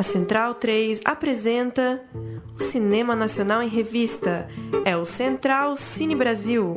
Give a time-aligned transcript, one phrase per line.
[0.00, 2.00] A Central 3 apresenta
[2.56, 4.48] o Cinema Nacional em Revista.
[4.82, 6.74] É o Central Cine Brasil.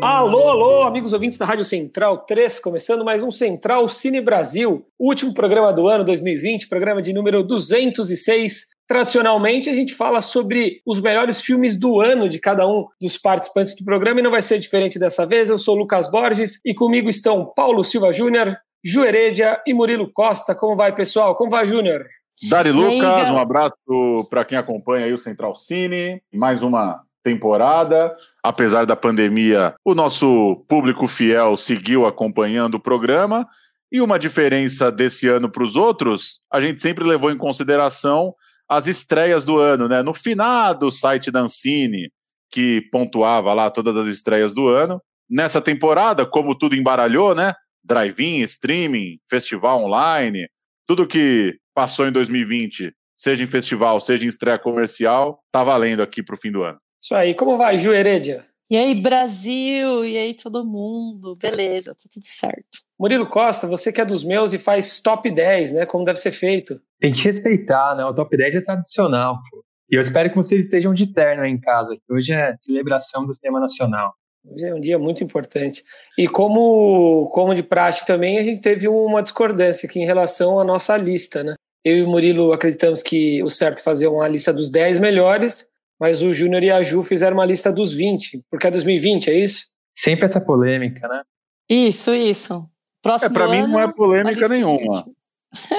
[0.00, 5.34] Alô, alô, amigos ouvintes da Rádio Central 3, começando mais um Central Cine Brasil, último
[5.34, 8.75] programa do ano 2020, programa de número 206.
[8.88, 13.74] Tradicionalmente, a gente fala sobre os melhores filmes do ano de cada um dos participantes
[13.74, 15.50] do programa e não vai ser diferente dessa vez.
[15.50, 20.54] Eu sou Lucas Borges e comigo estão Paulo Silva Júnior, Ju Heredia e Murilo Costa.
[20.54, 21.34] Como vai, pessoal?
[21.34, 22.06] Como vai, Júnior?
[22.48, 26.22] Dari Lucas, um abraço para quem acompanha aí o Central Cine.
[26.32, 28.14] Mais uma temporada.
[28.40, 33.48] Apesar da pandemia, o nosso público fiel seguiu acompanhando o programa.
[33.90, 38.34] E uma diferença desse ano para os outros, a gente sempre levou em consideração
[38.68, 40.02] as estreias do ano, né?
[40.02, 42.10] No finado site da Ancine,
[42.50, 45.00] que pontuava lá todas as estreias do ano.
[45.28, 47.54] Nessa temporada, como tudo embaralhou, né?
[47.84, 50.48] Drive-in, streaming, festival online,
[50.86, 56.22] tudo que passou em 2020, seja em festival, seja em estreia comercial, tá valendo aqui
[56.22, 56.78] para o fim do ano.
[57.02, 57.34] Isso aí.
[57.34, 58.46] Como vai, Ju Heredia?
[58.68, 60.04] E aí, Brasil?
[60.04, 61.36] E aí, todo mundo?
[61.36, 62.78] Beleza, tá tudo certo.
[62.98, 65.86] Murilo Costa, você que é dos meus e faz top 10, né?
[65.86, 66.80] Como deve ser feito.
[66.98, 68.04] Tem que respeitar, né?
[68.04, 69.64] O top 10 é tradicional, pô.
[69.88, 73.24] E eu espero que vocês estejam de terno aí em casa, que hoje é celebração
[73.24, 74.12] do cinema nacional.
[74.44, 75.84] Hoje é um dia muito importante.
[76.18, 80.64] E como, como de praxe também, a gente teve uma discordância aqui em relação à
[80.64, 81.54] nossa lista, né?
[81.84, 85.70] Eu e o Murilo acreditamos que o certo é fazer uma lista dos 10 melhores,
[86.00, 89.34] mas o Júnior e a Ju fizeram uma lista dos 20, porque é 2020, é
[89.34, 89.66] isso?
[89.94, 91.22] Sempre essa polêmica, né?
[91.68, 92.68] Isso, isso.
[93.02, 95.06] Próximo é, para mim não é polêmica nenhuma.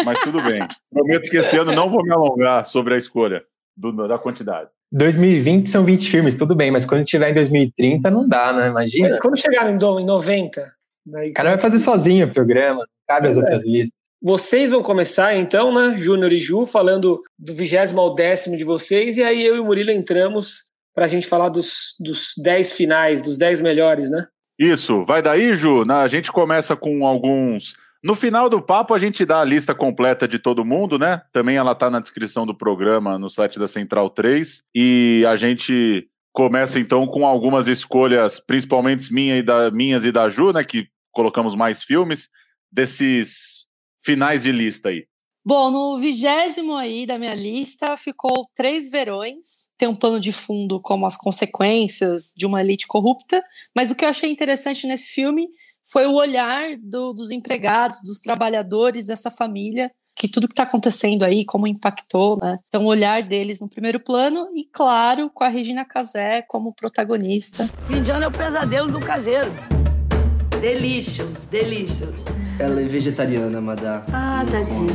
[0.03, 0.65] Mas tudo bem.
[0.91, 3.43] Prometo que esse ano não vou me alongar sobre a escolha
[3.75, 4.69] do, da quantidade.
[4.91, 8.67] 2020 são 20 filmes, tudo bem, mas quando tiver em 2030 não dá, né?
[8.69, 9.19] Imagina.
[9.21, 10.73] Quando chegar em 90.
[11.05, 11.31] Daí...
[11.31, 13.39] O cara vai fazer sozinho o programa, não cabe as é.
[13.39, 13.96] outras listas.
[14.21, 19.17] Vocês vão começar então, né, Júnior e Ju, falando do vigésimo ao décimo de vocês,
[19.17, 23.21] e aí eu e o Murilo entramos para a gente falar dos, dos dez finais,
[23.21, 24.25] dos dez melhores, né?
[24.57, 25.83] Isso, vai daí, Ju?
[25.91, 27.75] A gente começa com alguns.
[28.03, 31.21] No final do papo, a gente dá a lista completa de todo mundo, né?
[31.31, 34.63] Também ela está na descrição do programa no site da Central 3.
[34.73, 40.27] E a gente começa então com algumas escolhas, principalmente minha e da, minhas e da
[40.27, 40.63] Ju, né?
[40.63, 42.29] Que colocamos mais filmes,
[42.71, 43.66] desses
[44.07, 45.05] finais de lista aí?
[45.45, 49.69] Bom, no vigésimo aí da minha lista ficou Três Verões.
[49.77, 53.43] Tem um plano de fundo como as consequências de uma elite corrupta,
[53.75, 55.49] mas o que eu achei interessante nesse filme
[55.83, 61.23] foi o olhar do, dos empregados, dos trabalhadores dessa família, que tudo que está acontecendo
[61.23, 62.59] aí, como impactou, né?
[62.67, 67.69] Então, o olhar deles no primeiro plano e, claro, com a Regina Casé como protagonista.
[67.87, 69.51] Fim de ano é o pesadelo do caseiro.
[70.59, 72.21] Delicious, delicious.
[72.59, 74.03] Ela é vegetariana, madá.
[74.11, 74.93] Ah, tadinha.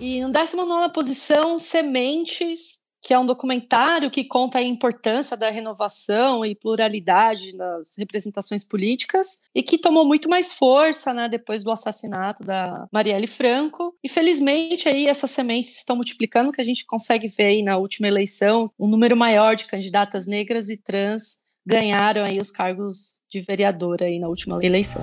[0.00, 6.44] E no 19 posição, Sementes, que é um documentário que conta a importância da renovação
[6.44, 12.42] e pluralidade das representações políticas e que tomou muito mais força né, depois do assassinato
[12.42, 13.94] da Marielle Franco.
[14.02, 18.08] E felizmente aí essas sementes estão multiplicando, que a gente consegue ver aí na última
[18.08, 24.06] eleição um número maior de candidatas negras e trans ganharam aí os cargos de vereadora
[24.06, 25.02] aí na última eleição.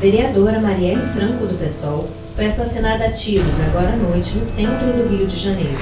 [0.00, 4.94] A vereadora Marielle Franco do PSOL foi assassinada a tiros agora à noite no centro
[4.94, 5.76] do Rio de Janeiro.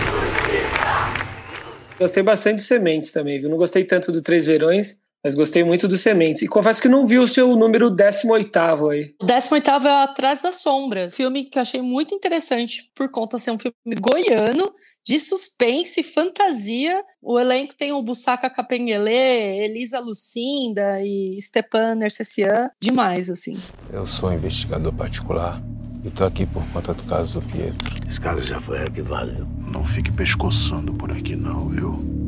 [1.97, 3.49] Gostei bastante dos Sementes também, viu?
[3.49, 6.43] Não gostei tanto do Três Verões, mas gostei muito dos Sementes.
[6.43, 9.15] E confesso que não vi o seu número 18 aí.
[9.23, 13.53] 18 é Atrás da Sombra, filme que eu achei muito interessante por conta de ser
[13.53, 14.75] um filme goiano
[15.09, 17.03] de suspense, fantasia.
[17.23, 22.71] O elenco tem o Busaka Capenguele, Elisa Lucinda e Stepan Nercessian.
[22.79, 23.59] Demais, assim.
[23.91, 25.63] Eu sou investigador particular
[26.05, 28.07] e tô aqui por conta do caso do Pietro.
[28.07, 29.47] Esse caso já foi arquivado, viu?
[29.73, 32.19] Não fique pescoçando por aqui não, viu?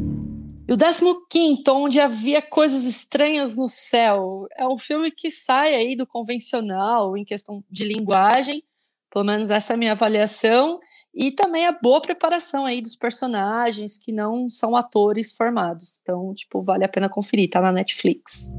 [0.67, 5.95] E o 15, Onde Havia Coisas Estranhas no Céu, é um filme que sai aí
[5.95, 8.65] do convencional em questão de linguagem,
[9.13, 10.81] pelo menos essa é a minha avaliação,
[11.21, 16.01] e também a boa preparação aí dos personagens que não são atores formados.
[16.01, 18.51] Então, tipo, vale a pena conferir, tá na Netflix.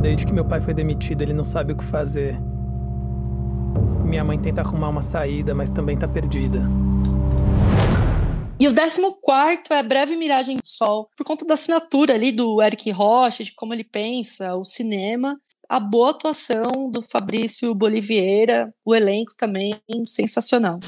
[0.00, 2.38] Desde que meu pai foi demitido, ele não sabe o que fazer.
[4.04, 6.60] Minha mãe tenta arrumar uma saída, mas também tá perdida.
[8.60, 9.02] E o 14
[9.70, 13.74] é Breve Miragem do Sol, por conta da assinatura ali do Eric Rocha, de como
[13.74, 15.36] ele pensa o cinema
[15.68, 20.80] a boa atuação do Fabrício Boliveira, o elenco também sensacional.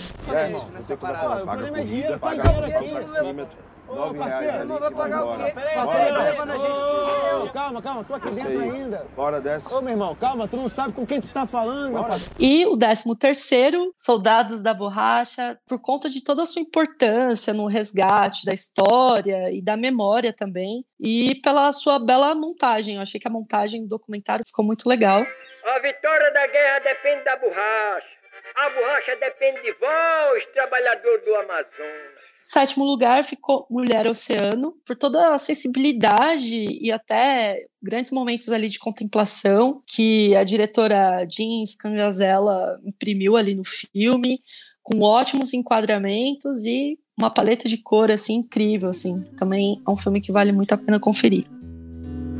[3.88, 5.52] Ô, parceiro, não vai pagar o quê?
[5.74, 7.52] Parceiro, tá levando a gente.
[7.52, 9.06] calma, calma, tô aqui dentro ainda.
[9.16, 9.72] Bora, desce.
[9.72, 12.34] Ô, meu irmão, calma, tu não sabe com quem tu tá falando, meu parceiro.
[12.38, 17.66] E o 13 terceiro, Soldados da Borracha, por conta de toda a sua importância no
[17.66, 22.96] resgate da história e da memória também, e pela sua bela montagem.
[22.96, 25.24] Eu achei que a montagem do documentário ficou muito legal.
[25.64, 28.18] A vitória da guerra depende da borracha.
[28.54, 32.17] A borracha depende de vós, trabalhador do Amazonas.
[32.40, 38.78] Sétimo lugar ficou Mulher Oceano, por toda a sensibilidade e até grandes momentos ali de
[38.78, 44.40] contemplação que a diretora Jean Scangazella imprimiu ali no filme,
[44.82, 49.20] com ótimos enquadramentos e uma paleta de cor assim incrível assim.
[49.36, 51.44] Também é um filme que vale muito a pena conferir.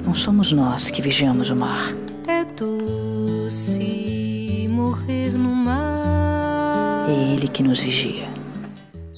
[0.05, 1.95] Não somos nós que vigiamos o mar.
[2.27, 7.11] É doce morrer no mar.
[7.11, 8.29] É ele que nos vigia.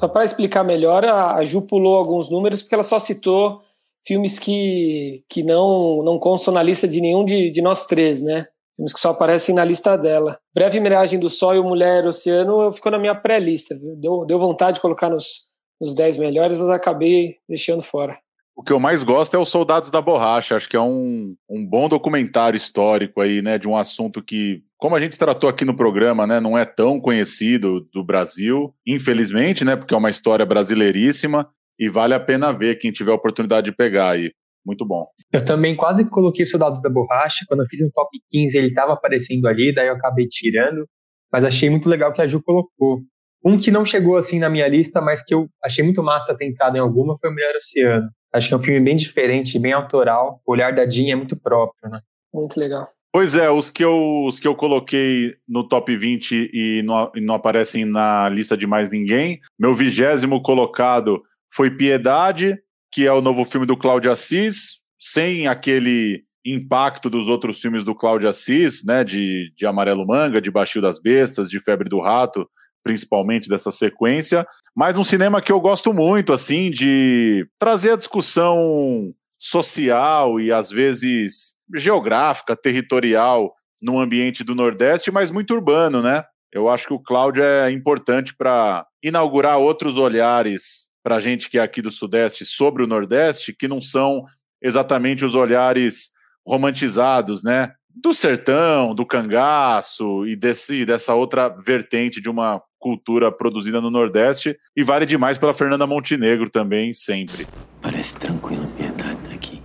[0.01, 3.61] Só para explicar melhor, a Ju pulou alguns números porque ela só citou
[4.03, 8.47] filmes que, que não, não constam na lista de nenhum de, de nós três, né?
[8.75, 10.39] Filmes que só aparecem na lista dela.
[10.55, 13.75] Breve Miragem do Sol e o Mulher Oceano ficou na minha pré-lista.
[13.99, 15.49] Deu, deu vontade de colocar nos,
[15.79, 18.19] nos 10 melhores, mas acabei deixando fora.
[18.61, 20.55] O que eu mais gosto é os Soldados da Borracha.
[20.55, 23.57] Acho que é um, um bom documentário histórico aí, né?
[23.57, 27.01] De um assunto que como a gente tratou aqui no programa, né, não é tão
[27.01, 31.49] conhecido do Brasil, infelizmente, né, porque é uma história brasileiríssima
[31.79, 34.31] e vale a pena ver quem tiver a oportunidade de pegar aí.
[34.65, 35.07] Muito bom.
[35.33, 37.47] Eu também quase coloquei Soldados da Borracha.
[37.49, 40.87] Quando eu fiz um top 15, ele estava aparecendo ali, daí eu acabei tirando.
[41.33, 43.01] Mas achei muito legal que a Ju colocou.
[43.43, 46.47] Um que não chegou assim na minha lista, mas que eu achei muito massa ter
[46.47, 48.07] entrado em alguma foi o Melhor Oceano.
[48.33, 50.41] Acho que é um filme bem diferente, bem autoral.
[50.47, 52.01] O olhar da Jean é muito próprio, né?
[52.33, 52.89] Muito legal.
[53.13, 57.21] Pois é, os que eu, os que eu coloquei no top 20 e não, e
[57.21, 59.41] não aparecem na lista de mais ninguém.
[59.59, 61.21] Meu vigésimo colocado
[61.53, 62.57] foi Piedade,
[62.93, 67.97] que é o novo filme do Cláudio Assis, sem aquele impacto dos outros filmes do
[67.97, 72.49] Cláudio Assis, né, de, de Amarelo Manga, de Baixio das Bestas, de Febre do Rato,
[72.83, 79.13] principalmente dessa sequência, mas um cinema que eu gosto muito, assim, de trazer a discussão
[79.39, 86.25] social e às vezes geográfica, territorial no ambiente do Nordeste, mas muito urbano, né?
[86.53, 91.59] Eu acho que o Cláudio é importante para inaugurar outros olhares para a gente que
[91.59, 94.25] é aqui do Sudeste sobre o Nordeste, que não são
[94.61, 96.11] exatamente os olhares
[96.47, 97.73] romantizados, né?
[97.95, 104.57] Do sertão, do cangaço e desse, dessa outra vertente de uma cultura produzida no Nordeste.
[104.77, 107.47] E vale demais pela Fernanda Montenegro também, sempre.
[107.83, 109.63] Parece tranquilo, piedade daqui.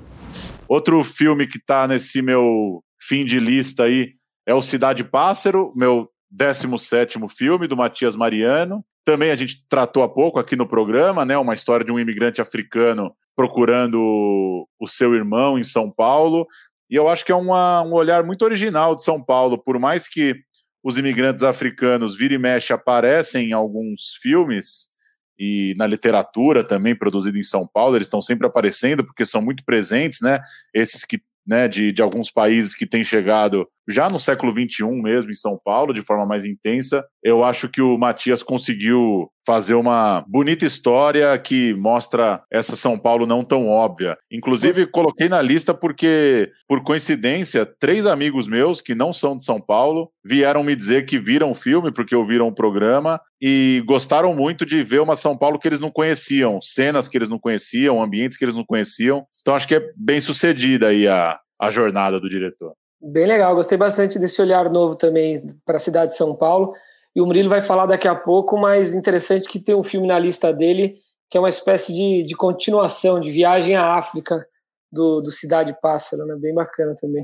[0.68, 4.14] Outro filme que está nesse meu fim de lista aí
[4.46, 8.84] é o Cidade Pássaro, meu 17 filme do Matias Mariano.
[9.06, 11.38] Também a gente tratou há pouco aqui no programa, né?
[11.38, 16.48] Uma história de um imigrante africano procurando o seu irmão em São Paulo.
[16.90, 20.08] E eu acho que é uma, um olhar muito original de São Paulo, por mais
[20.08, 20.36] que
[20.84, 24.90] os imigrantes africanos vira e mexe aparecem em alguns filmes,
[25.38, 29.64] e na literatura também produzida em São Paulo, eles estão sempre aparecendo porque são muito
[29.66, 30.40] presentes, né?
[30.74, 35.32] Esses que né, de, de alguns países que têm chegado já no século XXI mesmo
[35.32, 37.04] em São Paulo, de forma mais intensa.
[37.24, 43.28] Eu acho que o Matias conseguiu fazer uma bonita história que mostra essa São Paulo
[43.28, 44.18] não tão óbvia.
[44.32, 49.62] Inclusive, coloquei na lista porque, por coincidência, três amigos meus que não são de São
[49.62, 54.66] Paulo vieram me dizer que viram o filme, porque ouviram o programa, e gostaram muito
[54.66, 58.38] de ver uma São Paulo que eles não conheciam, cenas que eles não conheciam, ambientes
[58.38, 59.26] que eles não conheciam.
[59.42, 62.74] Então, acho que é bem sucedida aí a, a jornada do diretor.
[63.08, 66.74] Bem legal, gostei bastante desse olhar novo também para a cidade de São Paulo.
[67.16, 70.18] E o Murilo vai falar daqui a pouco, mas interessante que tem um filme na
[70.18, 70.96] lista dele
[71.30, 74.46] que é uma espécie de, de continuação, de viagem à África
[74.92, 76.36] do, do Cidade Pássaro, né?
[76.40, 77.24] Bem bacana também.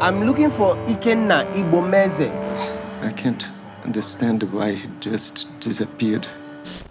[0.00, 2.30] I'm looking for Ikenna Ibomeze.
[3.02, 3.44] I can't
[3.84, 6.26] understand why he just disappeared.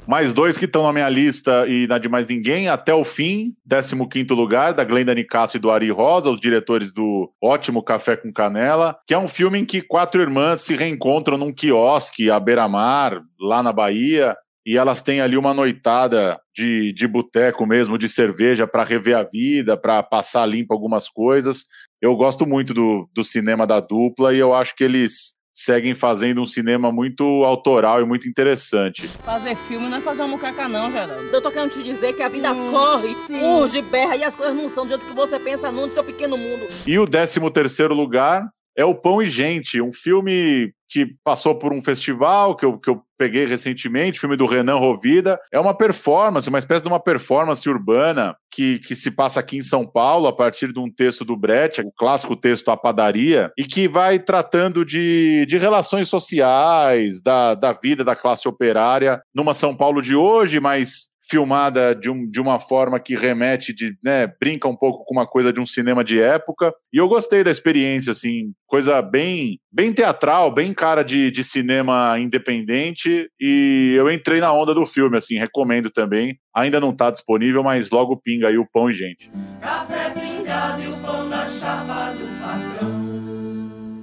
[0.07, 3.53] Mais dois que estão na minha lista e na de mais ninguém, até o fim,
[3.69, 8.31] 15 lugar, da Glenda Nicasso e do Ari Rosa, os diretores do ótimo Café com
[8.31, 13.21] Canela, que é um filme em que quatro irmãs se reencontram num quiosque à beira-mar,
[13.37, 14.33] lá na Bahia,
[14.65, 19.23] e elas têm ali uma noitada de, de boteco mesmo, de cerveja, para rever a
[19.23, 21.65] vida, para passar limpo algumas coisas.
[22.01, 26.39] Eu gosto muito do, do cinema da dupla e eu acho que eles seguem fazendo
[26.39, 29.07] um cinema muito autoral e muito interessante.
[29.07, 31.23] Fazer filme não é fazer um mucaca não, Geraldo.
[31.33, 33.41] Eu tô querendo te dizer que a vida hum, corre, sim.
[33.41, 36.03] urge, berra e as coisas não são do jeito que você pensa não, do seu
[36.03, 36.67] pequeno mundo.
[36.85, 38.47] E o 13 terceiro lugar
[38.77, 42.89] é o Pão e Gente, um filme que passou por um festival que eu, que
[42.89, 45.39] eu peguei recentemente, filme do Renan Rovida.
[45.51, 49.61] É uma performance, uma espécie de uma performance urbana que, que se passa aqui em
[49.61, 53.65] São Paulo, a partir de um texto do Brecht, o clássico texto A Padaria, e
[53.65, 59.75] que vai tratando de, de relações sociais, da, da vida da classe operária numa São
[59.75, 64.67] Paulo de hoje, mas filmada de, um, de uma forma que remete, de, né, brinca
[64.67, 66.73] um pouco com uma coisa de um cinema de época.
[66.91, 72.17] E eu gostei da experiência, assim, coisa bem, bem teatral, bem cara de, de cinema
[72.19, 73.29] independente.
[73.39, 76.37] E eu entrei na onda do filme, assim, recomendo também.
[76.55, 79.29] Ainda não está disponível, mas logo pinga aí o pão e gente.
[79.61, 82.97] Café pingado e o pão na chapa do patrão.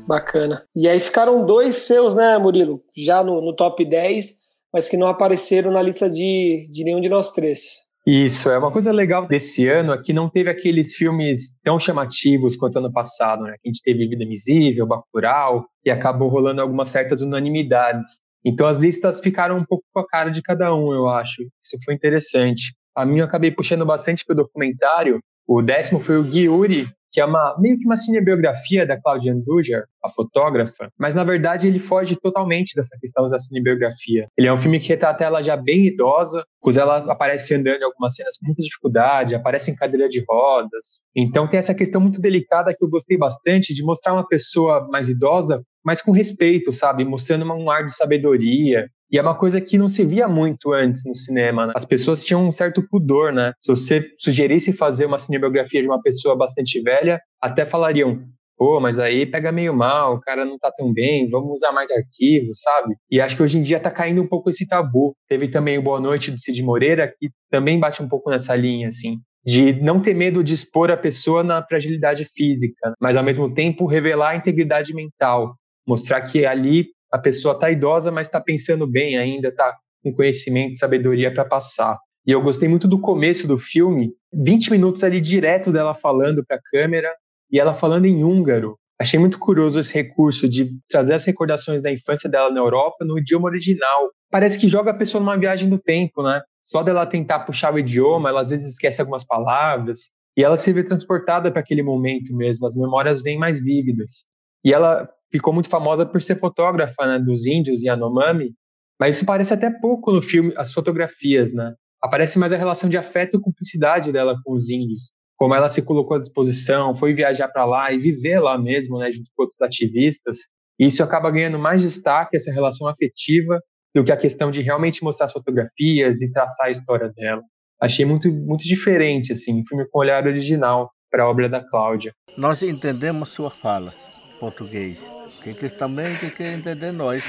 [0.07, 0.63] Bacana.
[0.77, 2.83] E aí ficaram dois seus, né, Murilo?
[2.95, 4.44] Já no, no top 10
[4.75, 7.85] mas que não apareceram na lista de, de nenhum de nós três.
[8.05, 12.57] Isso, é uma coisa legal desse ano é que não teve aqueles filmes tão chamativos
[12.57, 13.55] quanto ano passado, né?
[13.65, 18.21] A gente teve Vida Invisível, Bacurau, e acabou rolando algumas certas unanimidades.
[18.45, 21.43] Então as listas ficaram um pouco com a cara de cada um, eu acho.
[21.63, 22.75] Isso foi interessante.
[22.97, 25.21] A minha eu acabei puxando bastante pro documentário.
[25.47, 29.33] O décimo foi o Gui Uri, que é uma, meio que uma cinebiografia da Claudia
[29.33, 34.27] Andujar, a fotógrafa, mas na verdade ele foge totalmente dessa questão da cinebiografia.
[34.37, 37.85] Ele é um filme que retrata ela já bem idosa, pois ela aparece andando em
[37.85, 41.03] algumas cenas com muita dificuldade, aparece em cadeira de rodas.
[41.15, 45.11] Então tem essa questão muito delicada que eu gostei bastante de mostrar uma pessoa mais
[45.11, 47.05] idosa, mas com respeito, sabe?
[47.05, 51.03] Mostrando um ar de sabedoria, e é uma coisa que não se via muito antes
[51.05, 51.67] no cinema.
[51.67, 51.75] Né?
[51.77, 53.53] As pessoas tinham um certo pudor, né?
[53.61, 58.23] Se você sugerisse fazer uma cinebiografia de uma pessoa bastante velha, até falariam:
[58.57, 61.91] pô, mas aí pega meio mal, o cara não tá tão bem, vamos usar mais
[61.91, 62.95] arquivos, sabe?
[63.11, 65.15] E acho que hoje em dia tá caindo um pouco esse tabu.
[65.29, 68.89] Teve também o Boa Noite do Cid Moreira, que também bate um pouco nessa linha,
[68.89, 69.19] assim.
[69.45, 73.87] De não ter medo de expor a pessoa na fragilidade física, mas ao mesmo tempo
[73.87, 75.55] revelar a integridade mental.
[75.87, 80.79] Mostrar que ali a pessoa está idosa, mas está pensando bem ainda, está com conhecimento,
[80.79, 81.99] sabedoria para passar.
[82.27, 86.57] E eu gostei muito do começo do filme, 20 minutos ali direto dela falando para
[86.57, 87.11] a câmera
[87.55, 88.77] e ela falando em húngaro.
[89.01, 93.17] Achei muito curioso esse recurso de trazer as recordações da infância dela na Europa no
[93.17, 94.11] idioma original.
[94.29, 96.43] Parece que joga a pessoa numa viagem do tempo, né?
[96.65, 100.73] Só dela tentar puxar o idioma, ela às vezes esquece algumas palavras e ela se
[100.73, 102.67] vê transportada para aquele momento mesmo.
[102.67, 104.25] As memórias vêm mais vívidas.
[104.65, 108.53] E ela ficou muito famosa por ser fotógrafa né, dos índios e Anomami,
[108.99, 111.73] mas isso parece até pouco no filme, as fotografias, né?
[112.03, 115.83] Aparece mais a relação de afeto e cumplicidade dela com os índios, como ela se
[115.83, 119.61] colocou à disposição, foi viajar para lá e viver lá mesmo, né, junto com outros
[119.61, 120.39] ativistas.
[120.79, 123.61] E isso acaba ganhando mais destaque, essa relação afetiva,
[123.95, 127.43] do que a questão de realmente mostrar as fotografias e traçar a história dela.
[127.81, 132.13] Achei muito, muito diferente, assim, um filme com olhar original para a obra da Cláudia.
[132.37, 133.95] Nós entendemos sua fala,
[134.41, 135.15] português
[135.45, 137.23] que, que também que quer entender nós.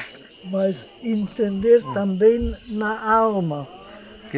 [0.45, 3.67] Mas entender também na alma.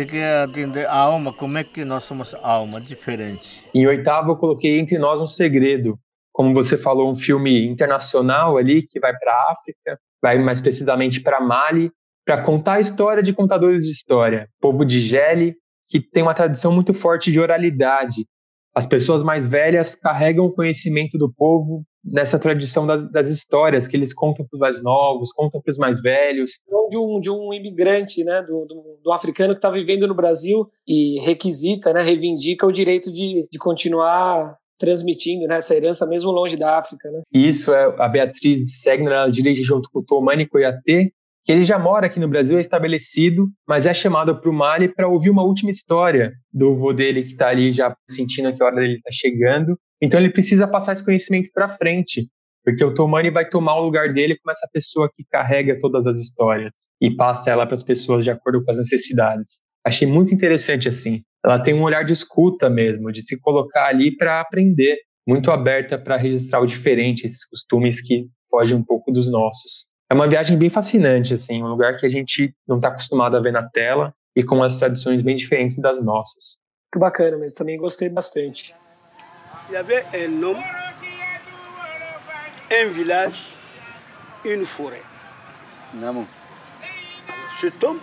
[0.05, 1.33] Que, é entender a alma?
[1.33, 3.63] Como é que nós somos alma diferente?
[3.73, 5.97] Em oitavo, eu coloquei Entre Nós um Segredo.
[6.31, 11.19] Como você falou, um filme internacional ali que vai para a África, vai mais precisamente
[11.19, 11.89] para Mali,
[12.23, 14.47] para contar a história de contadores de história.
[14.61, 15.55] Povo de Gele,
[15.89, 18.27] que tem uma tradição muito forte de oralidade.
[18.75, 23.95] As pessoas mais velhas carregam o conhecimento do povo nessa tradição das, das histórias que
[23.95, 26.51] eles contam para os mais novos, contam para os mais velhos.
[26.89, 30.67] De um, de um imigrante, né, do, do, do africano que está vivendo no Brasil
[30.87, 36.55] e requisita, né, reivindica o direito de, de continuar transmitindo né, essa herança mesmo longe
[36.55, 37.09] da África.
[37.09, 37.21] Né?
[37.33, 41.11] Isso, é, a Beatriz Segner ela dirige junto com o Tomani Koyate,
[41.43, 44.93] que ele já mora aqui no Brasil, é estabelecido, mas é chamado para o Mali
[44.93, 48.65] para ouvir uma última história do vô dele que está ali já sentindo que a
[48.65, 49.79] hora dele está chegando.
[50.01, 52.29] Então ele precisa passar esse conhecimento para frente,
[52.63, 56.17] porque o Tomani vai tomar o lugar dele como essa pessoa que carrega todas as
[56.17, 59.59] histórias e passa ela para as pessoas de acordo com as necessidades.
[59.85, 61.21] Achei muito interessante assim.
[61.43, 65.97] Ela tem um olhar de escuta mesmo, de se colocar ali para aprender, muito aberta
[65.97, 69.87] para registrar o diferente, esses costumes que fogem um pouco dos nossos.
[70.09, 73.41] É uma viagem bem fascinante, assim, um lugar que a gente não está acostumado a
[73.41, 76.57] ver na tela e com as tradições bem diferentes das nossas.
[76.93, 78.73] Que bacana, mas também gostei bastante.
[79.69, 80.63] Il y avait un homme,
[82.71, 83.47] un village,
[84.45, 85.03] une forêt.
[87.59, 87.99] Cet homme.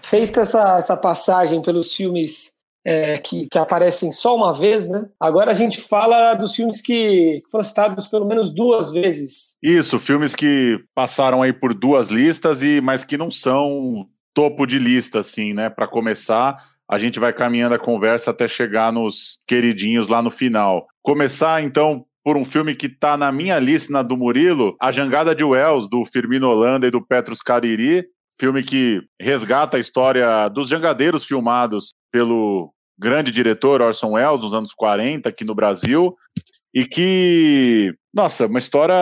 [0.00, 5.06] Feita essa, essa passagem pelos filmes é, que, que, aparecem só uma vez, né?
[5.20, 9.58] Agora a gente fala dos filmes que, que foram citados pelo menos duas vezes.
[9.62, 14.78] Isso, filmes que passaram aí por duas listas, e mas que não são topo de
[14.78, 15.68] lista, assim, né?
[15.68, 16.56] Para começar,
[16.90, 20.88] a gente vai caminhando a conversa até chegar nos queridinhos lá no final.
[21.02, 25.32] Começar, então, por um filme que está na minha lista, na do Murilo, A Jangada
[25.32, 28.04] de Wells, do Firmino Holanda e do Petrus Cariri,
[28.40, 34.74] filme que resgata a história dos jangadeiros filmados pelo grande diretor Orson Welles nos anos
[34.74, 36.16] 40 aqui no Brasil
[36.74, 38.94] e que, nossa, uma história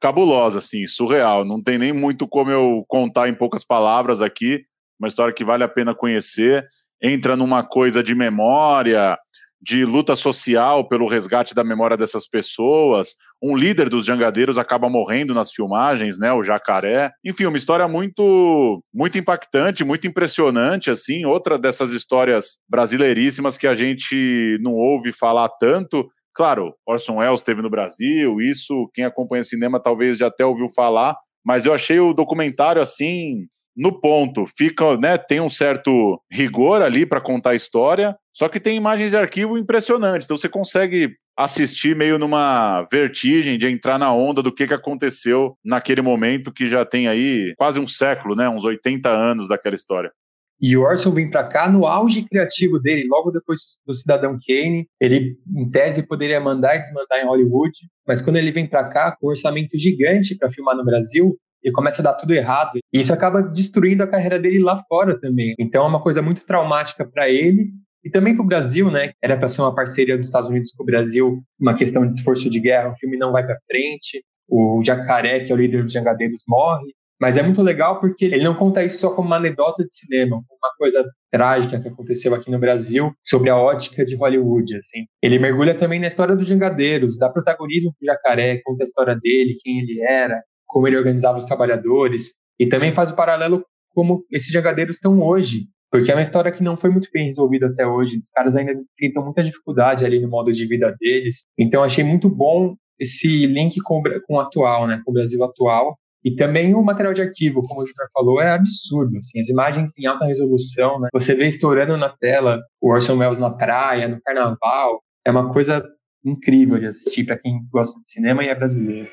[0.00, 1.44] cabulosa, assim, surreal.
[1.44, 4.64] Não tem nem muito como eu contar em poucas palavras aqui.
[4.98, 6.66] Uma história que vale a pena conhecer.
[7.02, 9.16] Entra numa coisa de memória,
[9.60, 13.16] de luta social pelo resgate da memória dessas pessoas.
[13.42, 17.10] Um líder dos jangadeiros acaba morrendo nas filmagens, né, o Jacaré.
[17.24, 23.74] Enfim, uma história muito muito impactante, muito impressionante assim, outra dessas histórias brasileiríssimas que a
[23.74, 26.08] gente não ouve falar tanto.
[26.34, 31.16] Claro, Orson Welles esteve no Brasil, isso quem acompanha cinema talvez já até ouviu falar,
[31.44, 33.46] mas eu achei o documentário assim
[33.80, 34.44] no ponto.
[34.46, 39.10] Fica, né, tem um certo rigor ali para contar a história, só que tem imagens
[39.10, 40.26] de arquivo impressionantes.
[40.26, 45.56] Então você consegue assistir meio numa vertigem de entrar na onda do que, que aconteceu
[45.64, 50.12] naquele momento que já tem aí quase um século, né, uns 80 anos daquela história.
[50.60, 54.86] E o Orson vem para cá no auge criativo dele, logo depois do Cidadão Kane.
[55.00, 57.72] Ele, em tese, poderia mandar e desmandar em Hollywood,
[58.06, 61.70] mas quando ele vem para cá com um orçamento gigante para filmar no Brasil, e
[61.70, 62.78] começa a dar tudo errado.
[62.92, 65.54] E isso acaba destruindo a carreira dele lá fora também.
[65.58, 67.70] Então é uma coisa muito traumática para ele
[68.04, 69.12] e também para o Brasil, né?
[69.22, 72.48] Era para ser uma parceria dos Estados Unidos com o Brasil, uma questão de esforço
[72.48, 72.90] de guerra.
[72.90, 74.24] O filme não vai para frente.
[74.48, 76.94] O Jacaré, que é o líder dos jangadeiros, morre.
[77.20, 80.36] Mas é muito legal porque ele não conta isso só como uma anedota de cinema,
[80.36, 85.04] uma coisa trágica que aconteceu aqui no Brasil sobre a ótica de Hollywood, assim.
[85.22, 89.58] Ele mergulha também na história dos jangadeiros, dá protagonismo pro Jacaré, conta a história dele,
[89.62, 94.50] quem ele era, como ele organizava os trabalhadores, e também faz o paralelo como esses
[94.50, 98.18] jangadeiros estão hoje, porque é uma história que não foi muito bem resolvida até hoje.
[98.18, 101.44] Os caras ainda enfrentam muita dificuldade ali no modo de vida deles.
[101.58, 105.96] Então achei muito bom esse link com, com o atual, né, com o Brasil atual.
[106.22, 109.16] E também o material de arquivo, como o Júnior falou, é absurdo.
[109.16, 111.08] Assim, as imagens em alta resolução, né?
[111.14, 115.00] Você vê estourando na tela o Orson Welles na praia, no carnaval.
[115.26, 115.82] É uma coisa
[116.22, 119.08] incrível de assistir para quem gosta de cinema e é brasileiro.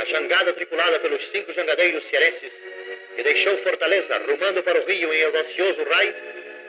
[0.00, 2.52] A jangada tripulada pelos cinco jangadeiros cearenses,
[3.14, 6.16] que deixou Fortaleza rumando para o Rio em audacioso raid,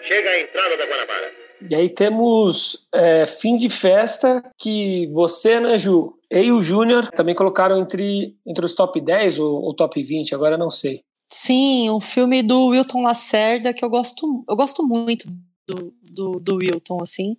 [0.04, 1.32] chega à entrada da Guanabara.
[1.70, 7.34] E aí temos é, Fim de Festa, que você, né, Ju, e o Júnior também
[7.34, 11.04] colocaram entre, entre os top 10 ou, ou top 20, agora não sei.
[11.30, 15.30] Sim, um filme do Wilton Lacerda que eu gosto, eu gosto muito
[15.66, 17.38] do, do, do Wilton, assim.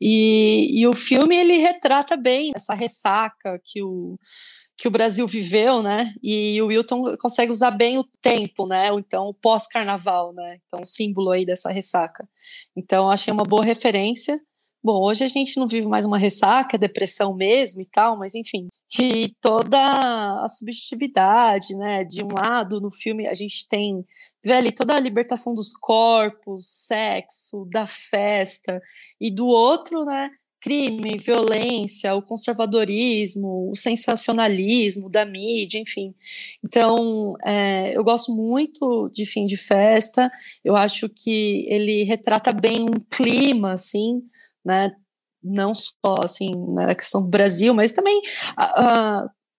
[0.00, 4.18] E, e o filme ele retrata bem essa ressaca que o
[4.76, 6.14] que o Brasil viveu, né?
[6.22, 8.92] E o Wilton consegue usar bem o tempo, né?
[8.92, 10.58] Ou então o pós-carnaval, né?
[10.66, 12.28] Então, o símbolo aí dessa ressaca.
[12.76, 14.38] Então, achei uma boa referência.
[14.84, 18.68] Bom, hoje a gente não vive mais uma ressaca, depressão mesmo e tal, mas enfim.
[19.00, 22.04] E toda a subjetividade, né?
[22.04, 24.04] De um lado, no filme, a gente tem
[24.46, 28.80] ali toda a libertação dos corpos, sexo, da festa,
[29.20, 30.30] e do outro, né?
[30.60, 36.14] Crime, violência, o conservadorismo, o sensacionalismo da mídia, enfim.
[36.64, 40.30] Então, é, eu gosto muito de Fim de Festa,
[40.64, 44.22] eu acho que ele retrata bem um clima, assim,
[44.64, 44.92] né,
[45.42, 48.20] não só, assim, na questão do Brasil, mas também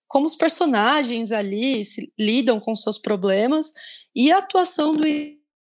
[0.08, 3.72] como os personagens ali se, lidam com seus problemas
[4.14, 5.06] e a atuação do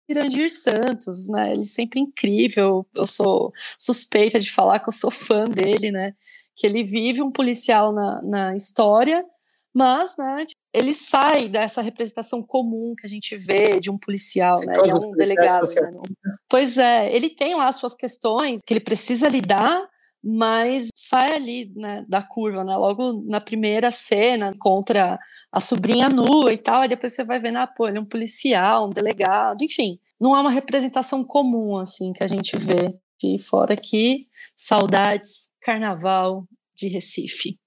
[0.08, 1.54] Irandir Santos, né?
[1.54, 2.86] Ele sempre incrível.
[2.94, 6.13] Eu sou suspeita de falar que eu sou fã dele, né?
[6.56, 9.26] Que ele vive um policial na, na história,
[9.74, 10.46] mas, né?
[10.74, 14.74] Ele sai dessa representação comum que a gente vê de um policial, né?
[14.78, 15.68] Ele é um delegado.
[15.68, 16.36] Né?
[16.48, 19.86] Pois é, ele tem lá suas questões que ele precisa lidar,
[20.28, 22.76] mas sai ali né, da curva, né?
[22.76, 25.20] Logo na primeira cena, contra
[25.52, 28.06] a sobrinha nua e tal, aí depois você vai vendo, ah, pô, ele é um
[28.06, 30.00] policial, um delegado, enfim.
[30.20, 32.96] Não é uma representação comum, assim, que a gente vê.
[33.24, 37.60] E fora aqui, saudades, carnaval de Recife.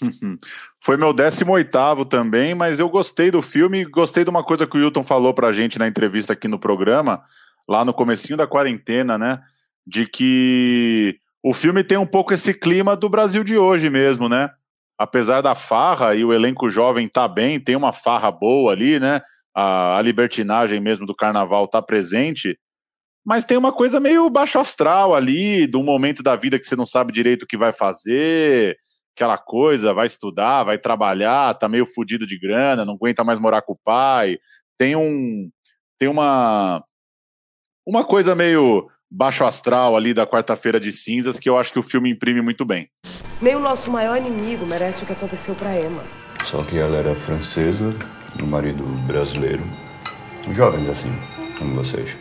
[0.84, 4.80] Foi meu 18 também, mas eu gostei do filme, gostei de uma coisa que o
[4.80, 7.24] Wilton falou pra gente na entrevista aqui no programa,
[7.66, 9.42] lá no comecinho da quarentena, né?
[9.86, 14.50] De que o filme tem um pouco esse clima do Brasil de hoje mesmo, né?
[14.98, 19.20] Apesar da farra e o elenco jovem tá bem, tem uma farra boa ali, né?
[19.54, 22.58] A, a libertinagem mesmo do carnaval tá presente,
[23.24, 26.76] mas tem uma coisa meio baixo astral ali, de um momento da vida que você
[26.76, 28.76] não sabe direito o que vai fazer,
[29.14, 33.62] aquela coisa, vai estudar, vai trabalhar, tá meio fudido de grana, não aguenta mais morar
[33.62, 34.38] com o pai.
[34.78, 35.50] Tem um
[35.98, 36.82] tem uma
[37.86, 41.82] uma coisa meio baixo astral ali da quarta-feira de cinzas que eu acho que o
[41.82, 42.88] filme imprime muito bem.
[43.42, 46.02] Nem o nosso maior inimigo merece o que aconteceu para Emma.
[46.44, 47.92] Só que ela era francesa,
[48.40, 49.64] o marido brasileiro.
[50.52, 51.10] Jovens assim,
[51.58, 52.16] como vocês.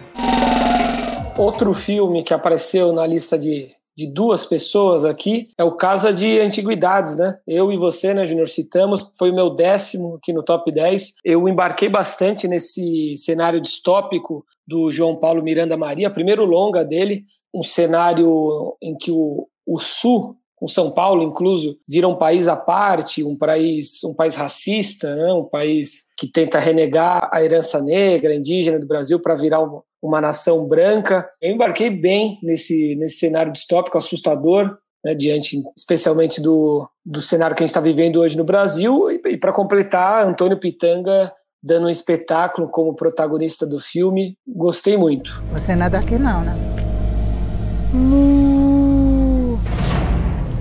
[1.38, 6.40] Outro filme que apareceu na lista de, de duas pessoas aqui é o Casa de
[6.40, 7.38] Antiguidades, né?
[7.46, 11.16] Eu e você, né, Júnior, citamos, foi o meu décimo aqui no top 10.
[11.26, 17.62] Eu embarquei bastante nesse cenário distópico do João Paulo Miranda Maria, primeiro longa dele, um
[17.62, 23.24] cenário em que o, o Sul com São Paulo incluso, vira um país à parte,
[23.24, 25.32] um país, um país racista, né?
[25.32, 30.22] um país que tenta renegar a herança negra, indígena do Brasil para virar uma, uma
[30.22, 31.30] nação branca.
[31.42, 37.64] Eu embarquei bem nesse, nesse cenário distópico assustador, né, diante especialmente do, do cenário que
[37.64, 39.12] a gente está vivendo hoje no Brasil.
[39.12, 41.32] E, e para completar, Antônio Pitanga
[41.62, 44.38] dando um espetáculo como protagonista do filme.
[44.48, 45.44] Gostei muito.
[45.52, 46.56] Você não é daqui não, né?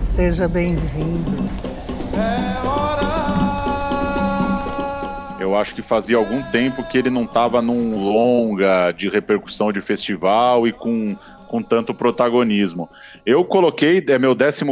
[0.00, 1.30] Seja bem-vindo.
[5.38, 9.80] Eu acho que fazia algum tempo que ele não estava num longa de repercussão de
[9.80, 12.88] festival e com, com tanto protagonismo.
[13.24, 14.64] Eu coloquei, é meu 14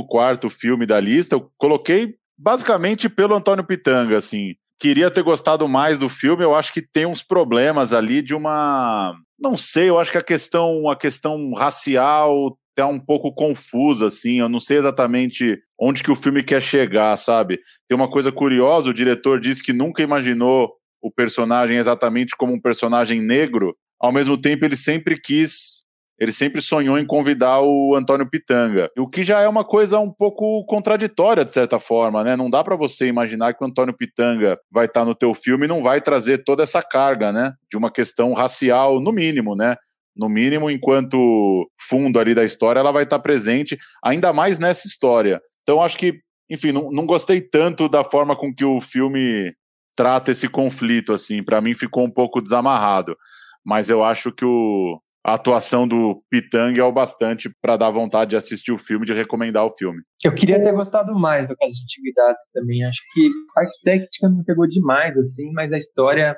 [0.51, 4.55] filme da lista, eu coloquei basicamente pelo Antônio Pitanga, assim.
[4.79, 9.17] Queria ter gostado mais do filme, eu acho que tem uns problemas ali de uma.
[9.39, 14.39] Não sei, eu acho que a questão, a questão racial tá um pouco confusa, assim.
[14.39, 17.59] Eu não sei exatamente onde que o filme quer chegar, sabe?
[17.89, 22.61] Tem uma coisa curiosa: o diretor disse que nunca imaginou o personagem exatamente como um
[22.61, 23.73] personagem negro.
[23.99, 25.85] Ao mesmo tempo, ele sempre quis.
[26.19, 30.11] Ele sempre sonhou em convidar o Antônio Pitanga, o que já é uma coisa um
[30.11, 32.35] pouco contraditória de certa forma, né?
[32.35, 35.67] Não dá para você imaginar que o Antônio Pitanga vai estar tá no teu filme
[35.67, 37.53] e não vai trazer toda essa carga, né?
[37.71, 39.77] De uma questão racial, no mínimo, né?
[40.17, 45.41] No mínimo, enquanto fundo ali da história, ela vai estar presente, ainda mais nessa história.
[45.63, 49.53] Então, acho que, enfim, não, não gostei tanto da forma com que o filme
[49.97, 53.17] trata esse conflito, assim, para mim ficou um pouco desamarrado.
[53.65, 58.31] Mas eu acho que o, a atuação do Pitang é o bastante para dar vontade
[58.31, 60.03] de assistir o filme, de recomendar o filme.
[60.23, 62.85] Eu queria ter gostado mais do Caso de Antiguidades também.
[62.85, 66.37] Acho que a parte técnica me pegou demais, assim, mas a história,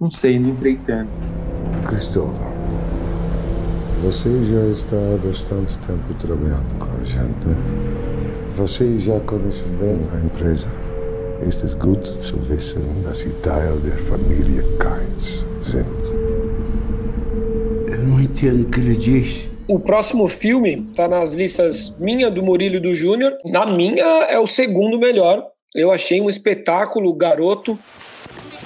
[0.00, 1.12] não sei, não entrei tanto.
[1.86, 2.59] Cristóvão.
[4.02, 7.46] Você já está há bastante tempo trabalhando com a gente.
[7.46, 7.54] Né?
[8.56, 10.72] Você já conhece bem a empresa.
[11.46, 14.62] Ist es gut zu wissen, dass Sie Teil der Familie
[15.60, 15.84] sind?
[17.88, 19.50] Eu não entendo o que ele diz.
[19.68, 23.36] O próximo filme está nas listas minha, do Murilo e do Júnior.
[23.44, 25.46] Na minha, é o segundo melhor.
[25.74, 27.78] Eu achei um espetáculo, garoto,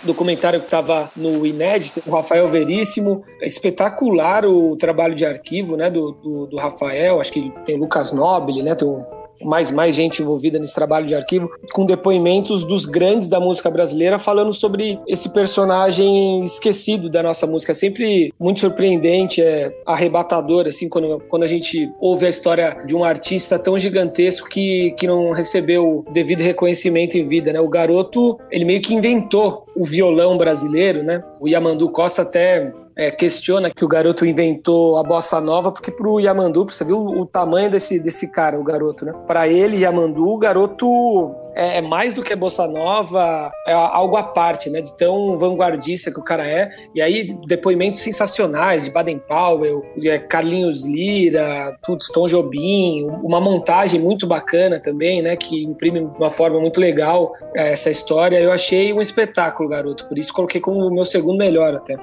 [0.05, 3.25] documentário que estava no Inédito, o Rafael Veríssimo.
[3.41, 7.21] É espetacular o trabalho de arquivo né, do, do, do Rafael.
[7.21, 8.75] Acho que tem o Lucas Nobile, né?
[8.75, 9.05] Tem um,
[9.43, 14.19] mais, mais gente envolvida nesse trabalho de arquivo, com depoimentos dos grandes da música brasileira
[14.19, 17.73] falando sobre esse personagem esquecido da nossa música.
[17.73, 22.95] É sempre muito surpreendente, é arrebatador, assim, quando, quando a gente ouve a história de
[22.95, 27.61] um artista tão gigantesco que, que não recebeu o devido reconhecimento em vida, né?
[27.61, 31.23] O garoto, ele meio que inventou o violão brasileiro, né?
[31.41, 36.21] O Yamandu Costa até é, questiona que o garoto inventou a bossa nova, porque pro
[36.21, 39.13] Yamandu, você viu o, tamanho desse, desse cara, o garoto, né?
[39.27, 44.23] Para ele, Yamandu, o garoto é, é, mais do que bossa nova, é algo à
[44.23, 44.81] parte, né?
[44.81, 46.71] De tão vanguardista que o cara é.
[46.95, 54.01] E aí, depoimentos sensacionais de Baden Powell, é, Carlinhos Lira, putz, Tom Jobim, uma montagem
[54.01, 55.37] muito bacana também, né?
[55.37, 58.41] Que imprime de uma forma muito legal é, essa história.
[58.41, 60.07] Eu achei um espetáculo, garoto.
[60.07, 61.97] Por isso coloquei como o meu segundo melhor até.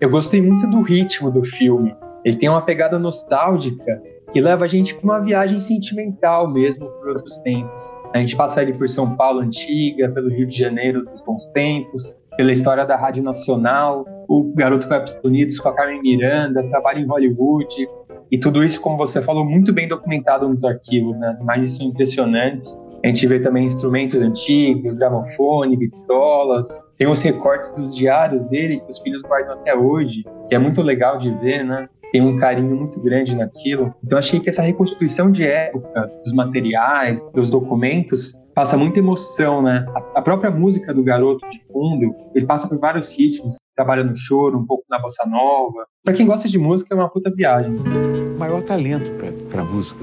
[0.00, 1.94] Eu gostei muito do ritmo do filme.
[2.24, 7.08] Ele tem uma pegada nostálgica que leva a gente para uma viagem sentimental mesmo por
[7.08, 7.84] outros tempos.
[8.12, 12.18] A gente passa ali por São Paulo antiga, pelo Rio de Janeiro dos bons tempos,
[12.36, 14.04] pela história da Rádio Nacional.
[14.28, 17.88] O garoto vai para os Unidos com a Carmen Miranda, trabalha em Hollywood.
[18.30, 21.28] E tudo isso, como você falou, muito bem documentado nos arquivos, né?
[21.28, 22.76] As imagens são impressionantes.
[23.04, 26.80] A gente vê também instrumentos antigos, gramofone, vitrolas.
[26.96, 30.82] Tem os recortes dos diários dele que os filhos guardam até hoje, que é muito
[30.82, 31.88] legal de ver, né?
[32.12, 33.94] Tem um carinho muito grande naquilo.
[34.02, 39.84] Então achei que essa reconstrução de época, dos materiais, dos documentos, passa muita emoção, né?
[40.14, 44.58] A própria música do garoto de fundo, ele passa por vários ritmos, trabalha no choro,
[44.58, 45.86] um pouco na bossa nova.
[46.02, 47.76] Para quem gosta de música, é uma puta viagem.
[47.76, 49.12] O maior talento
[49.50, 50.02] para música,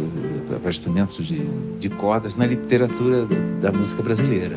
[0.61, 1.43] para instrumentos de,
[1.79, 3.25] de cordas na literatura
[3.59, 4.55] da música brasileira.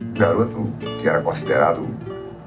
[0.00, 0.64] O garoto
[1.00, 1.86] que era considerado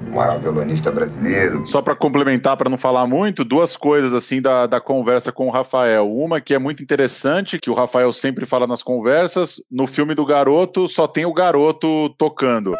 [0.00, 1.66] o maior violonista brasileiro.
[1.66, 5.50] Só para complementar, para não falar muito, duas coisas assim da, da conversa com o
[5.50, 6.10] Rafael.
[6.10, 10.24] Uma que é muito interessante, que o Rafael sempre fala nas conversas, no filme do
[10.24, 12.74] garoto só tem o garoto tocando.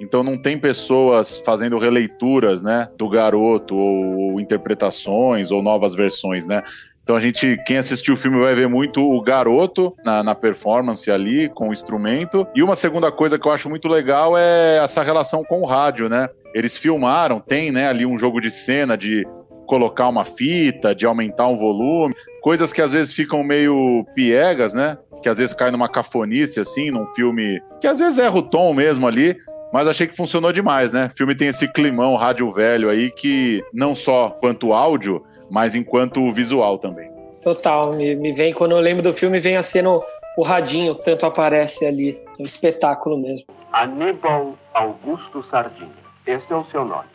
[0.00, 6.46] Então não tem pessoas fazendo releituras, né, do garoto ou, ou interpretações ou novas versões,
[6.46, 6.62] né?
[7.08, 11.10] Então a gente, quem assistiu o filme vai ver muito o garoto na, na, performance
[11.10, 12.46] ali, com o instrumento.
[12.54, 16.10] E uma segunda coisa que eu acho muito legal é essa relação com o rádio,
[16.10, 16.28] né?
[16.52, 19.26] Eles filmaram, tem né, ali um jogo de cena de
[19.66, 24.98] colocar uma fita, de aumentar um volume, coisas que às vezes ficam meio piegas, né?
[25.22, 28.74] Que às vezes cai numa cafonice, assim, num filme que às vezes erra o tom
[28.74, 29.34] mesmo ali.
[29.72, 31.08] Mas achei que funcionou demais, né?
[31.10, 36.30] O filme tem esse climão rádio velho aí que não só quanto áudio, mas enquanto
[36.32, 37.10] visual também.
[37.42, 39.90] Total, me, me vem, quando eu lembro do filme, vem a cena
[40.36, 43.46] o radinho, tanto aparece ali, é um espetáculo mesmo.
[43.72, 45.90] Aníbal Augusto Sardinha,
[46.26, 47.08] esse é o seu nome.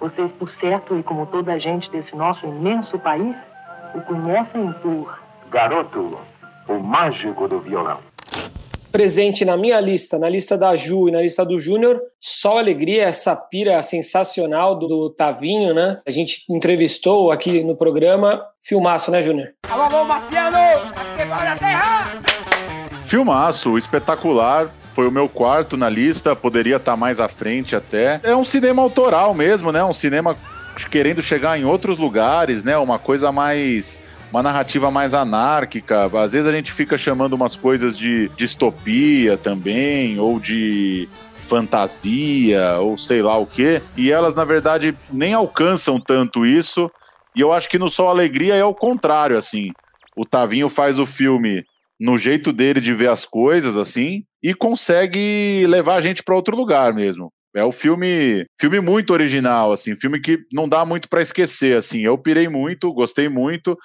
[0.00, 3.34] Vocês, por certo, e como toda a gente desse nosso imenso país,
[3.94, 5.18] o conhecem por...
[5.50, 6.18] Garoto,
[6.68, 8.07] o mágico do violão
[8.90, 13.04] presente na minha lista, na lista da Ju e na lista do Júnior, só alegria,
[13.04, 16.00] essa pira sensacional do, do, Tavinho, né?
[16.06, 18.42] A gente entrevistou aqui no programa.
[18.60, 19.48] Filmaço, né, Júnior?
[19.68, 20.56] Alô, alô, Marciano!
[20.56, 22.22] Aqui da terra!
[23.04, 24.70] Filmaço, espetacular.
[24.92, 28.18] Foi o meu quarto na lista, poderia estar mais à frente até.
[28.22, 29.82] É um cinema autoral mesmo, né?
[29.84, 30.36] Um cinema
[30.90, 32.76] querendo chegar em outros lugares, né?
[32.76, 36.04] Uma coisa mais uma narrativa mais anárquica.
[36.20, 42.98] Às vezes a gente fica chamando umas coisas de distopia também, ou de fantasia, ou
[42.98, 46.90] sei lá o quê, e elas, na verdade, nem alcançam tanto isso.
[47.34, 49.70] E eu acho que no Sol Alegria é o contrário, assim.
[50.16, 51.64] O Tavinho faz o filme
[51.98, 56.56] no jeito dele de ver as coisas, assim, e consegue levar a gente para outro
[56.56, 57.32] lugar mesmo.
[57.54, 62.00] É o filme, filme muito original, assim, filme que não dá muito para esquecer, assim.
[62.00, 63.76] Eu pirei muito, gostei muito.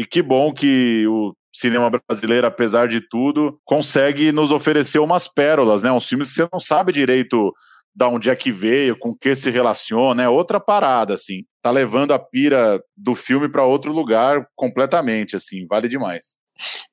[0.00, 5.82] E que bom que o cinema brasileiro, apesar de tudo, consegue nos oferecer umas pérolas,
[5.82, 5.92] né?
[5.92, 7.52] Uns filmes que você não sabe direito
[7.94, 11.42] da onde é que veio, com que se relaciona, é outra parada, assim.
[11.60, 16.34] Tá levando a pira do filme para outro lugar completamente, assim, vale demais.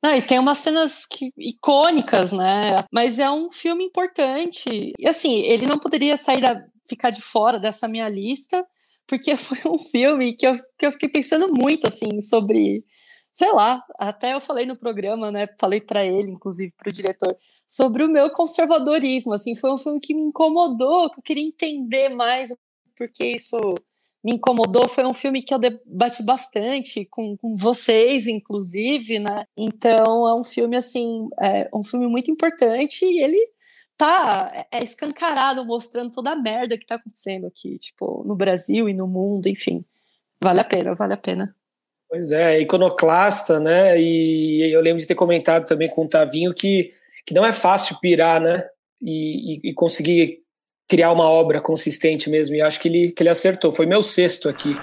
[0.04, 2.84] Não, e tem umas cenas que, icônicas, né?
[2.91, 4.91] Mas é um filme importante.
[5.00, 8.65] E assim, ele não poderia sair da, ficar de fora dessa minha lista,
[9.08, 12.84] porque foi um filme que eu, que eu fiquei pensando muito, assim, sobre,
[13.38, 17.38] sei lá, até eu falei no programa, né, falei para ele, inclusive para o diretor,
[17.67, 22.10] sobre o meu conservadorismo, assim, foi um filme que me incomodou, que eu queria entender
[22.10, 22.52] mais
[22.97, 23.60] porque isso
[24.23, 30.28] me incomodou, foi um filme que eu debati bastante com, com vocês, inclusive, né, então
[30.28, 33.52] é um filme, assim, é um filme muito importante e ele
[33.95, 38.89] tá é, é escancarado mostrando toda a merda que tá acontecendo aqui, tipo, no Brasil
[38.89, 39.86] e no mundo, enfim.
[40.41, 41.57] Vale a pena, vale a pena.
[42.10, 44.00] Pois é, iconoclasta, né?
[44.00, 46.93] E eu lembro de ter comentado também com o Tavinho que,
[47.26, 48.63] que não é fácil pirar, né?
[49.02, 50.39] E, e, e conseguir
[50.88, 52.56] criar uma obra consistente mesmo.
[52.56, 53.72] E acho que ele, que ele acertou.
[53.72, 54.78] Foi meu sexto aqui.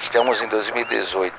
[0.00, 1.34] Estamos em 2018.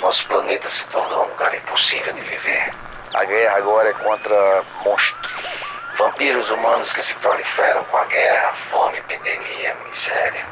[0.00, 2.72] Nosso planeta se tornou um lugar impossível de viver.
[3.12, 5.65] A guerra agora é contra monstros.
[5.98, 10.44] Vampiros humanos que se proliferam com a guerra, fome, epidemia, miséria.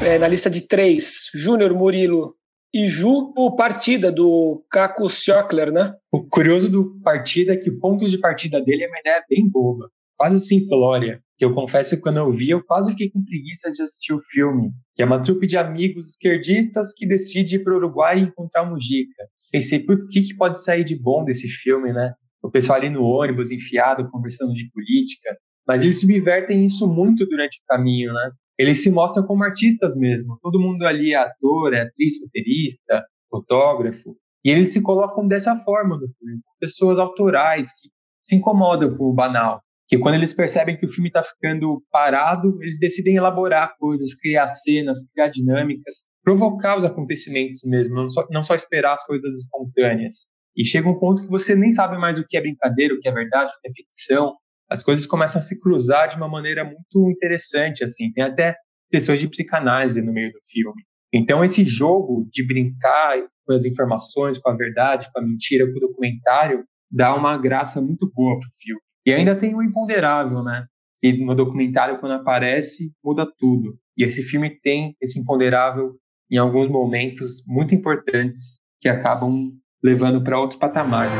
[0.00, 2.36] É, na lista de três, Júnior Murilo
[2.72, 5.92] e Ju, o Partida, do Caco Schockler, né?
[6.12, 9.48] O curioso do Partida é que o ponto de partida dele é uma ideia bem
[9.50, 13.72] boba, quase simplória, que eu confesso que quando eu vi, eu quase fiquei com preguiça
[13.72, 17.72] de assistir o filme, que é uma trupe de amigos esquerdistas que decide ir para
[17.72, 21.48] o Uruguai encontrar o Mujica pensei, putz, o que, que pode sair de bom desse
[21.48, 22.14] filme, né?
[22.42, 25.36] O pessoal ali no ônibus, enfiado, conversando de política.
[25.66, 28.30] Mas eles subvertem isso muito durante o caminho, né?
[28.58, 30.38] Eles se mostram como artistas mesmo.
[30.42, 34.16] Todo mundo ali é ator, é atriz, roteirista, fotógrafo.
[34.44, 36.40] E eles se colocam dessa forma no filme.
[36.58, 37.88] Pessoas autorais que
[38.22, 39.62] se incomodam com o banal.
[39.86, 44.48] Que quando eles percebem que o filme está ficando parado, eles decidem elaborar coisas, criar
[44.48, 50.26] cenas, criar dinâmicas provocar os acontecimentos mesmo, não só, não só esperar as coisas espontâneas.
[50.56, 53.08] E chega um ponto que você nem sabe mais o que é brincadeira, o que
[53.08, 54.34] é verdade, o que é ficção.
[54.68, 58.12] As coisas começam a se cruzar de uma maneira muito interessante, assim.
[58.12, 58.56] Tem até
[58.90, 60.82] sessões de psicanálise no meio do filme.
[61.12, 65.76] Então, esse jogo de brincar com as informações, com a verdade, com a mentira, com
[65.76, 68.80] o documentário, dá uma graça muito boa pro filme.
[69.06, 70.66] E ainda tem o imponderável, né?
[71.02, 73.78] E no documentário, quando aparece, muda tudo.
[73.96, 75.96] E esse filme tem esse imponderável
[76.30, 79.50] em alguns momentos muito importantes que acabam
[79.82, 81.12] levando para outros patamares.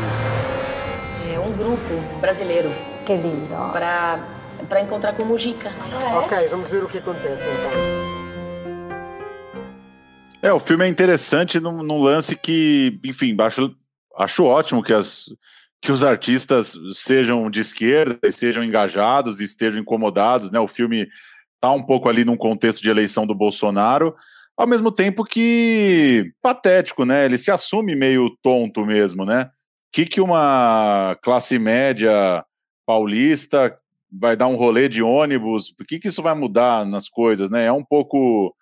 [1.33, 2.69] É um grupo brasileiro.
[3.05, 3.47] Que lindo.
[3.71, 5.71] Pra encontrar com o Mujica.
[6.23, 8.11] Ok, vamos ver o que acontece então.
[10.43, 13.75] É, o filme é interessante num, num lance que, enfim, acho,
[14.17, 15.25] acho ótimo que, as,
[15.79, 20.59] que os artistas sejam de esquerda, sejam engajados e estejam incomodados, né?
[20.59, 21.07] O filme
[21.59, 24.15] tá um pouco ali num contexto de eleição do Bolsonaro,
[24.61, 27.25] ao mesmo tempo que patético, né?
[27.25, 29.45] Ele se assume meio tonto mesmo, né?
[29.45, 32.45] O que, que uma classe média
[32.85, 33.75] paulista
[34.11, 35.71] vai dar um rolê de ônibus?
[35.71, 37.65] O que, que isso vai mudar nas coisas, né?
[37.65, 38.55] É um pouco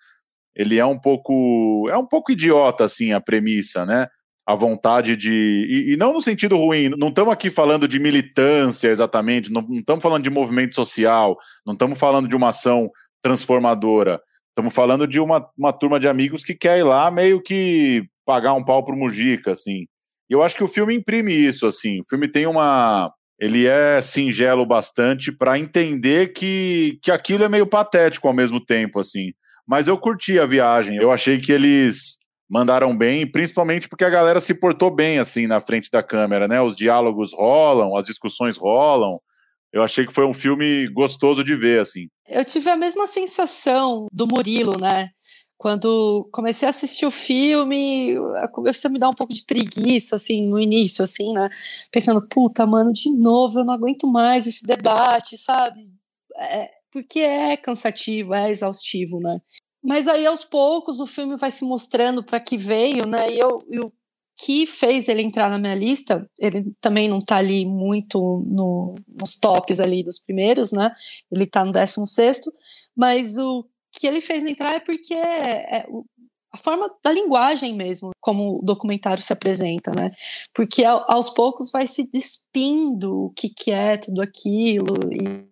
[0.55, 4.07] ele é um pouco é um pouco idiota assim a premissa, né?
[4.47, 6.87] A vontade de e, e não no sentido ruim.
[6.97, 11.99] Não estamos aqui falando de militância exatamente, não estamos falando de movimento social, não estamos
[11.99, 12.89] falando de uma ação
[13.21, 14.21] transformadora.
[14.59, 18.53] Estamos falando de uma, uma turma de amigos que quer ir lá meio que pagar
[18.55, 19.85] um pau pro Mujica, assim.
[20.29, 22.01] E eu acho que o filme imprime isso, assim.
[22.01, 27.65] O filme tem uma ele é singelo bastante para entender que, que aquilo é meio
[27.65, 29.31] patético ao mesmo tempo, assim.
[29.65, 30.97] Mas eu curti a viagem.
[30.97, 32.17] Eu achei que eles
[32.49, 36.61] mandaram bem, principalmente porque a galera se portou bem assim na frente da câmera, né?
[36.61, 39.21] Os diálogos rolam, as discussões rolam.
[39.71, 42.07] Eu achei que foi um filme gostoso de ver, assim.
[42.27, 45.11] Eu tive a mesma sensação do Murilo, né?
[45.57, 48.15] Quando comecei a assistir o filme,
[48.53, 51.49] começou a me dar um pouco de preguiça, assim, no início, assim, né?
[51.91, 55.91] Pensando, puta, mano, de novo, eu não aguento mais esse debate, sabe?
[56.37, 59.41] É, porque é cansativo, é exaustivo, né?
[59.83, 63.29] Mas aí aos poucos o filme vai se mostrando para que veio, né?
[63.29, 63.91] E, eu, e o
[64.39, 69.35] que fez ele entrar na minha lista, ele também não tá ali muito no, nos
[69.35, 70.91] tops ali dos primeiros, né?
[71.29, 72.41] Ele tá no 16
[72.95, 75.87] mas o que ele fez entrar é porque é, é,
[76.53, 80.11] a forma da linguagem mesmo, como o documentário se apresenta, né?
[80.53, 84.95] Porque aos poucos vai se despindo o que, que é tudo aquilo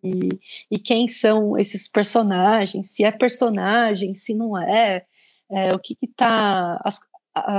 [0.01, 0.39] e,
[0.71, 5.03] e, quem são esses personagens, se é personagem, se não é,
[5.51, 6.79] é o que está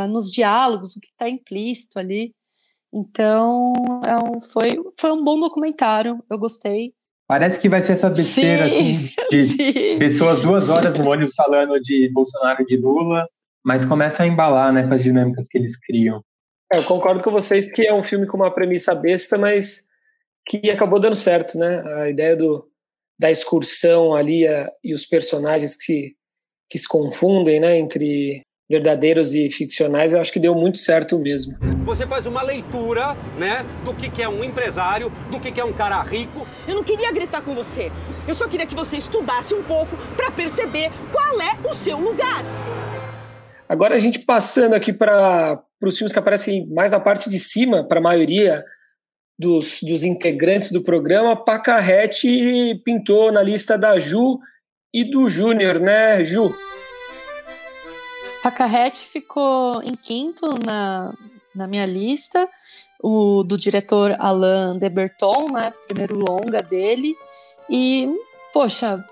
[0.09, 2.33] nos diálogos, o que está implícito ali.
[2.93, 3.73] Então,
[4.05, 6.93] é um, foi, foi um bom documentário, eu gostei.
[7.27, 9.99] Parece que vai ser essa besteira, sim, assim, de sim.
[9.99, 13.29] pessoas duas horas no ônibus falando de Bolsonaro e de Lula,
[13.63, 16.23] mas começa a embalar, né, com as dinâmicas que eles criam.
[16.73, 19.87] É, eu concordo com vocês que é um filme com uma premissa besta, mas
[20.47, 21.83] que acabou dando certo, né?
[22.01, 22.67] A ideia do,
[23.19, 26.15] da excursão ali a, e os personagens que,
[26.71, 31.57] que se confundem, né, entre verdadeiros e ficcionais, eu acho que deu muito certo mesmo.
[31.85, 35.65] Você faz uma leitura, né, do que, que é um empresário, do que, que é
[35.65, 36.47] um cara rico.
[36.67, 37.91] Eu não queria gritar com você.
[38.27, 42.45] Eu só queria que você estudasse um pouco para perceber qual é o seu lugar.
[43.67, 47.87] Agora a gente passando aqui para os filmes que aparecem mais na parte de cima,
[47.87, 48.63] para a maioria
[49.39, 54.39] dos, dos integrantes do programa, Pacarrete pintou na lista da Ju
[54.93, 56.53] e do Júnior, né, Ju?
[58.43, 61.13] Pacarrete ficou em quinto na,
[61.55, 62.49] na minha lista,
[63.03, 67.17] o do diretor Alain de Berton, né, primeiro longa dele,
[67.69, 68.09] e,
[68.53, 69.05] poxa,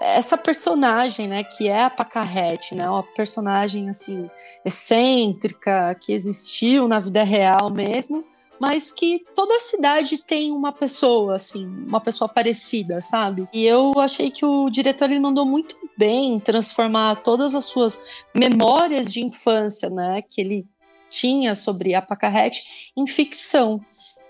[0.00, 4.30] essa personagem, né, que é a Pacarrete, né, uma personagem, assim,
[4.64, 8.24] excêntrica, que existiu na vida real mesmo,
[8.60, 13.48] mas que toda cidade tem uma pessoa, assim, uma pessoa parecida, sabe?
[13.54, 19.10] E eu achei que o diretor ele mandou muito bem transformar todas as suas memórias
[19.10, 20.66] de infância, né, que ele
[21.08, 23.80] tinha sobre a Pacarrete em ficção.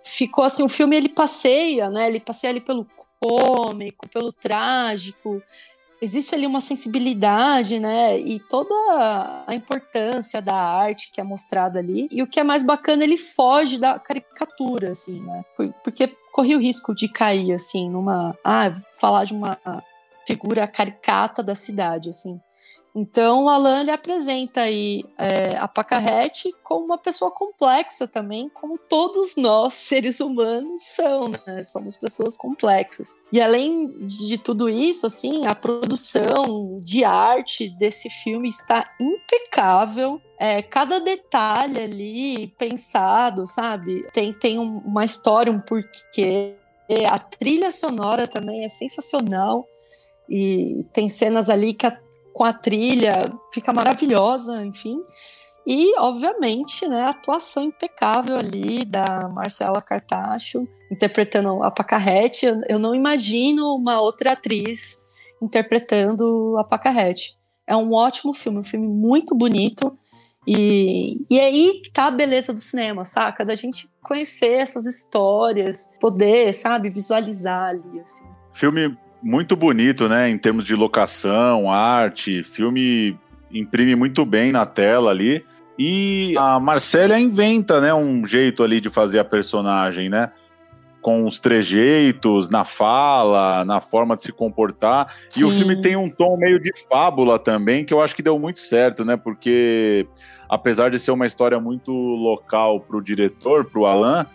[0.03, 2.09] Ficou assim, o filme ele passeia, né?
[2.09, 2.87] Ele passeia ali pelo
[3.21, 5.43] cômico, pelo trágico,
[6.01, 8.19] existe ali uma sensibilidade, né?
[8.19, 8.75] E toda
[9.47, 12.09] a importância da arte que é mostrada ali.
[12.11, 15.45] E o que é mais bacana, ele foge da caricatura, assim, né?
[15.85, 18.37] Porque corria o risco de cair, assim, numa.
[18.45, 19.59] Ah, falar de uma
[20.27, 22.41] figura caricata da cidade, assim.
[22.95, 28.77] Então, o Alan ele apresenta aí é, a Pacarrete como uma pessoa complexa também, como
[28.77, 31.63] todos nós, seres humanos, são, né?
[31.65, 33.19] Somos pessoas complexas.
[33.33, 40.21] E além de tudo isso, assim, a produção de arte desse filme está impecável.
[40.39, 44.07] É, cada detalhe ali pensado, sabe?
[44.13, 46.55] Tem, tem uma história, um porquê.
[47.09, 49.67] A trilha sonora também é sensacional.
[50.29, 51.97] E tem cenas ali que a
[52.33, 54.99] com a trilha, fica maravilhosa, enfim.
[55.67, 62.47] E, obviamente, né, a atuação impecável ali da Marcela Cartacho, interpretando a Pacarrete.
[62.47, 64.97] Eu, eu não imagino uma outra atriz
[65.41, 67.39] interpretando a Pacarrete.
[67.67, 69.97] É um ótimo filme, um filme muito bonito
[70.47, 73.45] E, e aí que tá a beleza do cinema, saca?
[73.45, 78.25] Da gente conhecer essas histórias, poder, sabe, visualizar ali, assim.
[78.53, 83.19] Filme muito bonito, né, em termos de locação, arte, filme
[83.53, 85.45] imprime muito bem na tela ali.
[85.79, 90.31] E a Marcélia inventa, né, um jeito ali de fazer a personagem, né?
[91.01, 95.15] Com os trejeitos, na fala, na forma de se comportar.
[95.31, 95.41] Sim.
[95.41, 98.39] E o filme tem um tom meio de fábula também, que eu acho que deu
[98.39, 99.17] muito certo, né?
[99.17, 100.07] Porque
[100.51, 104.27] apesar de ser uma história muito local para o diretor, para o Alan,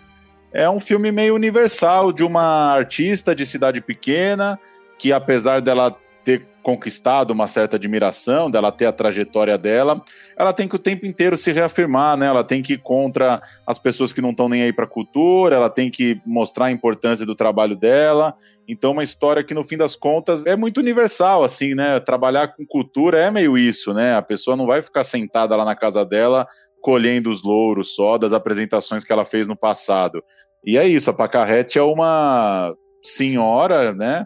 [0.51, 4.59] é um filme meio universal de uma artista de cidade pequena
[4.97, 10.03] que, apesar dela ter conquistado uma certa admiração, dela ter a trajetória dela,
[10.35, 12.25] ela tem que o tempo inteiro se reafirmar, né?
[12.25, 15.55] Ela tem que ir contra as pessoas que não estão nem aí para a cultura,
[15.55, 18.33] ela tem que mostrar a importância do trabalho dela.
[18.67, 21.99] Então, uma história que no fim das contas é muito universal, assim, né?
[21.99, 24.15] Trabalhar com cultura é meio isso, né?
[24.15, 26.47] A pessoa não vai ficar sentada lá na casa dela
[26.81, 30.23] colhendo os louros só das apresentações que ela fez no passado.
[30.65, 32.73] E é isso, a Pacarrete é uma
[33.03, 34.25] senhora, né?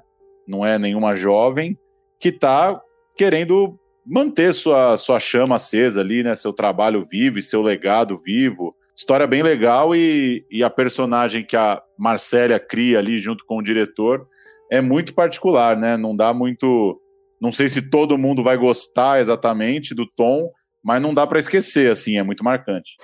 [0.50, 1.78] Não é nenhuma jovem
[2.20, 2.82] que está
[3.16, 6.34] querendo manter sua, sua chama acesa ali, né?
[6.34, 8.76] Seu trabalho vivo e seu legado vivo.
[8.98, 13.62] História bem legal e, e a personagem que a Marcélia cria ali junto com o
[13.62, 14.28] diretor
[14.72, 15.96] é muito particular, né?
[15.96, 17.00] Não dá muito.
[17.40, 20.50] Não sei se todo mundo vai gostar exatamente do tom,
[20.84, 22.98] mas não dá para esquecer, assim, é muito marcante.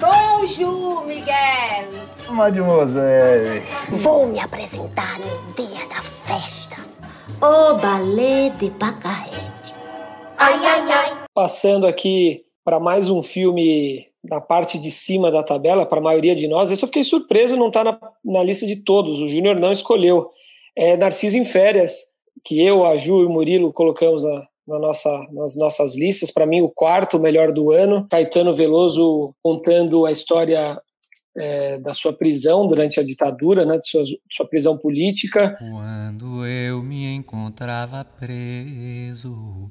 [0.00, 0.87] Bonjour!
[2.38, 3.64] Mademoiselle.
[3.90, 6.86] Vou me apresentar no dia da festa.
[7.42, 9.74] O Ballet de Pacarrete.
[10.38, 11.24] Ai, ai, ai.
[11.34, 16.36] Passando aqui para mais um filme na parte de cima da tabela, para a maioria
[16.36, 16.70] de nós.
[16.70, 19.20] Esse eu fiquei surpreso, não está na, na lista de todos.
[19.20, 20.30] O Júnior não escolheu.
[20.76, 21.92] É Narciso em Férias,
[22.44, 26.30] que eu, a Ju e o Murilo colocamos na, na nossa, nas nossas listas.
[26.30, 28.06] Para mim, o quarto melhor do ano.
[28.08, 30.80] Caetano Veloso contando a história
[31.38, 35.56] é, da sua prisão durante a ditadura, né, de sua, de sua prisão política.
[35.58, 39.70] Quando eu me encontrava preso.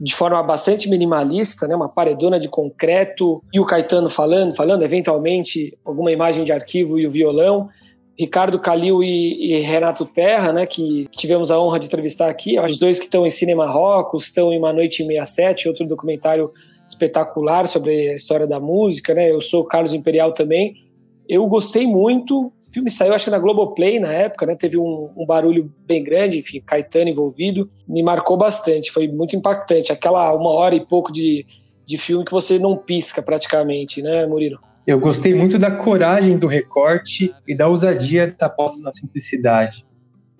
[0.00, 5.76] De forma bastante minimalista, né, uma paredona de concreto e o Caetano falando, falando eventualmente
[5.84, 7.68] alguma imagem de arquivo e o violão.
[8.16, 12.76] Ricardo Calil e, e, Renato Terra, né, que tivemos a honra de entrevistar aqui, os
[12.76, 16.52] dois que estão em Cinema Rocos, estão em Uma Noite em 67, outro documentário
[16.86, 19.30] espetacular sobre a história da música, né?
[19.30, 20.87] Eu sou Carlos Imperial também.
[21.28, 22.46] Eu gostei muito.
[22.46, 24.56] O filme saiu, acho que na Globoplay na época, né?
[24.56, 27.70] Teve um, um, barulho bem grande, enfim, Caetano envolvido.
[27.86, 29.92] Me marcou bastante, foi muito impactante.
[29.92, 31.44] Aquela uma hora e pouco de,
[31.84, 34.58] de filme que você não pisca praticamente, né, Murilo?
[34.86, 39.84] Eu gostei muito da coragem do recorte e da ousadia da aposta na simplicidade.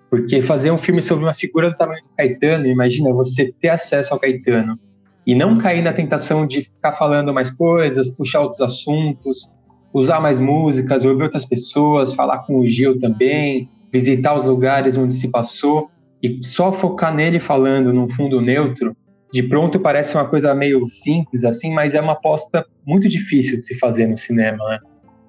[0.09, 4.15] Porque fazer um filme sobre uma figura do tamanho do Caetano, imagina você ter acesso
[4.15, 4.79] ao Caetano
[5.27, 9.53] e não cair na tentação de ficar falando mais coisas, puxar outros assuntos,
[9.99, 15.15] usar mais músicas, ouvir outras pessoas, falar com o Gil também, visitar os lugares onde
[15.15, 15.91] se passou
[16.23, 18.97] e só focar nele falando num fundo neutro,
[19.33, 23.67] de pronto parece uma coisa meio simples assim, mas é uma aposta muito difícil de
[23.67, 24.79] se fazer no cinema, né?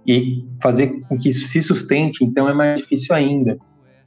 [0.08, 3.58] E fazer com que isso se sustente, então é mais difícil ainda.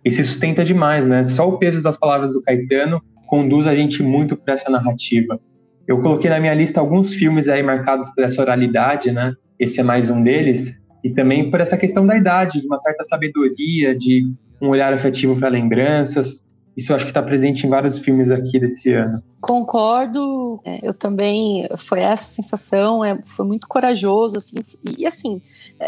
[0.04, 1.24] E se sustenta demais, né?
[1.24, 5.38] Só o peso das palavras do Caetano conduz a gente muito para essa narrativa.
[5.86, 9.34] Eu coloquei na minha lista alguns filmes aí marcados por essa oralidade, né?
[9.58, 13.02] Esse é mais um deles, e também por essa questão da idade, de uma certa
[13.04, 14.30] sabedoria, de
[14.60, 16.44] um olhar afetivo para lembranças.
[16.74, 19.22] Isso eu acho que está presente em vários filmes aqui desse ano.
[19.42, 24.56] Concordo, é, eu também, foi essa sensação, é, foi muito corajoso, assim,
[24.96, 25.40] e assim,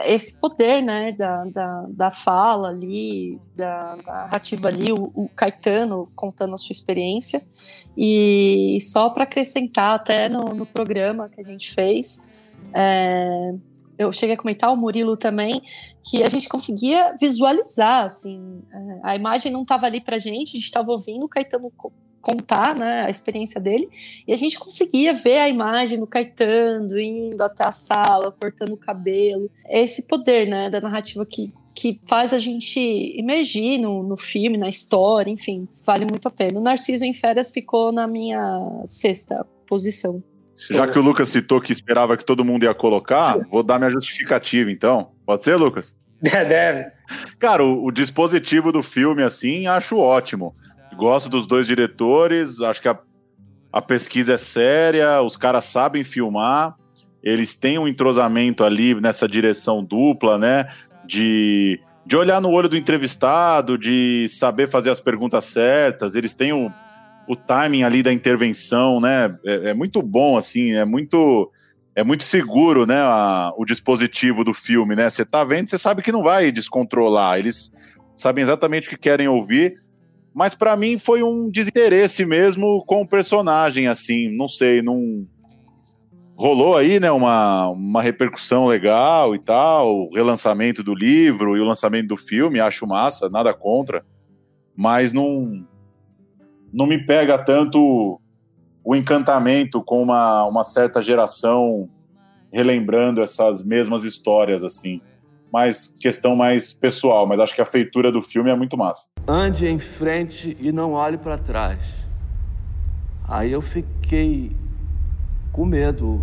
[0.05, 6.09] esse poder, né, da, da, da fala ali, da, da narrativa ali, o, o, Caetano
[6.15, 7.43] contando a sua experiência,
[7.97, 12.27] e só para acrescentar até no, no programa que a gente fez,
[12.73, 13.55] é,
[13.99, 15.63] eu cheguei a comentar, o Murilo também,
[16.03, 20.53] que a gente conseguia visualizar, assim, é, a imagem não estava ali para gente, a
[20.53, 21.73] gente estava ouvindo o Caetano
[22.21, 23.89] contar, né, a experiência dele,
[24.27, 28.79] e a gente conseguia ver a imagem do Caetano indo até a sala, cortando o
[28.79, 32.81] cabelo, esse poder, né, da narrativa que, que faz a gente
[33.19, 36.59] emergir no, no filme, na história, enfim, vale muito a pena.
[36.59, 40.23] O Narciso em Férias ficou na minha sexta posição.
[40.57, 43.91] Já que o Lucas citou que esperava que todo mundo ia colocar, vou dar minha
[43.91, 45.11] justificativa então.
[45.27, 45.97] Pode ser, Lucas?
[46.23, 46.91] É, deve.
[47.39, 50.55] Cara, o, o, dispositivo do filme, assim, acho ótimo.
[50.97, 52.99] Gosto dos dois diretores, acho que a,
[53.73, 56.77] a pesquisa é séria, os caras sabem filmar,
[57.23, 60.69] eles têm um entrosamento ali nessa direção dupla, né?
[61.05, 66.53] De, de olhar no olho do entrevistado, de saber fazer as perguntas certas, eles têm
[66.53, 66.71] um
[67.29, 69.35] o timing ali da intervenção, né?
[69.45, 71.51] É, é muito bom, assim, é muito
[71.97, 72.99] é muito seguro, né?
[72.99, 75.09] A, o dispositivo do filme, né?
[75.09, 77.39] Você tá vendo, você sabe que não vai descontrolar.
[77.39, 77.71] Eles
[78.17, 79.73] sabem exatamente o que querem ouvir.
[80.35, 84.29] Mas para mim foi um desinteresse mesmo com o personagem, assim.
[84.37, 85.25] Não sei, não
[86.37, 87.13] rolou aí, né?
[87.13, 92.59] Uma, uma repercussão legal e tal, o relançamento do livro e o lançamento do filme,
[92.59, 94.05] acho massa, nada contra.
[94.77, 95.65] Mas não
[96.75, 98.21] não me pega tanto
[98.83, 101.89] o encantamento com uma, uma certa geração
[102.53, 105.01] relembrando essas mesmas histórias, assim.
[105.53, 109.07] Mais questão mais pessoal, mas acho que a feitura do filme é muito massa.
[109.27, 111.79] Ande em frente e não olhe para trás.
[113.27, 114.51] Aí eu fiquei
[115.53, 116.21] com medo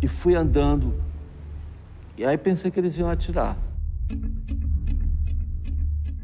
[0.00, 0.94] e fui andando.
[2.16, 3.58] E aí pensei que eles iam atirar.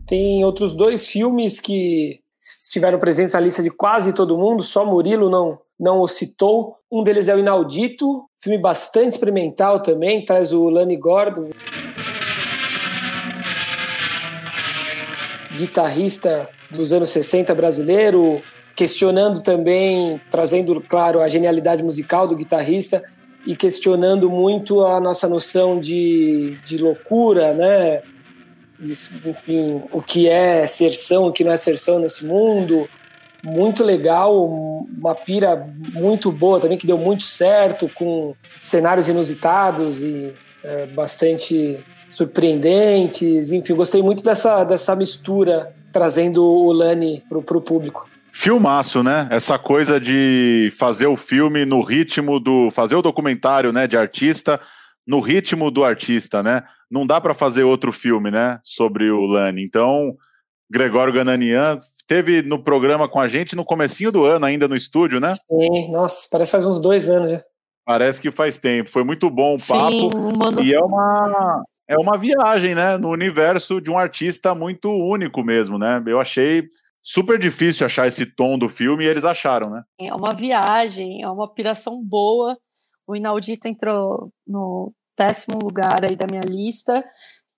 [0.06, 5.30] Tem outros dois filmes que estiveram presentes na lista de quase todo mundo, só Murilo
[5.30, 6.76] não, não o citou.
[6.90, 11.50] Um deles é o Inaudito, filme bastante experimental também, traz o Lani Gordon,
[15.56, 18.42] guitarrista dos anos 60 brasileiro,
[18.74, 23.04] questionando também, trazendo, claro, a genialidade musical do guitarrista
[23.46, 28.02] e questionando muito a nossa noção de, de loucura, né?
[28.82, 32.88] Enfim, o que é serção, o que não é serção nesse mundo.
[33.44, 40.32] Muito legal, uma pira muito boa também, que deu muito certo, com cenários inusitados e
[40.62, 41.78] é, bastante
[42.08, 43.50] surpreendentes.
[43.50, 48.08] Enfim, gostei muito dessa, dessa mistura, trazendo o Lani para o público.
[48.30, 49.28] Filmaço, né?
[49.30, 52.70] Essa coisa de fazer o filme no ritmo do.
[52.70, 54.58] fazer o documentário né, de artista
[55.06, 56.62] no ritmo do artista, né?
[56.90, 58.60] Não dá para fazer outro filme, né?
[58.62, 59.62] Sobre o Lani.
[59.64, 60.16] Então,
[60.70, 65.20] Gregório Gananian teve no programa com a gente no comecinho do ano, ainda no estúdio,
[65.20, 65.30] né?
[65.30, 67.44] Sim, nossa, parece faz uns dois anos já.
[67.84, 68.90] Parece que faz tempo.
[68.90, 69.90] Foi muito bom o papo.
[69.90, 70.62] Sim, mando...
[70.62, 72.96] E é uma, é uma viagem, né?
[72.96, 76.02] No universo de um artista muito único mesmo, né?
[76.06, 76.68] Eu achei
[77.02, 79.82] super difícil achar esse tom do filme e eles acharam, né?
[80.00, 82.56] É uma viagem, é uma piração boa
[83.06, 87.04] o Inaudito entrou no décimo lugar aí da minha lista.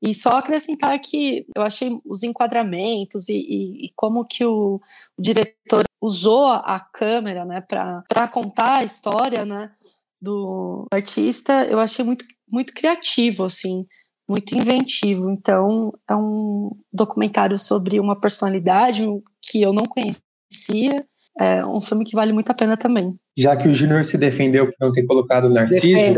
[0.02, 4.80] E só acrescentar que eu achei os enquadramentos e, e, e como que o,
[5.18, 9.72] o, diretor usou a câmera né, para contar a história né,
[10.20, 13.86] do artista, eu achei muito, muito criativo, assim,
[14.28, 15.30] muito inventivo.
[15.30, 19.06] Então, é um documentário sobre uma personalidade
[19.40, 21.06] que eu não conhecia
[21.38, 23.14] é um filme que vale muito a pena também.
[23.36, 26.16] Já que o Júnior se defendeu por não ter colocado o Narciso,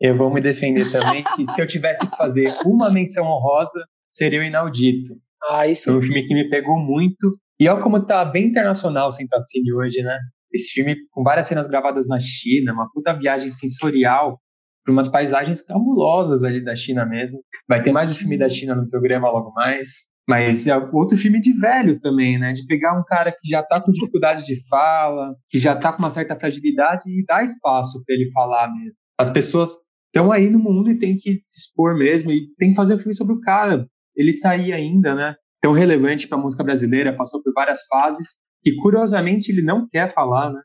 [0.00, 4.40] eu vou me defender também que se eu tivesse que fazer uma menção honrosa, seria
[4.40, 5.14] o Inaudito.
[5.48, 5.84] Ah, isso.
[5.84, 7.38] Foi um filme que me pegou muito.
[7.58, 10.18] E olha como tá bem internacional o Centracine hoje, né?
[10.52, 14.38] Esse filme com várias cenas gravadas na China, uma puta viagem sensorial
[14.84, 17.40] por umas paisagens cabulosas ali da China mesmo.
[17.68, 20.06] Vai ter mais um filme da China no programa logo mais.
[20.28, 22.52] Mas é outro filme de velho também, né?
[22.52, 26.00] De pegar um cara que já tá com dificuldade de fala, que já tá com
[26.00, 28.98] uma certa fragilidade e dar espaço para ele falar mesmo.
[29.16, 29.70] As pessoas
[30.06, 32.98] estão aí no mundo e tem que se expor mesmo e tem que fazer um
[32.98, 33.86] filme sobre o cara.
[34.16, 35.36] Ele tá aí ainda, né?
[35.60, 40.12] Tão relevante para a música brasileira, passou por várias fases e curiosamente ele não quer
[40.12, 40.60] falar, né?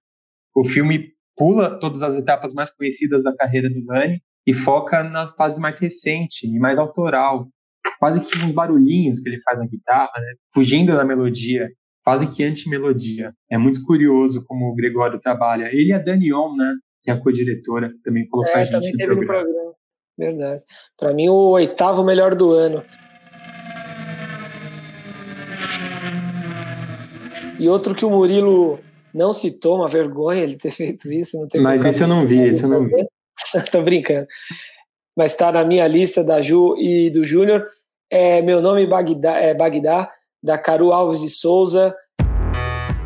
[0.55, 5.31] O filme pula todas as etapas mais conhecidas da carreira do Lani e foca na
[5.33, 7.47] fase mais recente e mais autoral,
[8.01, 10.33] quase que uns barulhinhos que ele faz na guitarra, né?
[10.51, 11.69] fugindo da melodia,
[12.03, 13.31] quase que anti-melodia.
[13.47, 15.69] É muito curioso como o Gregório trabalha.
[15.71, 16.73] Ele e a Dani On, né?
[17.03, 19.43] que é a co-diretora, também colocou é, a gente também teve no programa.
[19.43, 19.73] programa.
[20.17, 20.63] Verdade.
[20.97, 22.83] Para mim, o oitavo melhor do ano.
[27.59, 28.79] E outro que o Murilo
[29.13, 31.39] não citou, uma vergonha ele ter feito isso.
[31.39, 32.95] Não ter Mas esse eu não vi, esse eu não vi.
[33.71, 34.25] Tô brincando.
[35.15, 37.67] Mas está na minha lista da Ju e do Júnior.
[38.13, 40.11] É, meu nome é Bagdá,
[40.43, 41.95] da Caru Alves de Souza.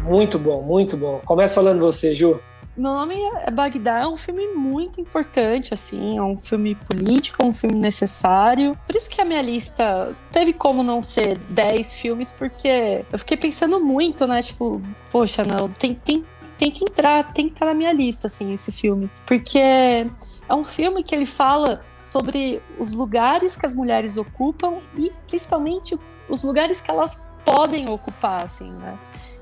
[0.03, 1.21] Muito bom, muito bom.
[1.23, 2.41] Começa falando você, Ju.
[2.75, 7.45] Meu nome é Bagdá, é um filme muito importante, assim, é um filme político, é
[7.45, 8.71] um filme necessário.
[8.87, 13.37] Por isso que a minha lista teve como não ser 10 filmes, porque eu fiquei
[13.37, 14.41] pensando muito, né?
[14.41, 14.81] Tipo,
[15.11, 16.25] poxa, não, tem, tem,
[16.57, 19.07] tem que entrar, tem que estar na minha lista, assim, esse filme.
[19.27, 25.11] Porque é um filme que ele fala sobre os lugares que as mulheres ocupam e
[25.27, 25.99] principalmente
[26.29, 28.97] os lugares que elas podem ocupar, assim, né?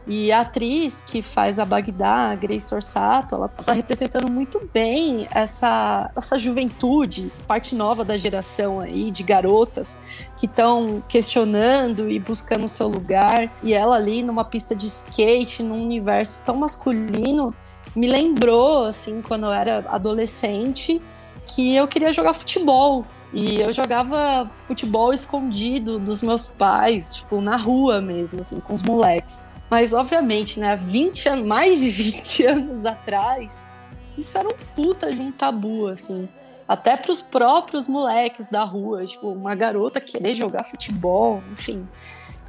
[0.06, 5.28] E a atriz que faz a Bagdá, a Grace Orsato, ela tá representando muito bem
[5.32, 9.98] essa, essa juventude, parte nova da geração aí, de garotas
[10.38, 13.50] que estão questionando e buscando o seu lugar.
[13.64, 17.56] E ela ali numa pista de skate, num universo tão masculino,
[17.96, 21.02] me lembrou, assim, quando eu era adolescente,
[21.48, 23.06] que eu queria jogar futebol.
[23.34, 28.84] E eu jogava futebol escondido dos meus pais, tipo, na rua mesmo, assim, com os
[28.84, 29.48] moleques.
[29.72, 33.68] Mas, obviamente, né, 20 anos, mais de 20 anos atrás,
[34.16, 36.30] isso era um puta de um tabu, assim.
[36.68, 41.88] Até para os próprios moleques da rua, tipo, uma garota querer jogar futebol, enfim.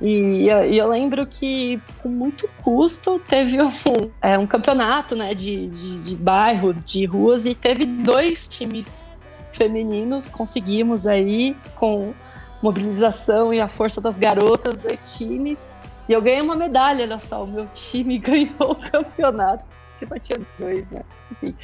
[0.00, 3.70] E, e, eu lembro que, com muito custo, teve um,
[4.20, 9.08] é, um campeonato né, de, de, de, bairro, de ruas, e teve dois times
[9.52, 10.28] femininos.
[10.30, 12.12] Conseguimos aí, com
[12.62, 15.74] mobilização e a força das garotas, dois times.
[16.08, 20.18] E eu ganhei uma medalha, olha só, o meu time ganhou o campeonato, porque só
[20.18, 21.02] tinha dois, né?
[21.32, 21.54] Enfim.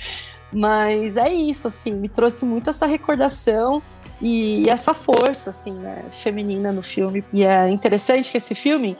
[0.53, 3.83] Mas é isso, assim, me trouxe muito essa recordação
[4.21, 7.25] e essa força, assim, né, feminina no filme.
[7.33, 8.97] E é interessante que esse filme,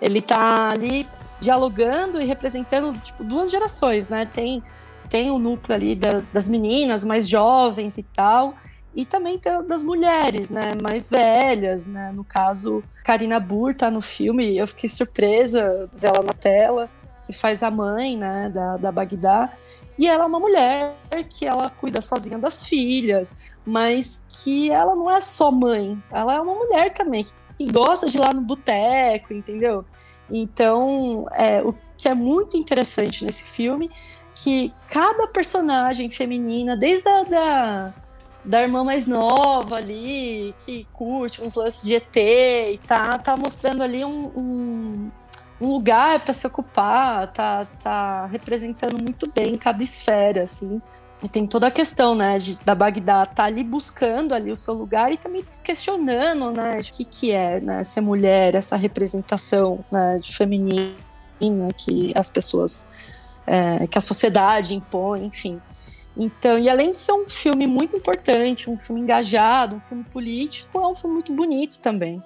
[0.00, 1.06] ele tá ali
[1.40, 4.24] dialogando e representando, tipo, duas gerações, né?
[4.24, 4.62] Tem,
[5.10, 8.54] tem o núcleo ali da, das meninas mais jovens e tal,
[8.94, 14.02] e também tem das mulheres, né, mais velhas, né, no caso, Karina Burr tá no
[14.02, 16.90] filme, eu fiquei surpresa dela na tela,
[17.26, 19.50] que faz a mãe, né, da, da Bagdá,
[19.98, 20.94] e ela é uma mulher
[21.28, 26.40] que ela cuida sozinha das filhas, mas que ela não é só mãe, ela é
[26.40, 27.24] uma mulher também,
[27.56, 29.84] que gosta de ir lá no boteco, entendeu?
[30.30, 33.90] Então, é, o que é muito interessante nesse filme,
[34.34, 37.94] que cada personagem feminina, desde a da,
[38.44, 43.82] da irmã mais nova ali, que curte uns lances de ET e tá, tá mostrando
[43.82, 45.10] ali um, um,
[45.60, 50.80] um lugar para se ocupar, tá, tá representando muito bem cada esfera, assim.
[51.22, 54.74] E tem toda a questão, né, de, da Bagdá tá ali buscando ali o seu
[54.74, 60.16] lugar e também questionando, né, o que que é, né, ser mulher, essa representação, né,
[60.20, 60.92] de feminina
[61.76, 62.90] que as pessoas,
[63.46, 65.60] é, que a sociedade impõe, enfim.
[66.16, 70.78] Então, e além de ser um filme muito importante, um filme engajado, um filme político,
[70.78, 72.22] é um filme muito bonito também.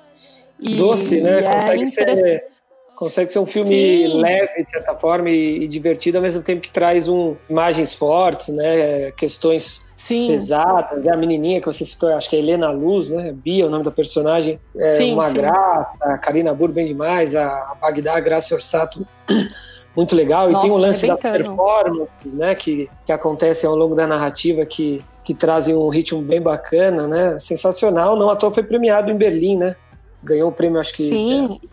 [0.58, 1.44] E, Doce, né?
[1.44, 2.44] É consegue, ser,
[2.98, 3.68] consegue ser um filme
[4.08, 4.20] Sim.
[4.20, 8.48] leve, de certa forma, e, e, divertido, ao mesmo tempo que traz um, imagens fortes,
[8.48, 9.12] né?
[9.12, 10.28] Questões Sim.
[10.28, 11.02] pesadas.
[11.02, 11.12] Né?
[11.12, 13.32] A menininha que você citou, acho que é Helena Luz, né?
[13.32, 14.58] Bia, o nome da personagem.
[14.76, 15.34] É sim, uma sim.
[15.34, 15.98] graça.
[16.02, 17.34] A Karina Burr, bem demais.
[17.34, 19.06] A Bagdá, a Graça Orsato
[19.96, 20.50] muito legal.
[20.50, 24.64] Nossa, e tem o lance das performances, né, que, que acontecem ao longo da narrativa
[24.66, 27.38] que, que trazem um ritmo bem bacana, né?
[27.38, 28.16] Sensacional.
[28.16, 29.74] Não à toa foi premiado em Berlim, né?
[30.22, 31.04] Ganhou o um prêmio, acho que.
[31.04, 31.58] Sim.
[31.62, 31.66] É,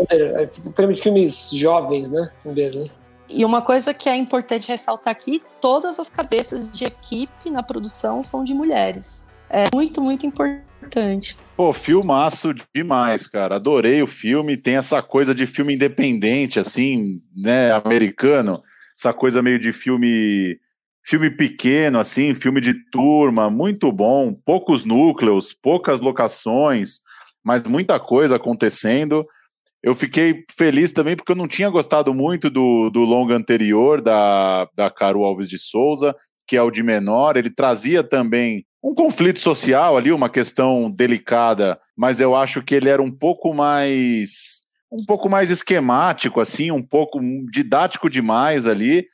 [0.00, 2.30] under, é, prêmio de filmes jovens, né?
[2.44, 2.90] Em Berlim.
[3.28, 8.22] E uma coisa que é importante ressaltar aqui: todas as cabeças de equipe na produção
[8.22, 9.28] são de mulheres.
[9.50, 11.36] É muito, muito importante.
[11.56, 13.56] Pô, filmaço demais, cara.
[13.56, 14.56] Adorei o filme.
[14.56, 18.60] Tem essa coisa de filme independente, assim, né, americano.
[18.96, 20.58] Essa coisa meio de filme
[21.04, 24.34] filme pequeno, assim, filme de turma, muito bom.
[24.34, 27.00] Poucos núcleos, poucas locações,
[27.44, 29.24] mas muita coisa acontecendo.
[29.86, 34.68] Eu fiquei feliz também porque eu não tinha gostado muito do, do longa anterior da,
[34.74, 36.12] da Caro Alves de Souza,
[36.44, 37.36] que é o de menor.
[37.36, 42.88] Ele trazia também um conflito social ali, uma questão delicada, mas eu acho que ele
[42.88, 47.20] era um pouco mais um pouco mais esquemático assim, um pouco
[47.52, 49.06] didático demais ali.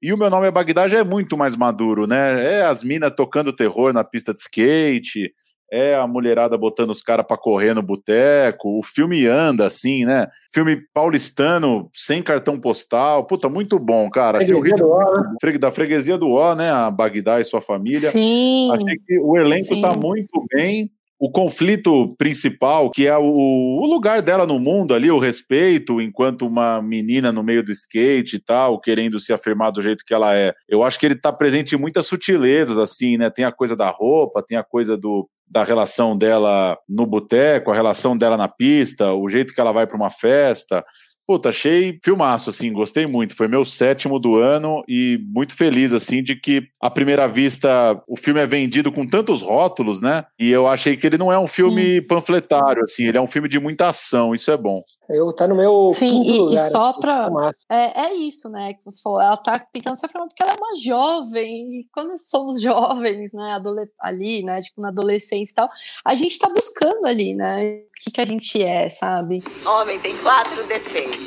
[0.00, 2.60] E o meu nome é Bagdá já é muito mais maduro, né?
[2.60, 5.32] É as minas tocando terror na pista de skate,
[5.70, 10.28] é a mulherada botando os caras para correr no boteco, o filme anda assim, né?
[10.52, 14.40] Filme paulistano, sem cartão postal, puta, muito bom, cara.
[14.40, 15.58] Freguesia do o, né?
[15.58, 16.70] Da freguesia do O, né?
[16.70, 18.10] A Bagdá e sua família.
[18.10, 18.70] Sim.
[18.72, 19.80] Achei que o elenco tá Sim.
[19.82, 20.90] tá muito bem
[21.20, 26.46] o conflito principal, que é o, o, lugar dela no mundo ali, o respeito, enquanto
[26.46, 30.34] uma menina no meio do skate e tal, querendo se afirmar do jeito que ela
[30.34, 30.54] é.
[30.66, 33.28] Eu acho que ele está presente em muitas sutilezas, assim, né?
[33.28, 37.74] Tem a coisa da roupa, tem a coisa do, da relação dela no boteco, a
[37.74, 40.84] relação dela na pista, o jeito que ela vai para uma festa.
[41.30, 43.36] Puta, achei filmaço, assim, gostei muito.
[43.36, 47.70] Foi meu sétimo do ano e muito feliz, assim, de que, à primeira vista,
[48.08, 50.24] o filme é vendido com tantos rótulos, né?
[50.36, 52.06] E eu achei que ele não é um filme Sim.
[52.08, 54.80] panfletário, assim, ele é um filme de muita ação, isso é bom.
[55.08, 55.90] Eu tá no meu.
[55.92, 57.28] Sim, e, lugar, e só pra.
[57.68, 58.74] É, é isso, né?
[58.74, 62.16] Que você falou, ela tá tentando se afirmar porque ela é uma jovem, e quando
[62.16, 63.60] somos jovens, né?
[64.00, 64.60] Ali, né?
[64.60, 65.68] Tipo, na adolescência e tal,
[66.04, 67.82] a gente tá buscando ali, né?
[68.00, 69.42] O que, que a gente é, sabe?
[69.66, 71.19] Homem tem quatro defeitos: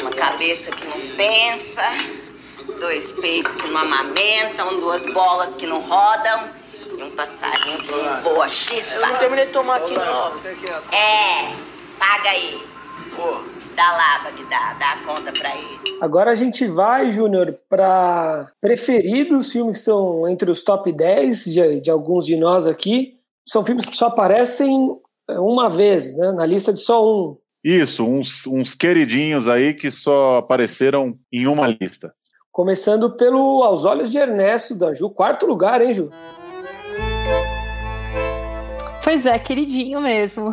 [0.00, 1.82] Uma cabeça que não pensa,
[2.78, 6.48] dois peitos que não amamentam, duas bolas que não rodam
[6.98, 8.48] e um passarinho que não voa.
[8.48, 10.36] X, Eu não terminei de tomar aqui, não.
[10.92, 11.54] É,
[11.98, 12.62] paga aí.
[13.76, 15.98] Dá lá, Bagdá, dá a conta pra ele.
[16.00, 21.80] Agora a gente vai, Júnior, para preferidos, filmes que estão entre os top 10 de,
[21.80, 23.18] de alguns de nós aqui.
[23.46, 24.98] São filmes que só aparecem
[25.28, 26.32] é, uma vez, né?
[26.32, 27.36] Na lista de só um.
[27.62, 32.14] Isso, uns, uns queridinhos aí que só apareceram em uma lista.
[32.50, 35.10] Começando pelo Aos Olhos de Ernesto, da Ju.
[35.10, 36.10] Quarto lugar, hein, Ju?
[39.04, 40.50] Pois é, queridinho mesmo.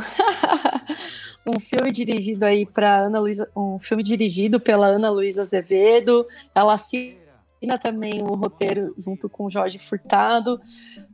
[1.48, 6.28] um filme dirigido aí para Ana Luísa, um filme dirigido pela Ana Luísa Azevedo.
[6.54, 10.60] Ela assina também o roteiro junto com Jorge Furtado.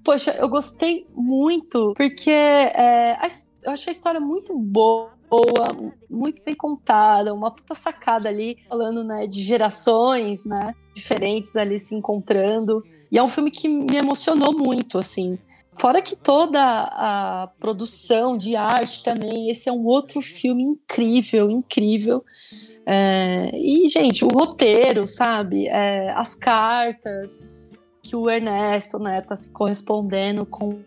[0.03, 3.27] Poxa, eu gostei muito porque é, a,
[3.61, 5.13] eu achei a história muito boa
[6.09, 11.95] muito bem contada, uma puta sacada ali, falando né, de gerações né, diferentes ali se
[11.95, 12.83] encontrando.
[13.11, 15.37] E é um filme que me emocionou muito, assim.
[15.77, 22.23] Fora que toda a produção de arte também, esse é um outro filme incrível, incrível.
[22.85, 25.67] É, e, gente, o roteiro, sabe?
[25.67, 27.51] É, as cartas
[28.01, 30.79] que o Ernesto né, tá se correspondendo com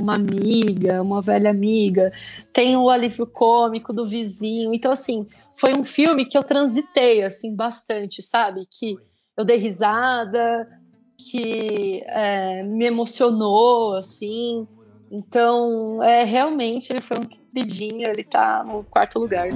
[0.00, 2.12] uma amiga, uma velha amiga,
[2.52, 4.72] tem o alívio cômico do vizinho.
[4.72, 5.26] Então, assim,
[5.56, 8.66] foi um filme que eu transitei, assim, bastante, sabe?
[8.70, 8.96] Que
[9.36, 10.68] eu dei risada,
[11.16, 14.66] que é, me emocionou, assim.
[15.10, 19.48] Então, é, realmente, ele foi um queridinho, ele tá no quarto lugar.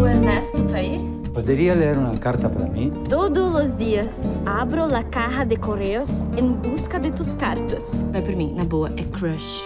[0.00, 1.11] O Ernesto tá aí?
[1.32, 2.92] ¿Podría leer una carta para mí?
[3.08, 7.90] Todos os dias abro la caja de correios em busca de tus cartas.
[8.12, 9.64] Vai por mim, na boa, é crush.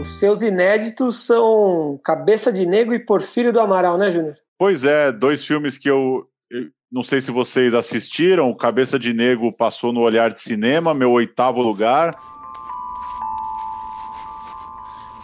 [0.00, 4.36] Os seus inéditos são Cabeça de Negro e Porfírio do Amaral, né, Júnior?
[4.56, 8.54] Pois é, dois filmes que eu, eu não sei se vocês assistiram.
[8.54, 12.14] Cabeça de Negro passou no Olhar de Cinema, meu oitavo lugar.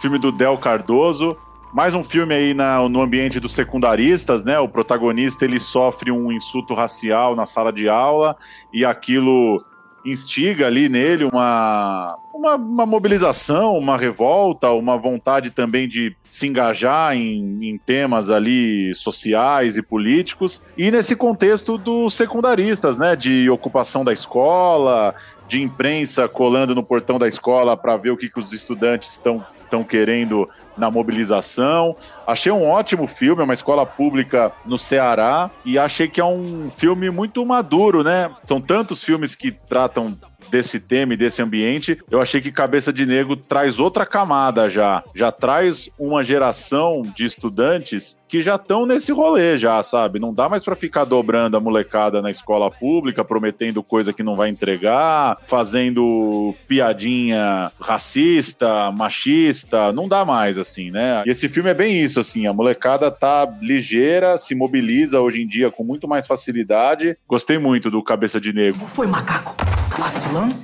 [0.01, 1.37] Filme do Del Cardoso.
[1.71, 4.59] Mais um filme aí na, no ambiente dos secundaristas, né?
[4.59, 8.35] O protagonista ele sofre um insulto racial na sala de aula
[8.73, 9.63] e aquilo
[10.03, 17.15] instiga ali nele uma, uma, uma, mobilização, uma revolta, uma vontade também de se engajar
[17.15, 20.63] em, em, temas ali sociais e políticos.
[20.75, 23.15] E nesse contexto dos secundaristas, né?
[23.15, 25.13] De ocupação da escola,
[25.47, 29.45] de imprensa colando no portão da escola para ver o que, que os estudantes estão
[29.69, 31.95] estão querendo na mobilização.
[32.25, 36.69] Achei um ótimo filme, é uma escola pública no Ceará, e achei que é um
[36.69, 38.29] filme muito maduro, né?
[38.43, 40.17] São tantos filmes que tratam
[40.49, 45.03] desse tema e desse ambiente, eu achei que Cabeça de Negro traz outra camada já.
[45.13, 50.19] Já traz uma geração de estudantes que já estão nesse rolê já, sabe?
[50.19, 54.35] Não dá mais para ficar dobrando a molecada na escola pública, prometendo coisa que não
[54.35, 61.23] vai entregar, fazendo piadinha racista, machista, não dá mais assim, né?
[61.25, 65.47] E esse filme é bem isso assim, a molecada tá ligeira, se mobiliza hoje em
[65.47, 67.17] dia com muito mais facilidade.
[67.27, 68.79] Gostei muito do Cabeça de Negro.
[68.85, 69.55] Foi macaco.
[69.55, 70.55] Tá vacilando?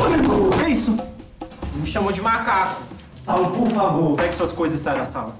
[0.00, 0.96] Ô, amigo, o que é isso?
[1.74, 2.95] Me chamou de macaco.
[3.26, 5.36] Saulo, por favor, segue suas coisas e sai da sala.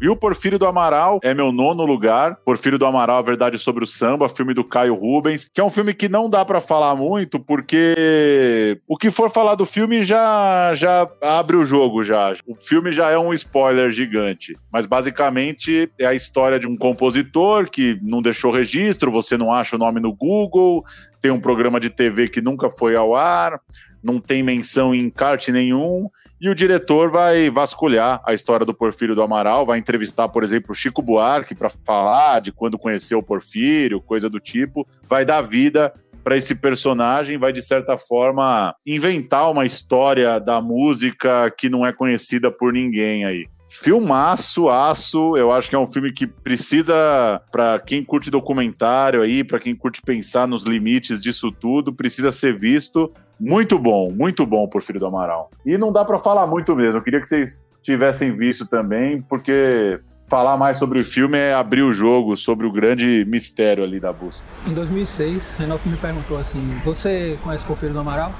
[0.00, 2.36] E o Porfírio do Amaral é meu nono lugar.
[2.36, 5.68] Porfírio do Amaral, A Verdade sobre o Samba, filme do Caio Rubens, que é um
[5.68, 10.72] filme que não dá para falar muito, porque o que for falar do filme já,
[10.74, 12.32] já abre o jogo já.
[12.46, 14.54] O filme já é um spoiler gigante.
[14.72, 19.76] Mas basicamente é a história de um compositor que não deixou registro, você não acha
[19.76, 20.82] o nome no Google,
[21.20, 23.60] tem um programa de TV que nunca foi ao ar,
[24.02, 26.08] não tem menção em encarte nenhum.
[26.40, 30.72] E o diretor vai vasculhar a história do Porfírio do Amaral, vai entrevistar, por exemplo,
[30.72, 34.86] o Chico Buarque para falar de quando conheceu o Porfírio, coisa do tipo.
[35.08, 41.50] Vai dar vida para esse personagem, vai de certa forma inventar uma história da música
[41.56, 43.46] que não é conhecida por ninguém aí.
[43.68, 45.36] Filmaço, aço.
[45.36, 49.74] Eu acho que é um filme que precisa, para quem curte documentário aí, para quem
[49.74, 53.12] curte pensar nos limites disso tudo, precisa ser visto.
[53.38, 55.50] Muito bom, muito bom, Porfírio do Amaral.
[55.64, 56.98] E não dá para falar muito mesmo.
[56.98, 61.82] Eu queria que vocês tivessem visto também, porque falar mais sobre o filme é abrir
[61.82, 64.44] o jogo sobre o grande mistério ali da busca.
[64.66, 68.32] Em 2006, Renaldo me perguntou assim: Você conhece Porfírio do Amaral?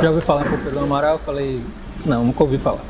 [0.00, 1.14] Já ouviu falar em Porfírio do Amaral?
[1.14, 1.62] Eu falei:
[2.06, 2.84] Não, nunca ouvi falar.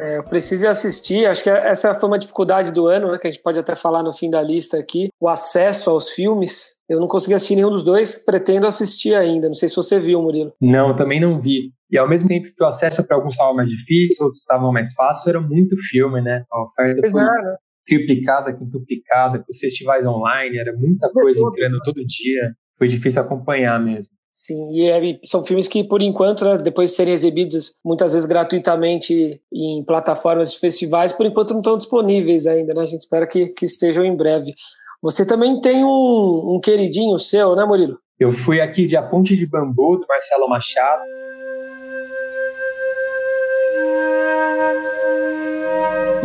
[0.00, 1.26] É, eu preciso assistir.
[1.26, 3.18] Acho que essa foi uma dificuldade do ano, né?
[3.18, 5.10] Que a gente pode até falar no fim da lista aqui.
[5.20, 6.76] O acesso aos filmes.
[6.88, 9.46] Eu não consegui assistir nenhum dos dois, pretendo assistir ainda.
[9.46, 10.52] Não sei se você viu, Murilo.
[10.60, 11.72] Não, também não vi.
[11.90, 14.92] E ao mesmo tempo que o acesso para alguns estava mais difícil, outros estavam mais
[14.94, 16.44] fáceis, era muito filme, né?
[16.50, 17.56] A oferta foi né?
[17.84, 22.54] triplicada, quintuplicada, com os festivais online, era muita coisa entrando todo dia.
[22.78, 24.14] Foi difícil acompanhar mesmo.
[24.32, 28.28] Sim, e é, são filmes que, por enquanto, né, depois de serem exibidos muitas vezes
[28.28, 32.82] gratuitamente em plataformas de festivais, por enquanto não estão disponíveis ainda, né?
[32.82, 34.54] A gente espera que, que estejam em breve.
[35.02, 37.98] Você também tem um, um queridinho seu, né, Murilo?
[38.20, 41.02] Eu fui aqui de A Ponte de Bambu, do Marcelo Machado.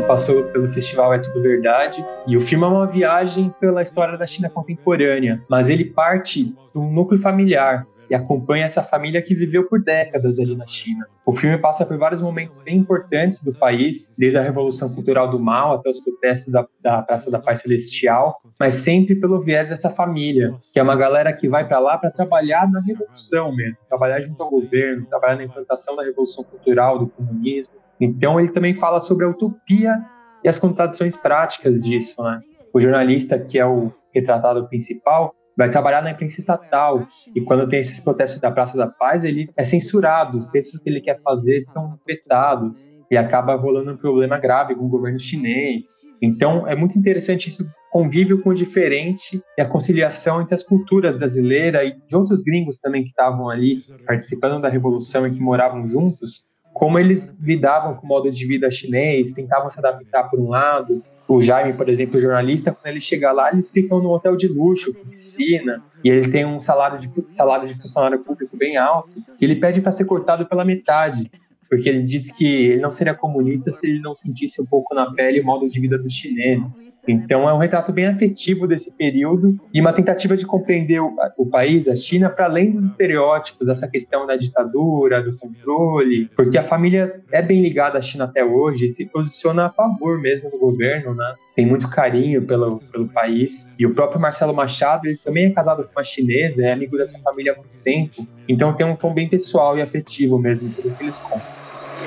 [0.05, 2.05] passou pelo festival É Tudo Verdade.
[2.27, 6.55] E o filme é uma viagem pela história da China contemporânea, mas ele parte de
[6.75, 11.05] um núcleo familiar e acompanha essa família que viveu por décadas ali na China.
[11.25, 15.39] O filme passa por vários momentos bem importantes do país, desde a Revolução Cultural do
[15.39, 19.89] Mal até os protestos da, da Praça da Paz Celestial, mas sempre pelo viés dessa
[19.89, 24.21] família, que é uma galera que vai para lá para trabalhar na revolução mesmo, trabalhar
[24.21, 27.73] junto ao governo, trabalhar na implantação da Revolução Cultural, do comunismo.
[27.99, 29.97] Então ele também fala sobre a utopia
[30.43, 32.41] e as contradições práticas disso, né?
[32.73, 37.79] O jornalista que é o retratado principal vai trabalhar na imprensa estatal e quando tem
[37.79, 41.63] esses protestos da Praça da Paz ele é censurado, os textos que ele quer fazer
[41.67, 45.85] são vetados e acaba rolando um problema grave com o governo chinês.
[46.21, 51.15] Então é muito interessante isso convívio com o diferente e a conciliação entre as culturas
[51.15, 55.87] brasileiras e de outros gringos também que estavam ali participando da revolução e que moravam
[55.87, 56.45] juntos
[56.75, 61.01] como eles lidavam com o modo de vida chinês, tentavam se adaptar por um lado.
[61.27, 64.93] O Jaime, por exemplo, jornalista, quando ele chega lá, eles ficam num hotel de luxo,
[64.93, 69.43] com piscina, e ele tem um salário de, salário de funcionário público bem alto, que
[69.43, 71.31] ele pede para ser cortado pela metade
[71.69, 75.11] porque ele disse que ele não seria comunista se ele não sentisse um pouco na
[75.11, 76.91] pele o modo de vida dos chineses.
[77.07, 81.45] Então é um retrato bem afetivo desse período e uma tentativa de compreender o, o
[81.45, 86.63] país, a China, para além dos estereótipos, dessa questão da ditadura, do controle, porque a
[86.63, 90.57] família é bem ligada à China até hoje e se posiciona a favor mesmo do
[90.57, 91.35] governo, né?
[91.55, 93.67] Tem muito carinho pelo, pelo país.
[93.79, 97.17] E o próprio Marcelo Machado, ele também é casado com uma chinesa, é amigo dessa
[97.19, 98.27] família há muito tempo.
[98.47, 101.41] Então tem um tom bem pessoal e afetivo mesmo, tudo que eles contam.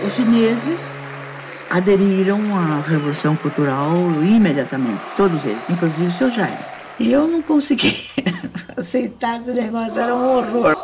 [0.06, 0.98] Os chineses
[1.70, 3.90] aderiram à Revolução Cultural
[4.22, 6.58] imediatamente, todos eles, inclusive o seu Jaime.
[6.98, 8.06] E eu não consegui
[8.76, 10.76] aceitar esse negócio, era um horror.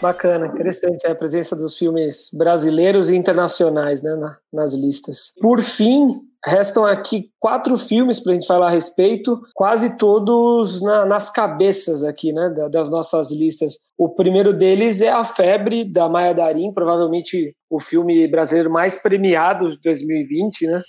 [0.00, 5.32] Bacana, interessante a presença dos filmes brasileiros e internacionais né, na, nas listas.
[5.40, 11.04] Por fim, Restam aqui quatro filmes para a gente falar a respeito, quase todos na,
[11.04, 13.78] nas cabeças aqui, né, das nossas listas.
[13.96, 19.72] O primeiro deles é A Febre, da Maia Darim, provavelmente o filme brasileiro mais premiado
[19.72, 20.82] de 2020, né?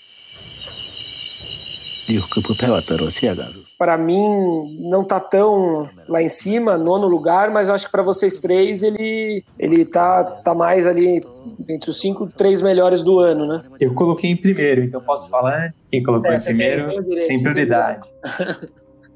[3.80, 8.04] Para mim, não tá tão lá em cima, nono lugar, mas eu acho que para
[8.04, 11.26] vocês três ele, ele tá, tá mais ali
[11.70, 13.64] entre os cinco, três melhores do ano, né?
[13.80, 15.74] Eu coloquei em primeiro, então posso falar?
[15.90, 18.06] Quem colocou é, em primeiro tem prioridade.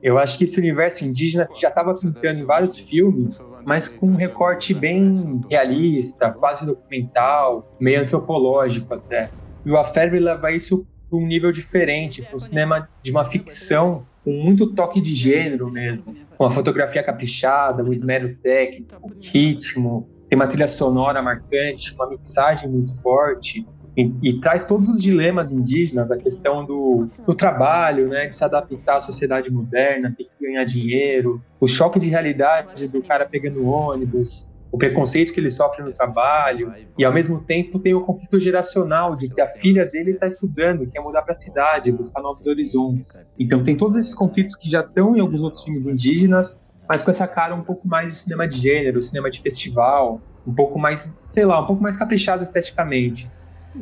[0.02, 4.16] Eu acho que esse universo indígena já estava pintando em vários filmes, mas com um
[4.16, 9.30] recorte bem realista, quase documental, meio antropológico até.
[9.66, 14.06] E o Aferbe leva isso para um nível diferente, para um cinema de uma ficção
[14.24, 20.08] com muito toque de gênero mesmo, com a fotografia caprichada, o esmero técnico, o ritmo,
[20.30, 23.66] tem uma trilha sonora marcante, uma mixagem muito forte.
[23.96, 28.44] E, e, traz todos os dilemas indígenas, a questão do, do, trabalho, né, de se
[28.44, 33.68] adaptar à sociedade moderna, ter que ganhar dinheiro, o choque de realidade do cara pegando
[33.68, 38.40] ônibus, o preconceito que ele sofre no trabalho, e ao mesmo tempo tem o conflito
[38.40, 42.48] geracional de que a filha dele está estudando, quer mudar para a cidade, buscar novos
[42.48, 43.16] horizontes.
[43.38, 46.60] Então tem todos esses conflitos que já estão em alguns outros filmes indígenas,
[46.90, 50.56] mas com essa cara um pouco mais de cinema de gênero, cinema de festival, um
[50.56, 53.30] pouco mais, sei lá, um pouco mais caprichado esteticamente.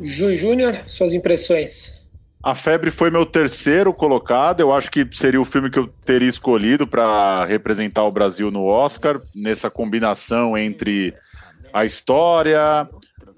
[0.02, 2.01] Júnior, suas impressões?
[2.42, 4.60] A Febre foi meu terceiro colocado.
[4.60, 8.64] Eu acho que seria o filme que eu teria escolhido para representar o Brasil no
[8.64, 11.14] Oscar, nessa combinação entre
[11.72, 12.88] a história,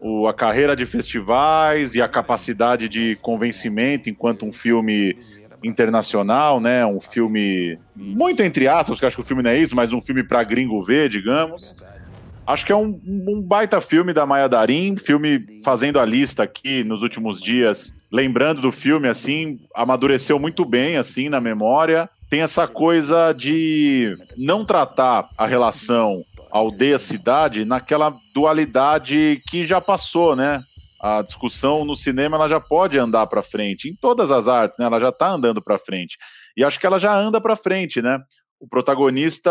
[0.00, 5.16] o, a carreira de festivais e a capacidade de convencimento enquanto um filme
[5.62, 6.86] internacional, né?
[6.86, 10.00] Um filme muito entre aspas, porque acho que o filme não é isso, mas um
[10.00, 11.76] filme para gringo ver, digamos.
[12.46, 16.84] Acho que é um, um, baita filme da Maia Darim, filme fazendo a lista aqui
[16.84, 22.08] nos últimos dias, lembrando do filme, assim, amadureceu muito bem, assim, na memória.
[22.30, 30.62] Tem essa coisa de não tratar a relação aldeia-cidade naquela dualidade que já passou, né?
[31.02, 34.86] a discussão no cinema ela já pode andar para frente, em todas as artes, né?
[34.86, 36.16] Ela já está andando para frente.
[36.56, 38.18] E acho que ela já anda para frente, né?
[38.58, 39.50] O protagonista,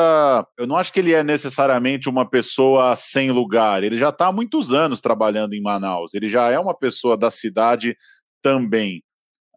[0.58, 3.84] eu não acho que ele é necessariamente uma pessoa sem lugar.
[3.84, 6.16] Ele já está há muitos anos trabalhando em Manaus.
[6.16, 7.96] Ele já é uma pessoa da cidade
[8.44, 9.02] também.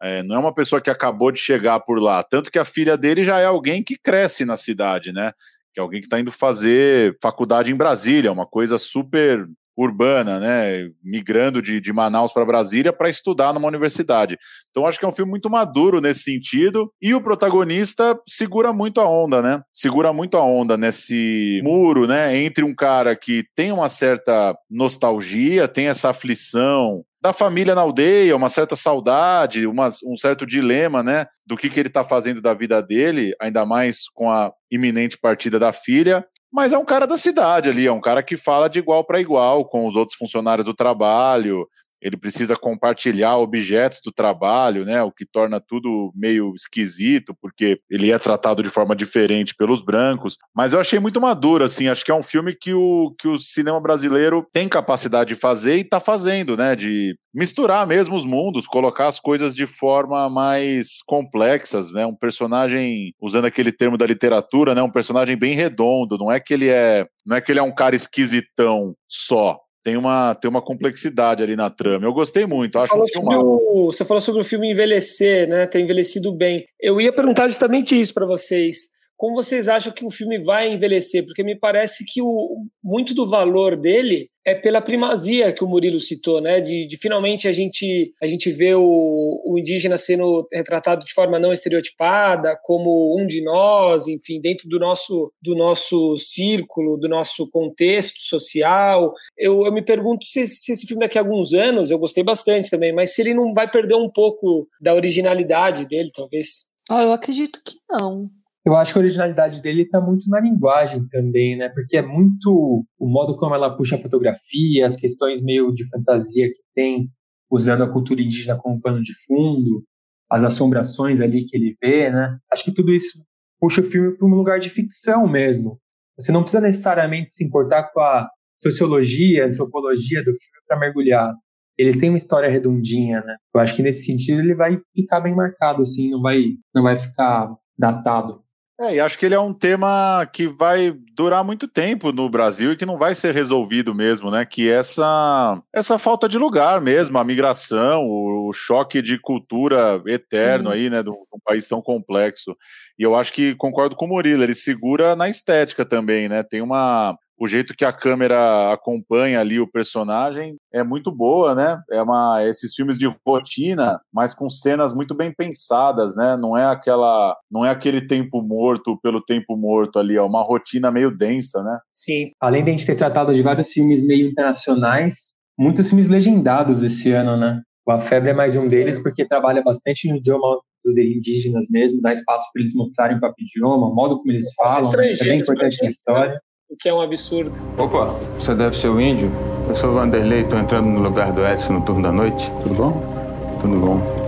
[0.03, 2.23] É, não é uma pessoa que acabou de chegar por lá.
[2.23, 5.33] Tanto que a filha dele já é alguém que cresce na cidade, né?
[5.75, 10.89] Que é alguém que está indo fazer faculdade em Brasília, uma coisa super urbana, né,
[11.05, 14.39] migrando de, de Manaus para Brasília para estudar numa universidade.
[14.71, 19.01] Então acho que é um filme muito maduro nesse sentido e o protagonista segura muito
[19.01, 19.61] a onda, né?
[19.75, 25.69] Segura muito a onda nesse muro, né, entre um cara que tem uma certa nostalgia,
[25.69, 31.27] tem essa aflição da família na aldeia, uma certa saudade, uma, um certo dilema, né,
[31.45, 35.59] do que, que ele está fazendo da vida dele, ainda mais com a iminente partida
[35.59, 38.79] da filha, mas é um cara da cidade ali, é um cara que fala de
[38.79, 41.67] igual para igual com os outros funcionários do trabalho,
[42.01, 45.03] ele precisa compartilhar objetos do trabalho, né?
[45.03, 50.37] O que torna tudo meio esquisito, porque ele é tratado de forma diferente pelos brancos.
[50.55, 51.89] Mas eu achei muito maduro, assim.
[51.89, 55.77] Acho que é um filme que o, que o cinema brasileiro tem capacidade de fazer
[55.77, 56.77] e está fazendo, né?
[56.77, 62.07] De misturar mesmo os mundos, colocar as coisas de forma mais complexas, né?
[62.07, 64.83] Um personagem, usando aquele termo da literatura, né?
[64.83, 66.19] Um personagem bem redondo.
[66.19, 69.97] Não é que ele é, não é que ele é um cara esquisitão só tem
[69.97, 72.05] uma, tem uma complexidade ali na trama.
[72.05, 75.65] Eu gostei muito, acho falou sobre o, Você falou sobre o filme envelhecer, né?
[75.65, 76.67] Ter envelhecido bem.
[76.81, 81.25] Eu ia perguntar justamente isso para vocês como vocês acham que o filme vai envelhecer?
[81.25, 85.99] Porque me parece que o, muito do valor dele é pela primazia que o Murilo
[85.99, 86.61] citou, né?
[86.61, 91.41] De, de finalmente a gente, a gente vê o, o, indígena sendo retratado de forma
[91.41, 97.51] não estereotipada, como um de nós, enfim, dentro do nosso, do nosso círculo, do nosso
[97.51, 99.13] contexto social.
[99.37, 102.71] Eu, eu me pergunto se, se esse filme daqui a alguns anos, eu gostei bastante
[102.71, 106.67] também, mas se ele não vai perder um pouco da originalidade dele, talvez.
[106.89, 108.31] Ah, eu acredito que não.
[108.67, 111.69] Eu acho que a originalidade dele está muito na linguagem também, né?
[111.69, 116.49] Porque é muito o modo como ela puxa a fotografia, as questões meio de fantasia
[116.49, 117.09] que tem,
[117.49, 119.85] usando a cultura indígena como pano de fundo,
[120.29, 122.37] as assombrações ali que ele vê, né?
[122.53, 123.25] Acho que tudo isso
[123.61, 125.79] puxa o filme para um lugar de ficção mesmo.
[126.19, 128.29] Você não precisa necessariamente se importar com a
[128.61, 131.33] sociologia, antropologia do filme para mergulhar.
[131.79, 133.37] Ele tem uma história redondinha, né?
[133.55, 136.43] Eu acho que nesse sentido ele vai ficar bem marcado, assim, não vai,
[136.75, 138.45] não vai ficar datado.
[138.79, 142.73] É, e acho que ele é um tema que vai durar muito tempo no Brasil
[142.73, 144.45] e que não vai ser resolvido mesmo, né?
[144.45, 150.77] Que essa essa falta de lugar mesmo, a migração, o, choque de cultura eterno Sim.
[150.77, 151.03] aí, né?
[151.03, 152.55] De um, país tão complexo.
[152.99, 156.43] E eu acho que concordo com o Murilo, ele segura na estética também, né?
[156.43, 161.79] Tem uma o jeito que a câmera acompanha ali o personagem é muito boa, né?
[161.91, 166.37] É uma esses filmes de rotina, mas com cenas muito bem pensadas, né?
[166.41, 170.91] Não é aquela, não é aquele tempo morto pelo tempo morto ali, é uma rotina
[170.91, 171.79] meio densa, né?
[171.93, 172.31] Sim.
[172.41, 177.13] Além de a gente ter tratado de vários filmes meio internacionais, muitos filmes legendados esse
[177.13, 177.61] ano, né?
[177.89, 182.13] A Febre é mais um deles porque trabalha bastante no idioma dos indígenas mesmo, dá
[182.13, 185.41] espaço para eles mostrarem o próprio idioma, o modo como eles falam, isso é bem
[185.41, 187.57] importante na história o que é um absurdo.
[187.79, 188.07] Opa,
[188.39, 189.31] você deve ser o índio?
[189.69, 192.51] Eu sou o Vanderlei, estou entrando no lugar do Edson no turno da noite.
[192.63, 193.59] Tudo bom?
[193.61, 194.27] Tudo bom.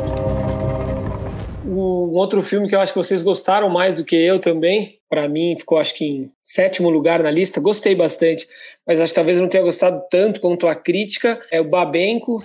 [1.66, 5.28] Um outro filme que eu acho que vocês gostaram mais do que eu também, para
[5.28, 8.49] mim ficou acho que em sétimo lugar na lista, gostei bastante,
[8.86, 12.43] mas acho que talvez não tenha gostado tanto quanto a crítica, é o Babenco,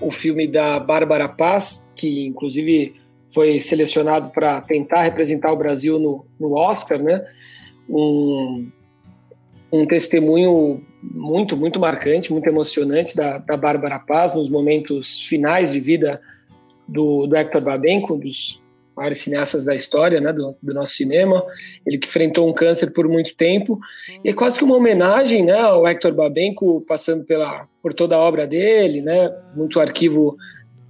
[0.00, 2.94] o filme da Bárbara Paz, que inclusive
[3.34, 7.22] foi selecionado para tentar representar o Brasil no, no Oscar, né?
[7.88, 8.70] Um,
[9.72, 15.80] um testemunho muito, muito marcante, muito emocionante da, da Bárbara Paz nos momentos finais de
[15.80, 16.20] vida
[16.86, 18.62] do, do Hector Babenco, dos
[18.96, 21.44] maiores cineastas da história né, do, do, nosso cinema.
[21.84, 23.80] Ele que enfrentou um câncer por muito tempo.
[24.24, 28.20] E é quase que uma homenagem né, ao Hector Babenco, passando pela, por toda a
[28.20, 30.36] obra dele, né, muito arquivo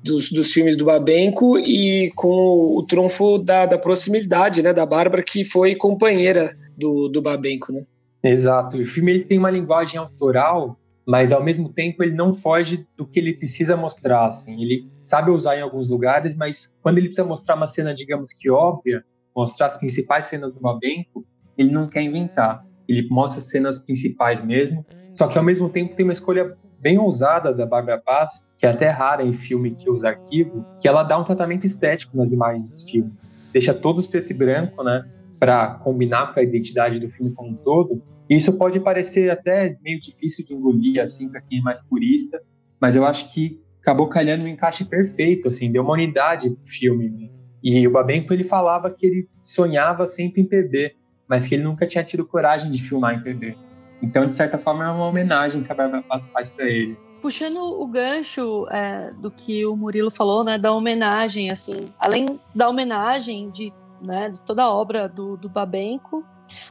[0.05, 4.85] dos, dos filmes do Babenco e com o, o trunfo da, da, proximidade, né, da
[4.85, 7.87] Bárbara, que foi companheira do, do Babenco, né?
[8.23, 8.77] Exato.
[8.77, 13.07] O filme ele tem uma linguagem autoral, mas ao mesmo tempo ele não foge do
[13.07, 14.27] que ele precisa mostrar.
[14.27, 14.61] Assim.
[14.63, 18.51] Ele sabe usar em alguns lugares, mas quando ele precisa mostrar uma cena, digamos que
[18.51, 19.03] óbvia,
[19.35, 21.25] mostrar as principais cenas do Babenco,
[21.57, 22.63] ele não quer inventar.
[22.87, 24.85] Ele mostra as cenas principais mesmo,
[25.15, 28.69] só que ao mesmo tempo tem uma escolha bem ousada da Bárbara Paz, que é
[28.69, 32.69] até rara em filme que usa arquivo, que ela dá um tratamento estético nas imagens
[32.69, 33.33] dos filmes.
[33.55, 35.03] Deixa todos preto e branco, né?
[35.41, 40.01] Para combinar com a identidade do filme como um todo, Isso pode parecer até meio
[40.01, 42.41] difícil de engolir, assim, para quem é mais purista,
[42.81, 47.09] mas eu acho que acabou calhando um encaixe perfeito, assim, deu uma unidade pro filme
[47.09, 47.43] mesmo.
[47.63, 50.95] E o Babenco, ele falava que ele sonhava sempre em PB,
[51.29, 53.57] mas que ele nunca tinha tido coragem de filmar em PB.
[54.05, 56.95] Então, de certa forma, é uma homenagem que a Bárbara Paz faz para ele.
[57.23, 62.69] Puxando o gancho é, do que o Murilo falou, né, da homenagem, assim, além da
[62.69, 66.23] homenagem de, né, de toda a obra do, do Babenco,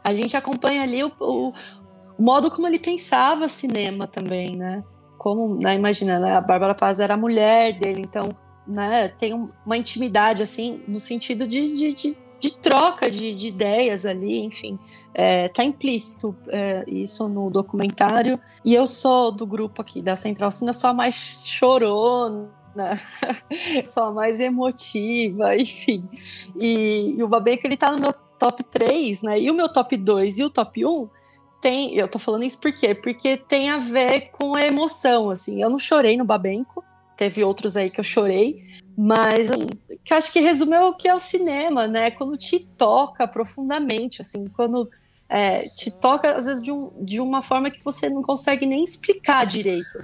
[0.04, 1.50] a gente acompanha ali o, o,
[2.20, 4.84] o modo como ele pensava cinema também, né?
[5.18, 8.30] Como, né, imagina, né, a Bárbara Paz era a mulher dele, então,
[8.68, 9.34] né, tem
[9.66, 14.78] uma intimidade, assim, no sentido de, de, de de troca de, de, ideias ali, enfim,
[15.14, 18.38] é, tá implícito é, isso no documentário.
[18.66, 22.50] E eu sou do grupo aqui da Central Cine, sou a mais chorona,
[23.86, 26.04] sou a mais emotiva, enfim.
[26.60, 29.39] E, e o Babenco, ele tá no meu top 3, né?
[29.39, 31.08] E o meu top 2 e o top 1
[31.62, 32.94] tem, eu tô falando isso por quê?
[32.94, 35.62] Porque tem a ver com a emoção, assim.
[35.62, 36.84] Eu não chorei no Babenco,
[37.16, 38.66] teve outros aí que eu chorei,
[38.98, 39.68] mas assim,
[40.04, 42.12] que acho que resume o que é o cinema, né?
[42.12, 44.89] Quando te toca profundamente, assim, quando
[45.28, 48.84] é, te toca às vezes de, um, de uma forma que você não consegue nem
[48.84, 49.98] explicar direito.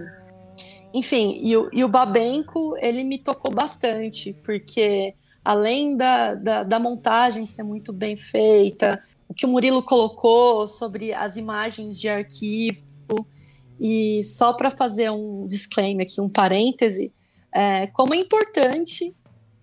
[0.94, 5.14] Enfim, e o, e o Babenco, ele me tocou bastante, porque
[5.46, 11.14] além da, da, da montagem ser muito bem feita, o que o Murilo colocou sobre
[11.14, 12.84] as imagens de arquivo,
[13.80, 17.14] e só para fazer um disclaimer aqui, um parêntese,
[17.54, 19.14] é, como é importante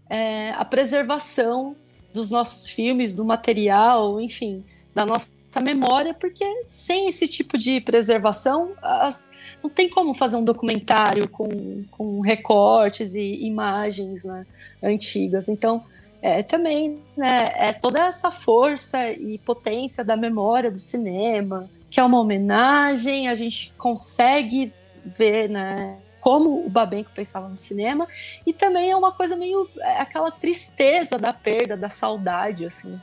[0.09, 1.76] é, a preservação
[2.12, 4.64] dos nossos filmes, do material, enfim,
[4.95, 5.28] da nossa
[5.62, 9.24] memória, porque sem esse tipo de preservação, as,
[9.62, 14.47] não tem como fazer um documentário com, com recortes e imagens né,
[14.82, 15.49] antigas.
[15.49, 15.84] Então,
[16.22, 22.05] é, também né, é toda essa força e potência da memória do cinema, que é
[22.05, 24.72] uma homenagem, a gente consegue
[25.05, 28.09] ver né, como o Babenco pensava no cinema,
[28.45, 33.01] e também é uma coisa meio é, aquela tristeza da perda, da saudade, assim.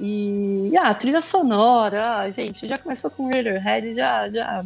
[0.00, 4.64] E, e ah, a trilha sonora, ah, gente, já começou com Radiohead, já, já,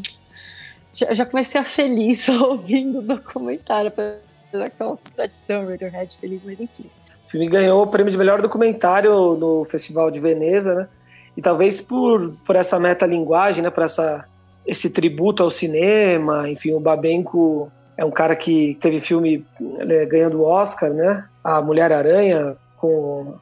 [0.91, 6.43] já, já comecei a feliz ouvindo o documentário, apesar que é uma tradição Radiohead feliz,
[6.45, 6.87] mas enfim.
[7.27, 10.89] O filme ganhou o prêmio de melhor documentário no Festival de Veneza, né?
[11.37, 14.27] E talvez por, por essa metalinguagem, né, por essa,
[14.67, 19.45] esse tributo ao cinema, enfim, o Babenco é um cara que teve filme
[19.79, 21.29] é, ganhando Oscar, né?
[21.43, 23.35] A Mulher-Aranha com,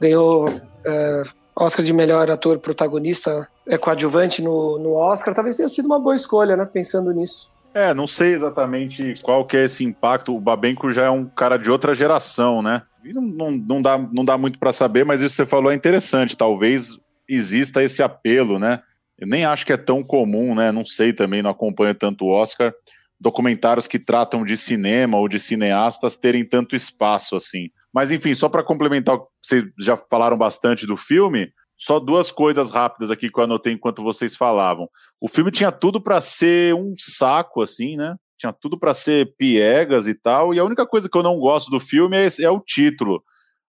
[0.00, 0.48] ganhou
[0.84, 1.22] é,
[1.54, 5.34] Oscar de melhor ator protagonista é, coadjuvante no, no Oscar.
[5.34, 6.64] Talvez tenha sido uma boa escolha, né?
[6.64, 7.50] Pensando nisso.
[7.74, 10.34] É, não sei exatamente qual que é esse impacto.
[10.34, 12.82] O Babenco já é um cara de outra geração, né?
[13.04, 15.74] Não, não, não dá, não dá muito para saber, mas isso que você falou é
[15.74, 16.36] interessante.
[16.36, 18.80] Talvez exista esse apelo, né?
[19.18, 20.70] Eu nem acho que é tão comum, né?
[20.70, 22.72] Não sei também, não acompanho tanto o Oscar
[23.20, 27.70] documentários que tratam de cinema ou de cineastas terem tanto espaço assim.
[27.92, 33.10] Mas enfim, só para complementar, vocês já falaram bastante do filme, só duas coisas rápidas
[33.10, 34.88] aqui que eu anotei enquanto vocês falavam.
[35.20, 38.16] O filme tinha tudo para ser um saco assim, né?
[38.36, 41.70] Tinha tudo para ser piegas e tal, e a única coisa que eu não gosto
[41.70, 43.22] do filme é, é o título.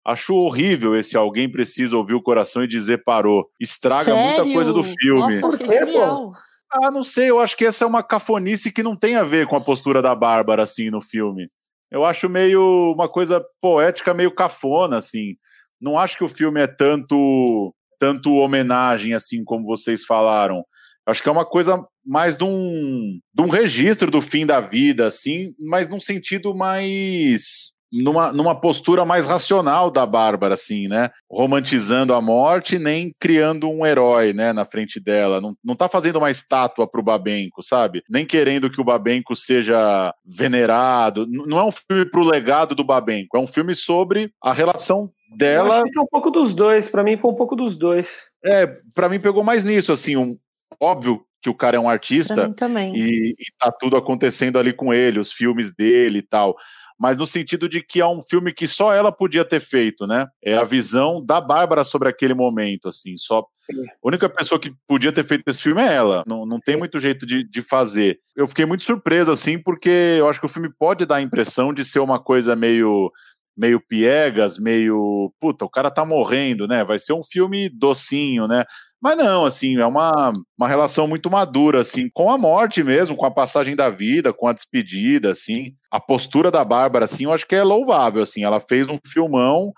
[0.06, 3.48] Acho horrível esse alguém precisa ouvir o coração e dizer parou.
[3.60, 4.24] Estraga Sério?
[4.24, 5.40] muita coisa do filme.
[5.40, 6.34] Nossa, que genial.
[6.72, 9.48] Ah, não sei, eu acho que essa é uma cafonice que não tem a ver
[9.48, 11.48] com a postura da Bárbara, assim, no filme.
[11.90, 15.36] Eu acho meio uma coisa poética, meio cafona, assim.
[15.82, 20.64] Não acho que o filme é tanto, tanto homenagem, assim, como vocês falaram.
[21.08, 25.08] Acho que é uma coisa mais de um, de um registro do fim da vida,
[25.08, 31.10] assim, mas num sentido mais numa, numa postura mais racional da Bárbara, assim, né?
[31.30, 35.42] Romantizando a morte, nem criando um herói, né, na frente dela.
[35.42, 38.04] Não, não tá fazendo uma estátua pro Babenco, sabe?
[38.10, 41.26] Nem querendo que o Babenco seja venerado.
[41.28, 45.70] Não é um filme pro legado do Babenco, é um filme sobre a relação dela.
[45.70, 48.28] Eu acho que é um pouco dos dois, para mim foi um pouco dos dois.
[48.44, 50.38] É, para mim pegou mais nisso, assim, um,
[50.80, 52.54] óbvio que o cara é um artista
[52.94, 56.58] e, e tá tudo acontecendo ali com ele, os filmes dele e tal
[57.00, 60.28] mas no sentido de que é um filme que só ela podia ter feito, né?
[60.44, 63.16] É a visão da Bárbara sobre aquele momento, assim.
[63.16, 66.24] Só a única pessoa que podia ter feito esse filme é ela.
[66.28, 68.20] Não, não tem muito jeito de, de fazer.
[68.36, 71.74] Eu fiquei muito surpreso, assim, porque eu acho que o filme pode dar a impressão
[71.74, 73.10] de ser uma coisa meio
[73.58, 76.86] meio piegas, meio puta, o cara tá morrendo, né?
[76.86, 78.64] Vai ser um filme docinho, né?
[79.02, 83.26] Mas não, assim, é uma, uma relação muito madura, assim, com a morte mesmo, com
[83.26, 85.74] a passagem da vida, com a despedida, assim.
[85.90, 88.44] A postura da Bárbara, assim, eu acho que é louvável, assim.
[88.44, 89.72] Ela fez um filmão,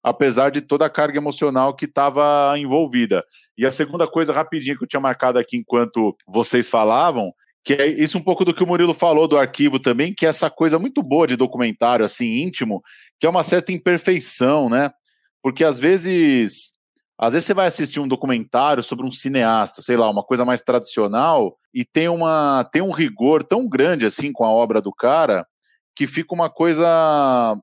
[0.00, 3.24] apesar de toda a carga emocional que estava envolvida.
[3.56, 7.32] E a segunda coisa, rapidinho, que eu tinha marcado aqui enquanto vocês falavam,
[7.64, 10.28] que é isso um pouco do que o Murilo falou do arquivo também, que é
[10.28, 12.80] essa coisa muito boa de documentário, assim, íntimo,
[13.18, 14.92] que é uma certa imperfeição, né?
[15.42, 16.77] Porque às vezes
[17.18, 20.62] às vezes você vai assistir um documentário sobre um cineasta, sei lá, uma coisa mais
[20.62, 25.46] tradicional, e tem, uma, tem um rigor tão grande assim com a obra do cara
[25.96, 26.86] que fica uma coisa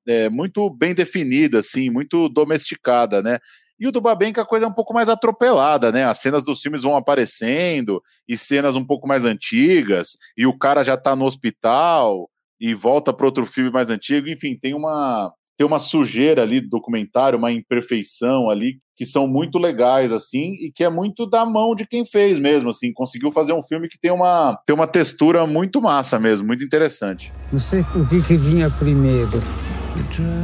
[0.06, 3.40] é, muito bem definida, assim, muito domesticada, né?
[3.80, 6.03] E o do Babenca a coisa é um pouco mais atropelada, né?
[6.03, 10.84] As cenas dos filmes vão aparecendo, e cenas um pouco mais antigas, e o cara
[10.84, 12.30] já tá no hospital
[12.60, 16.69] e volta para outro filme mais antigo, enfim, tem uma tem uma sujeira ali do
[16.69, 21.76] documentário, uma imperfeição ali, que são muito legais, assim, e que é muito da mão
[21.76, 25.45] de quem fez mesmo, assim, conseguiu fazer um filme que tem uma, tem uma textura
[25.45, 27.32] muito massa mesmo, muito interessante.
[27.52, 29.32] Não sei o que, que vinha primeiro,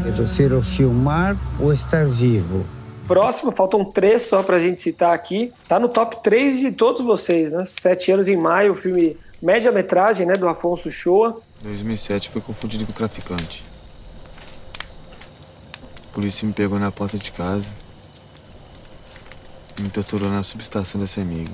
[0.06, 2.66] era ser o filmar ou estar vivo.
[3.08, 7.52] Próximo, faltam três só pra gente citar aqui, tá no top 3 de todos vocês,
[7.52, 7.66] né?
[7.66, 11.42] Sete anos em maio, o filme média-metragem, né, do Afonso Shoa.
[11.64, 13.64] 2007 foi confundido com traficante.
[16.12, 17.70] A polícia me pegou na porta de casa.
[19.82, 21.50] Me torturou na subestação da CEMIG.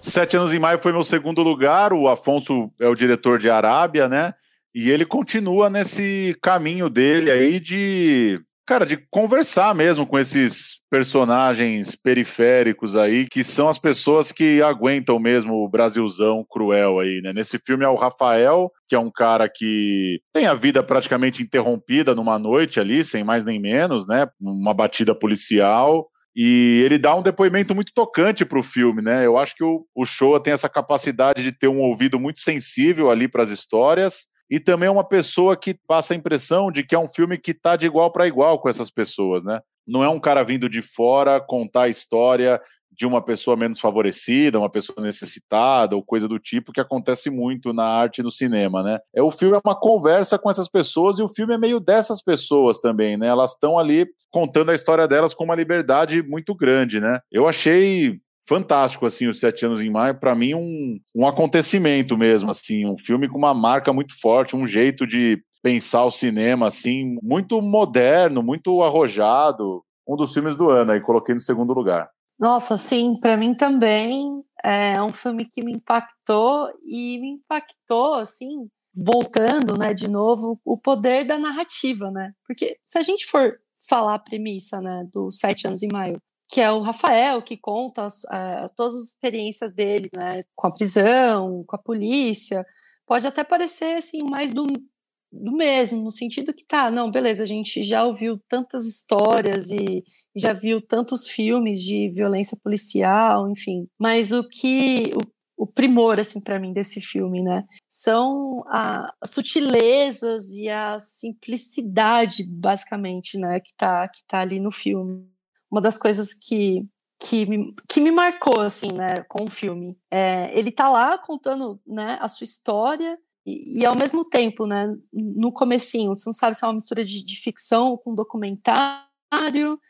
[0.00, 1.92] Sete anos em maio foi meu segundo lugar.
[1.92, 4.34] O Afonso é o diretor de Arábia, né?
[4.74, 11.96] E ele continua nesse caminho dele aí de cara, de conversar mesmo com esses personagens
[11.96, 17.32] periféricos aí, que são as pessoas que aguentam mesmo o Brasilzão cruel aí, né?
[17.32, 22.14] Nesse filme é o Rafael, que é um cara que tem a vida praticamente interrompida
[22.14, 24.26] numa noite ali, sem mais nem menos, né?
[24.40, 26.08] Uma batida policial.
[26.34, 29.26] E ele dá um depoimento muito tocante para o filme, né?
[29.26, 33.10] Eu acho que o, o Showa tem essa capacidade de ter um ouvido muito sensível
[33.10, 36.94] ali para as histórias e também é uma pessoa que passa a impressão de que
[36.94, 39.60] é um filme que está de igual para igual com essas pessoas, né?
[39.86, 42.60] Não é um cara vindo de fora contar a história
[42.90, 47.72] de uma pessoa menos favorecida, uma pessoa necessitada ou coisa do tipo que acontece muito
[47.72, 48.98] na arte e no cinema, né?
[49.14, 52.20] É o filme é uma conversa com essas pessoas e o filme é meio dessas
[52.22, 53.28] pessoas também, né?
[53.28, 57.20] Elas estão ali contando a história delas com uma liberdade muito grande, né?
[57.32, 62.50] Eu achei fantástico, assim, os Sete Anos em Maio, para mim um, um acontecimento mesmo,
[62.50, 67.16] assim, um filme com uma marca muito forte, um jeito de pensar o cinema, assim,
[67.22, 72.08] muito moderno, muito arrojado, um dos filmes do ano, aí coloquei no segundo lugar.
[72.38, 78.68] Nossa, sim, para mim também é um filme que me impactou e me impactou, assim,
[78.94, 82.32] voltando, né, de novo, o poder da narrativa, né?
[82.46, 83.54] Porque se a gente for
[83.88, 86.20] falar a premissa, né, dos Sete Anos em Maio,
[86.52, 91.64] que é o Rafael, que conta uh, todas as experiências dele, né, com a prisão,
[91.66, 92.62] com a polícia.
[93.06, 97.46] Pode até parecer assim mais do, do mesmo, no sentido que tá, não, beleza, a
[97.46, 100.04] gente já ouviu tantas histórias e
[100.36, 103.88] já viu tantos filmes de violência policial, enfim.
[103.98, 105.10] Mas o que
[105.56, 112.44] o, o primor assim para mim desse filme, né, são as sutilezas e a simplicidade
[112.46, 115.31] basicamente, né, que tá que tá ali no filme
[115.72, 116.86] uma das coisas que
[117.24, 119.96] que me, que me marcou assim, né, com o filme.
[120.10, 123.16] É, ele tá lá contando, né, a sua história
[123.46, 127.04] e, e, ao mesmo tempo, né, no comecinho, você não sabe se é uma mistura
[127.04, 129.80] de, de ficção com documentário.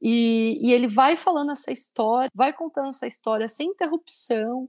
[0.00, 4.68] E, e ele vai falando essa história, vai contando essa história sem interrupção.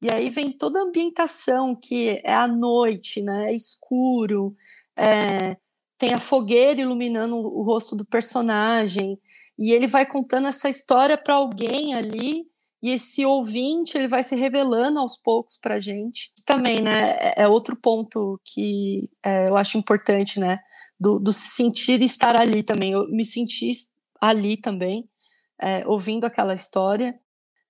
[0.00, 4.56] E aí vem toda a ambientação que é à noite, né, é escuro,
[4.96, 5.56] é,
[5.96, 9.16] tem a fogueira iluminando o rosto do personagem
[9.62, 12.44] e ele vai contando essa história para alguém ali
[12.82, 16.32] e esse ouvinte ele vai se revelando aos poucos para gente.
[16.44, 20.58] Também né é, é outro ponto que é, eu acho importante né
[20.98, 22.90] do, do sentir estar ali também.
[22.90, 23.70] Eu me senti
[24.20, 25.04] ali também
[25.60, 27.14] é, ouvindo aquela história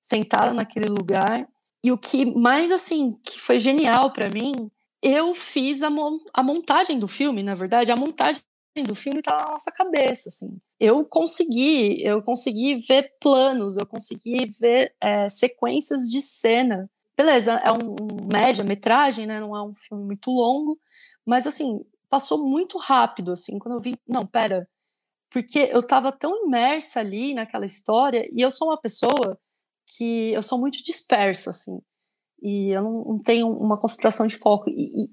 [0.00, 1.46] sentada naquele lugar.
[1.84, 4.70] E o que mais assim que foi genial para mim
[5.02, 5.90] eu fiz a,
[6.32, 8.40] a montagem do filme na verdade a montagem
[8.74, 14.46] do filme está na nossa cabeça assim eu consegui, eu consegui ver planos, eu consegui
[14.58, 16.90] ver é, sequências de cena.
[17.16, 19.38] Beleza, é um, um média-metragem, né?
[19.38, 20.76] Não é um filme muito longo,
[21.24, 24.68] mas assim, passou muito rápido, assim, quando eu vi, não, pera,
[25.30, 29.38] porque eu estava tão imersa ali naquela história, e eu sou uma pessoa
[29.86, 31.80] que eu sou muito dispersa, assim,
[32.42, 35.10] e eu não, não tenho uma concentração de foco, e, e,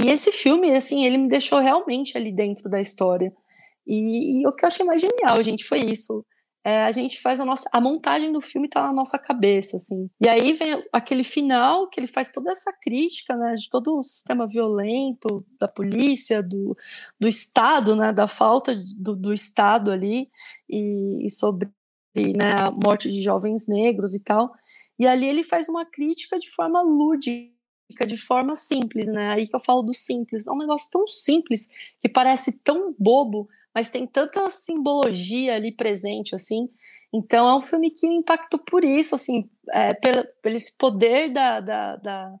[0.00, 3.32] e esse filme, assim, ele me deixou realmente ali dentro da história,
[3.86, 6.24] e, e, o que eu achei mais genial, gente, foi isso.
[6.64, 7.68] é, a gente faz a nossa.
[7.72, 10.10] A montagem do filme está na nossa cabeça, assim.
[10.20, 14.02] E aí vem aquele final que ele faz toda essa crítica, né, de todo o
[14.02, 16.76] sistema violento da polícia, do,
[17.18, 20.28] do Estado, né, da falta do, do Estado ali,
[20.68, 21.70] e, e sobre
[22.14, 24.52] né, a morte de jovens negros e tal.
[24.98, 27.57] E ali ele faz uma crítica de forma lúdica
[28.06, 29.30] de forma simples, né?
[29.30, 30.46] Aí que eu falo do simples.
[30.46, 31.68] É um negócio tão simples
[32.00, 36.68] que parece tão bobo, mas tem tanta simbologia ali presente, assim.
[37.12, 41.32] Então é um filme que me impactou por isso, assim, é, pelo, pelo esse poder
[41.32, 42.34] da, da, da,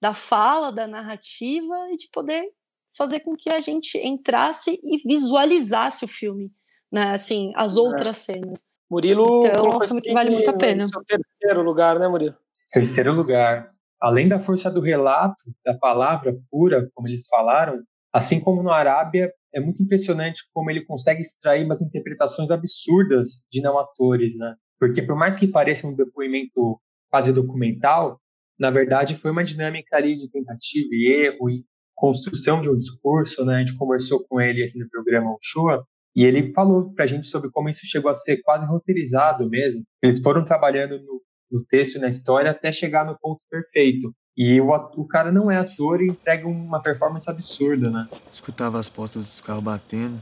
[0.00, 2.52] da fala, da narrativa e de poder
[2.96, 6.52] fazer com que a gente entrasse e visualizasse o filme,
[6.92, 7.12] né?
[7.12, 7.80] Assim, as é.
[7.80, 8.68] outras cenas.
[8.90, 10.84] Murilo então, é um filme que vale muito a pena.
[11.06, 12.36] terceiro lugar, né, Murilo?
[12.72, 13.72] Terceiro lugar.
[14.00, 17.82] Além da força do relato, da palavra pura, como eles falaram,
[18.12, 23.60] assim como no Arábia, é muito impressionante como ele consegue extrair umas interpretações absurdas de
[23.60, 24.54] não atores, né?
[24.78, 28.18] Porque por mais que pareça um depoimento quase documental,
[28.58, 31.64] na verdade foi uma dinâmica ali de tentativa e erro e
[31.94, 33.56] construção de um discurso, né?
[33.56, 35.84] A gente conversou com ele aqui no programa Ochoa
[36.16, 39.82] e ele falou para a gente sobre como isso chegou a ser quase roteirizado mesmo.
[40.02, 44.14] Eles foram trabalhando no, no texto e na história até chegar no ponto perfeito.
[44.36, 48.08] E o, o cara não é ator e entrega uma performance absurda, né?
[48.32, 50.20] Escutava as portas dos carros batendo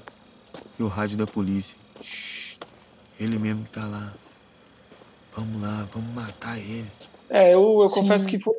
[0.79, 1.77] e o rádio da polícia.
[2.01, 2.59] Shhh,
[3.21, 4.13] ele mesmo que tá lá.
[5.37, 6.89] Vamos lá, vamos matar ele.
[7.31, 8.55] É, eu, eu confesso que fui,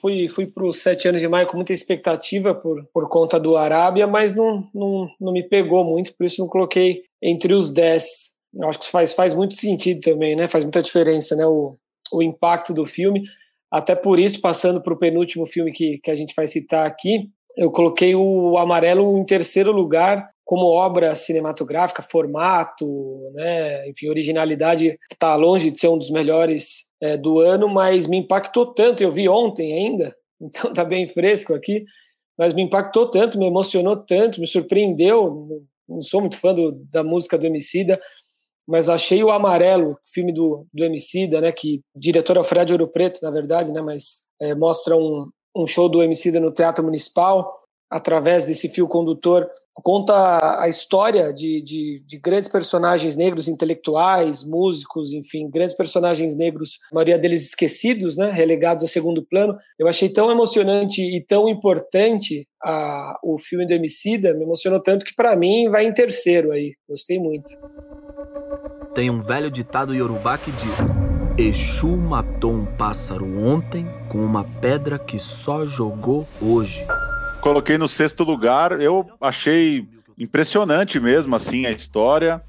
[0.00, 3.56] fui, fui para os sete anos de maio com muita expectativa por, por conta do
[3.56, 8.34] Arábia, mas não, não, não me pegou muito, por isso não coloquei entre os dez.
[8.56, 10.46] Eu acho que faz, faz muito sentido também, né?
[10.46, 11.44] Faz muita diferença, né?
[11.44, 11.76] O,
[12.16, 13.22] o impacto do filme.
[13.70, 17.28] Até por isso, passando para o penúltimo filme que, que a gente vai citar aqui,
[17.56, 22.86] eu coloquei o Amarelo em terceiro lugar como obra cinematográfica, formato,
[23.32, 28.18] né, enfim, originalidade está longe de ser um dos melhores é, do ano, mas me
[28.18, 29.02] impactou tanto.
[29.02, 31.84] Eu vi ontem ainda, então está bem fresco aqui,
[32.36, 35.64] mas me impactou tanto, me emocionou tanto, me surpreendeu.
[35.88, 37.98] Não sou muito fã do, da música do Emicida,
[38.66, 42.88] mas achei o Amarelo, filme do, do Emicida, né, que diretor é o Fred Ouro
[42.88, 47.64] Preto, na verdade, né, mas é, mostra um, um show do Emicida no Teatro Municipal,
[47.90, 55.12] através desse fio condutor, conta a história de, de, de, grandes personagens negros, intelectuais, músicos,
[55.12, 59.56] enfim, grandes personagens negros, a maioria deles esquecidos, né, relegados a segundo plano.
[59.78, 65.04] Eu achei tão emocionante e tão importante a, o filme do Emicida, me emocionou tanto
[65.04, 66.72] que para mim vai em terceiro aí.
[66.88, 67.48] Gostei muito.
[68.94, 70.78] Tem um velho ditado iorubá que diz:
[71.36, 76.86] Exu matou um pássaro ontem com uma pedra que só jogou hoje.
[77.40, 79.84] Coloquei no sexto lugar, eu achei
[80.16, 82.40] impressionante mesmo assim a história.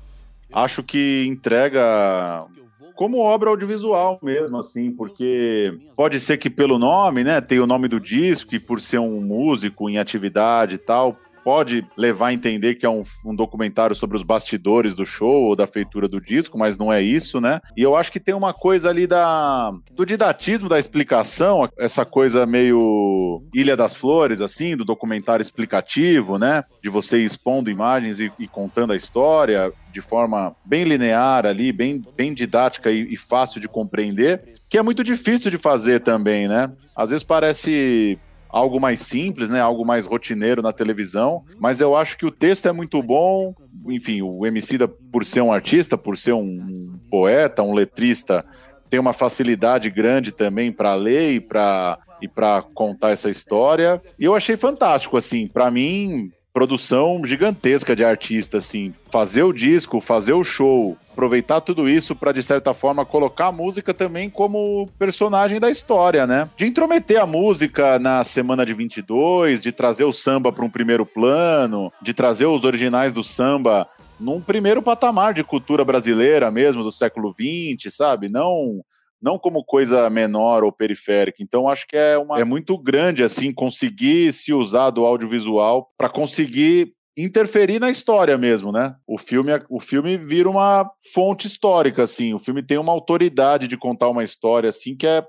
[0.54, 2.46] Acho que entrega
[2.94, 7.88] como obra audiovisual mesmo, assim, porque pode ser que pelo nome, né, tem o nome
[7.88, 12.74] do disco e por ser um músico em atividade e tal, pode levar a entender
[12.74, 16.58] que é um, um, documentário sobre os bastidores do show ou da feitura do disco,
[16.58, 17.62] mas não é isso, né?
[17.78, 22.48] E eu acho que tem uma coisa ali da, do didatismo da explicação, essa coisa
[22.48, 26.64] meio Ilha das Flores, assim, do documentário explicativo, né?
[26.82, 32.02] De você expondo imagens e, e contando a história de forma bem linear ali, bem,
[32.18, 36.72] bem didática e, e fácil de compreender, que é muito difícil de fazer também, né?
[36.96, 38.18] Às vezes parece
[38.56, 39.60] algo mais simples, né?
[39.60, 41.44] Algo mais rotineiro na televisão.
[41.60, 43.54] Mas eu acho que o texto é muito bom.
[43.90, 48.46] Enfim, o Emicida, por ser um artista, por ser um poeta, um letrista,
[48.90, 54.02] tem uma facilidade grande também para ler e para e para contar essa história.
[54.18, 55.50] E eu achei fantástico, assim.
[55.50, 58.94] Para mim, produção gigantesca de artista, assim.
[59.12, 63.52] Fazer o disco, fazer o show, aproveitar tudo isso para de certa forma colocar a
[63.52, 66.48] música também como personagem da história, né?
[66.56, 71.06] De intrometer a música na semana de 22, de trazer o samba para um primeiro
[71.06, 73.86] plano, de trazer os originais do samba
[74.18, 78.30] num primeiro patamar de cultura brasileira mesmo do século 20, sabe?
[78.30, 78.80] Não
[79.26, 81.42] não como coisa menor ou periférica.
[81.42, 86.08] Então, acho que é, uma, é muito grande assim conseguir se usar do audiovisual para
[86.08, 88.94] conseguir interferir na história mesmo, né?
[89.08, 92.36] O filme, o filme vira uma fonte histórica, assim.
[92.36, 95.26] O filme tem uma autoridade de contar uma história, assim, que é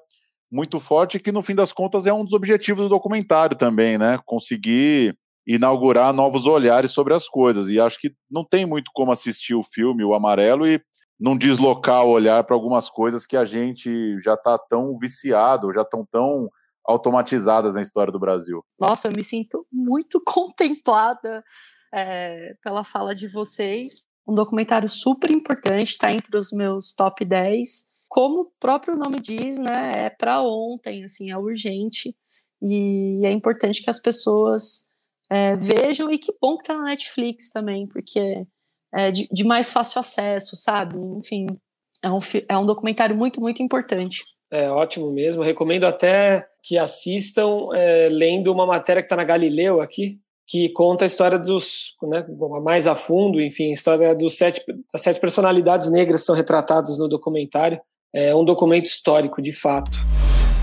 [0.52, 4.18] muito forte que, no fim das contas, é um dos objetivos do documentário também, né?
[4.26, 5.12] Conseguir
[5.46, 7.70] inaugurar novos olhares sobre as coisas.
[7.70, 10.78] E acho que não tem muito como assistir o filme, o Amarelo, e
[11.18, 15.82] não deslocar o olhar para algumas coisas que a gente já está tão viciado, já
[15.82, 16.50] estão tão
[16.84, 18.64] automatizadas na história do Brasil.
[18.78, 21.42] Nossa, eu me sinto muito contemplada
[21.92, 24.04] é, pela fala de vocês.
[24.28, 27.86] um documentário super importante, está entre os meus top 10.
[28.08, 32.14] Como o próprio nome diz, né, é para ontem, assim, é urgente
[32.62, 34.90] e é importante que as pessoas
[35.30, 38.46] é, vejam e que bom que tá na Netflix também, porque
[38.96, 40.96] é de, de mais fácil acesso, sabe?
[41.18, 41.46] Enfim,
[42.02, 42.18] é um,
[42.48, 44.24] é um documentário muito, muito importante.
[44.50, 45.42] É ótimo mesmo.
[45.42, 51.04] Recomendo até que assistam é, lendo uma matéria que está na Galileu aqui, que conta
[51.04, 52.24] a história dos, né,
[52.62, 56.96] mais a fundo, enfim, a história dos sete, das sete personalidades negras que são retratadas
[56.98, 57.80] no documentário.
[58.14, 59.98] É um documento histórico, de fato.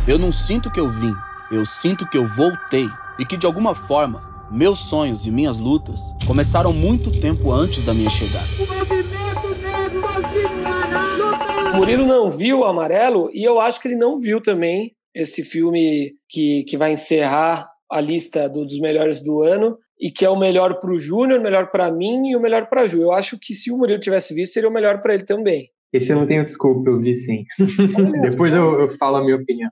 [0.08, 1.14] Eu não sinto que eu vim,
[1.52, 2.88] eu sinto que eu voltei
[3.20, 7.94] e que de alguma forma meus sonhos e minhas lutas começaram muito tempo antes da
[7.94, 8.46] minha chegada.
[8.60, 11.78] O movimento negro continuará lutando.
[11.78, 16.14] Murilo não viu o Amarelo e eu acho que ele não viu também esse filme
[16.30, 20.38] que, que vai encerrar a lista do, dos melhores do ano e que é o
[20.38, 23.02] melhor para o Júnior, o melhor para mim e o melhor para Ju.
[23.02, 25.70] Eu acho que se o Murilo tivesse visto, seria o melhor para ele também.
[25.94, 27.46] Esse eu não tenho desculpa, eu vi sim.
[28.22, 29.70] Depois eu, eu, falo a minha opinião.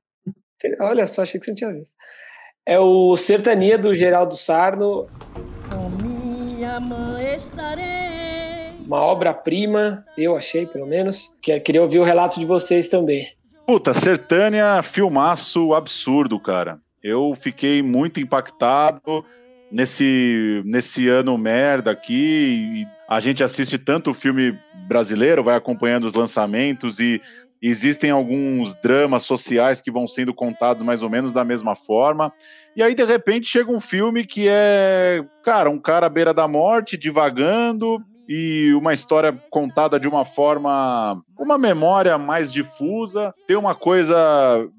[0.80, 1.96] Olha só, achei que você não tinha visto.
[2.66, 5.08] É o Sertania do Geraldo Sarno.
[5.70, 7.86] Com minha mãe estarei.
[8.86, 11.36] Uma obra-prima, eu achei, pelo menos.
[11.42, 13.28] Que queria ouvir o relato de vocês também.
[13.66, 16.80] Puta, Sertânia, filmaço absurdo, cara.
[17.02, 19.26] Eu fiquei muito impactado
[19.72, 22.86] nesse, nesse ano merda aqui.
[23.10, 24.56] a gente assiste tanto filme
[24.88, 27.20] brasileiro, vai acompanhando os lançamentos e
[27.62, 32.34] existem alguns dramas sociais que vão sendo contados mais ou menos da mesma forma.
[32.76, 36.48] E aí, de repente, chega um filme que é, cara, um cara à beira da
[36.48, 43.34] morte, divagando, e uma história contada de uma forma, uma memória mais difusa.
[43.46, 44.16] Tem uma coisa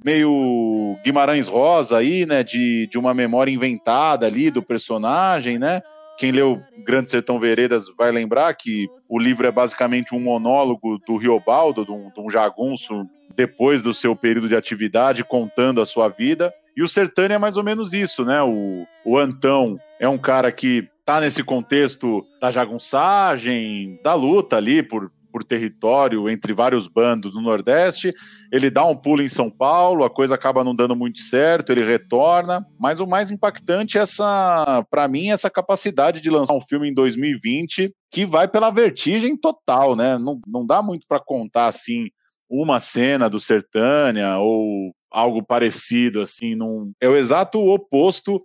[0.03, 5.83] meio Guimarães Rosa aí, né, de, de uma memória inventada ali do personagem, né?
[6.23, 11.17] Quem leu Grande Sertão Veredas vai lembrar que o livro é basicamente um monólogo do
[11.17, 13.05] Riobaldo, de um, de um jagunço
[13.35, 16.55] depois do seu período de atividade, contando a sua vida.
[16.77, 18.41] E o Sertânia é mais ou menos isso, né?
[18.41, 24.81] O, o Antão é um cara que tá nesse contexto da jagunçagem, da luta ali
[24.81, 28.13] por, por território entre vários bandos no Nordeste.
[28.53, 31.83] Ele dá um pulo em São Paulo, a coisa acaba não dando muito certo, ele
[31.85, 32.65] retorna.
[32.79, 36.95] Mas o mais impactante é essa, para mim, essa capacidade de lançar um filme em
[36.95, 40.19] 2020 que vai pela vertigem total, né?
[40.19, 42.09] Não, não dá muito para contar assim
[42.49, 46.93] uma cena do Sertânia ou algo parecido assim, num...
[47.01, 48.39] é o exato oposto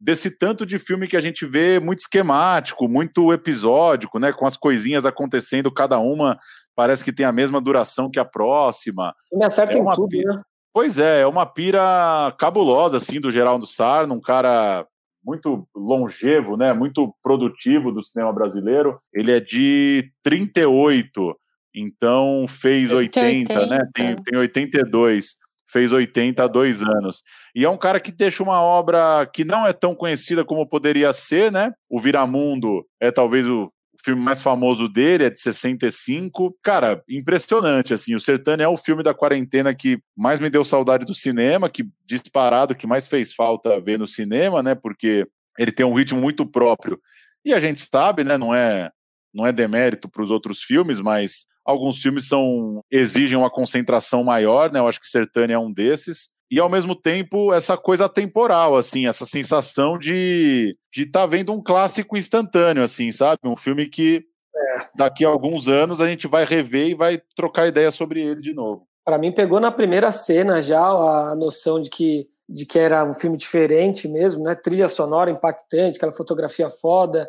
[0.00, 4.56] desse tanto de filme que a gente vê muito esquemático, muito episódico, né, com as
[4.56, 6.38] coisinhas acontecendo, cada uma
[6.74, 9.14] parece que tem a mesma duração que a próxima.
[9.30, 10.34] Me acerta é uma tudo, pira...
[10.34, 10.42] né?
[10.72, 14.86] Pois é, é uma pira cabulosa, assim, do Geraldo Sarno, um cara
[15.22, 18.98] muito longevo, né, muito produtivo do cinema brasileiro.
[19.12, 21.36] Ele é de 38,
[21.74, 23.66] então fez 80, 80.
[23.66, 25.36] né, tem, tem 82
[25.70, 27.22] fez 80 há dois anos.
[27.54, 31.12] E é um cara que deixa uma obra que não é tão conhecida como poderia
[31.12, 31.72] ser, né?
[31.88, 33.72] O Viramundo é talvez o
[34.02, 36.56] filme mais famoso dele, é de 65.
[36.62, 38.14] Cara, impressionante, assim.
[38.14, 41.84] O Sertânia é o filme da quarentena que mais me deu saudade do cinema, que
[42.06, 44.74] disparado, que mais fez falta ver no cinema, né?
[44.74, 45.26] Porque
[45.58, 46.98] ele tem um ritmo muito próprio.
[47.44, 48.36] E a gente sabe, né?
[48.36, 48.90] Não é,
[49.32, 54.70] não é demérito para os outros filmes, mas Alguns filmes são exigem uma concentração maior,
[54.70, 54.80] né?
[54.80, 56.28] Eu acho que Sertânia é um desses.
[56.50, 61.52] E ao mesmo tempo, essa coisa temporal, assim, essa sensação de de estar tá vendo
[61.52, 63.38] um clássico instantâneo, assim, sabe?
[63.44, 64.24] Um filme que
[64.54, 64.86] é.
[64.96, 68.52] daqui a alguns anos a gente vai rever e vai trocar ideia sobre ele de
[68.52, 68.86] novo.
[69.04, 73.14] Para mim, pegou na primeira cena já a noção de que de que era um
[73.14, 74.56] filme diferente mesmo, né?
[74.56, 77.28] Trilha sonora impactante, aquela fotografia foda,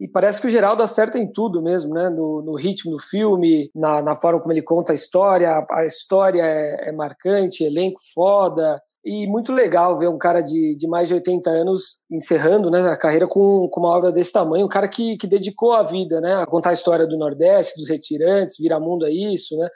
[0.00, 2.08] e parece que o Geraldo acerta em tudo mesmo, né?
[2.08, 5.66] No, no ritmo do filme, na, na, forma como ele conta a história.
[5.68, 8.80] A, história é, é, marcante, elenco foda.
[9.04, 12.96] E muito legal ver um cara de, de mais de 80 anos encerrando né, a
[12.96, 14.66] carreira com, com uma obra desse tamanho.
[14.66, 17.88] Um cara que, que dedicou a vida né, a contar a história do Nordeste, dos
[17.88, 19.68] retirantes, Viramundo é isso, né?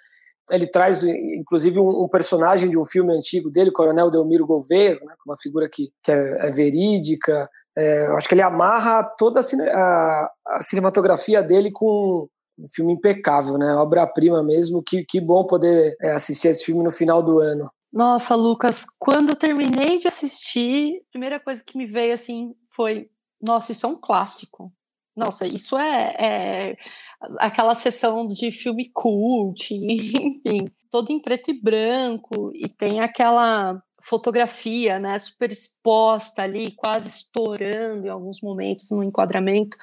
[0.50, 5.14] Ele traz, inclusive, um, um, personagem de um filme antigo dele, Coronel Delmiro Gouveia, né,
[5.24, 7.48] uma figura que, que é, é verídica.
[7.76, 12.28] É, acho que ele amarra toda a, cine, a, a cinematografia dele com
[12.58, 13.74] um filme impecável, né?
[13.74, 14.82] Obra-prima mesmo.
[14.82, 17.70] Que, que bom poder é, assistir esse filme no final do ano.
[17.92, 23.08] Nossa, Lucas, quando terminei de assistir, a primeira coisa que me veio assim foi:
[23.40, 24.72] nossa, isso é um clássico.
[25.14, 26.76] Nossa, isso é, é
[27.38, 34.98] aquela sessão de filme cult, enfim, todo em preto e branco, e tem aquela fotografia,
[34.98, 39.76] né, super exposta ali, quase estourando em alguns momentos no enquadramento,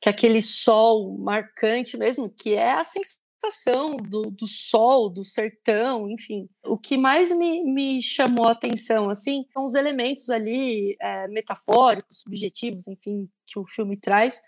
[0.00, 6.08] que é aquele sol marcante mesmo, que é a sensação do, do sol, do sertão,
[6.08, 6.48] enfim.
[6.64, 12.20] O que mais me, me chamou a atenção, assim, são os elementos ali é, metafóricos,
[12.20, 14.40] subjetivos, enfim, que o filme traz,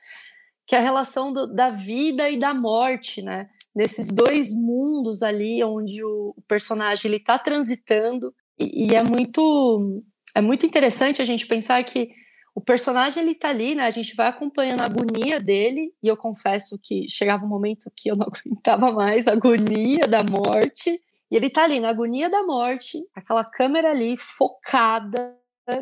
[0.67, 3.49] que é a relação do, da vida e da morte, né?
[3.75, 10.03] Nesses dois mundos ali, onde o, personagem ele está transitando, e, é muito
[10.35, 12.11] é muito interessante a gente pensar que
[12.55, 13.85] o personagem ele tá ali, né?
[13.85, 18.11] A gente vai acompanhando a agonia dele, e eu confesso que chegava um momento que
[18.11, 21.01] eu não aguentava mais a agonia da morte.
[21.31, 25.37] E ele tá ali na agonia da morte, aquela câmera ali focada,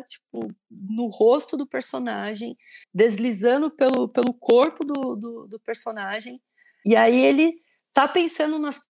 [0.07, 2.57] tipo, no rosto do personagem,
[2.93, 6.41] deslizando pelo, pelo corpo do, do, do personagem.
[6.85, 7.53] E aí ele
[7.93, 8.81] tá pensando nas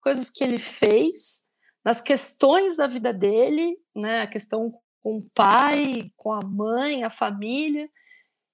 [0.00, 1.42] coisas que ele fez,
[1.84, 4.22] nas questões da vida dele, né?
[4.22, 4.72] A questão
[5.02, 7.90] com o pai, com a mãe, a família.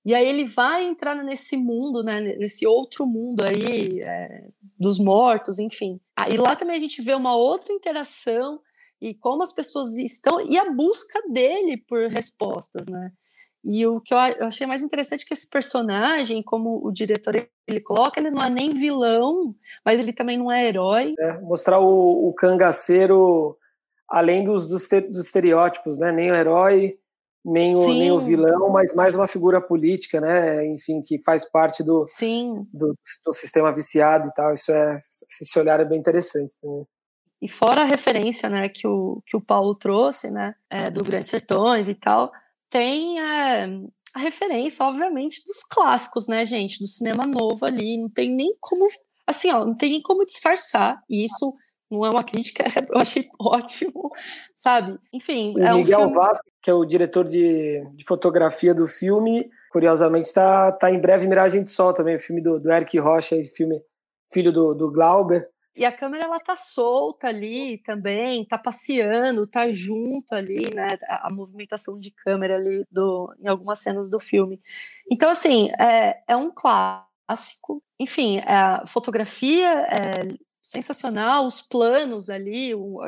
[0.04, 4.48] E aí ele vai entrar nesse mundo, né, nesse outro mundo aí é,
[4.78, 6.00] dos mortos, enfim.
[6.16, 8.58] Aí lá também a gente vê uma outra interação
[9.00, 13.12] e como as pessoas estão e a busca dele por respostas, né?
[13.64, 17.34] E o que eu achei mais interessante é que esse personagem, como o diretor
[17.66, 19.54] ele coloca, ele não é nem vilão,
[19.84, 21.14] mas ele também não é herói.
[21.18, 23.56] É, mostrar o, o cangaceiro
[24.08, 26.12] além dos, dos, dos, estereótipos, né?
[26.12, 26.98] Nem o herói,
[27.44, 30.64] nem o, nem o vilão, mas mais uma figura política, né?
[30.66, 32.04] Enfim, que faz parte do,
[32.72, 32.94] do,
[33.26, 34.52] do, sistema viciado e tal.
[34.52, 36.86] Isso é, esse olhar é bem interessante também.
[37.40, 41.30] E fora a referência, né, que o, que o Paulo trouxe, né, é, do Grandes
[41.30, 42.32] Sertões e tal,
[42.70, 43.68] tem é,
[44.14, 47.98] a referência, obviamente, dos clássicos, né, gente, do cinema novo ali.
[47.98, 48.86] Não tem nem como,
[49.26, 51.02] assim, ó, não tem nem como disfarçar.
[51.08, 51.54] E isso
[51.90, 54.10] não é uma crítica, eu achei ótimo,
[54.54, 54.98] sabe?
[55.12, 55.54] Enfim.
[55.56, 56.14] O é Miguel um filme...
[56.14, 61.26] Vasco, que é o diretor de, de fotografia do filme, curiosamente está tá em breve
[61.26, 63.80] Miragem de Sol também, o filme do, do Eric Rocha, filme
[64.30, 65.48] filho do, do Glauber.
[65.78, 70.98] E a câmera ela tá solta ali também, tá passeando, tá junto ali, né?
[71.06, 74.60] A, a movimentação de câmera ali do, em algumas cenas do filme.
[75.08, 77.80] Então, assim, é, é um clássico.
[77.96, 83.00] Enfim, é, a fotografia é sensacional, os planos ali, o,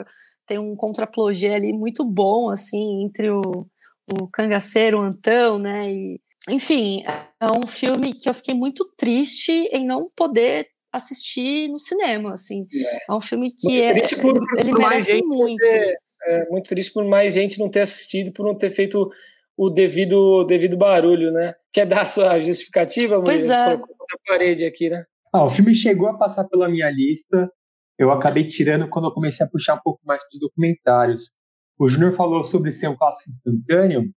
[0.47, 3.67] tem um contraplogé ali muito bom, assim, entre o,
[4.13, 7.03] o cangaceiro, o Antão, né, e, enfim,
[7.41, 12.67] é um filme que eu fiquei muito triste em não poder assistir no cinema, assim,
[12.73, 15.59] é, é um filme que é, por, ele por merece muito.
[15.59, 19.11] Ter, é, muito triste por mais gente não ter assistido, por não ter feito
[19.57, 21.55] o devido, devido barulho, né?
[21.73, 23.77] Quer dar a sua justificativa, Pois é.
[23.77, 23.85] Na
[24.27, 25.05] parede aqui, né?
[25.33, 27.51] Ah, o filme chegou a passar pela minha lista.
[27.99, 31.31] Eu acabei tirando quando eu comecei a puxar um pouco mais para os documentários.
[31.79, 34.11] O Júnior falou sobre ser um clássico instantâneo.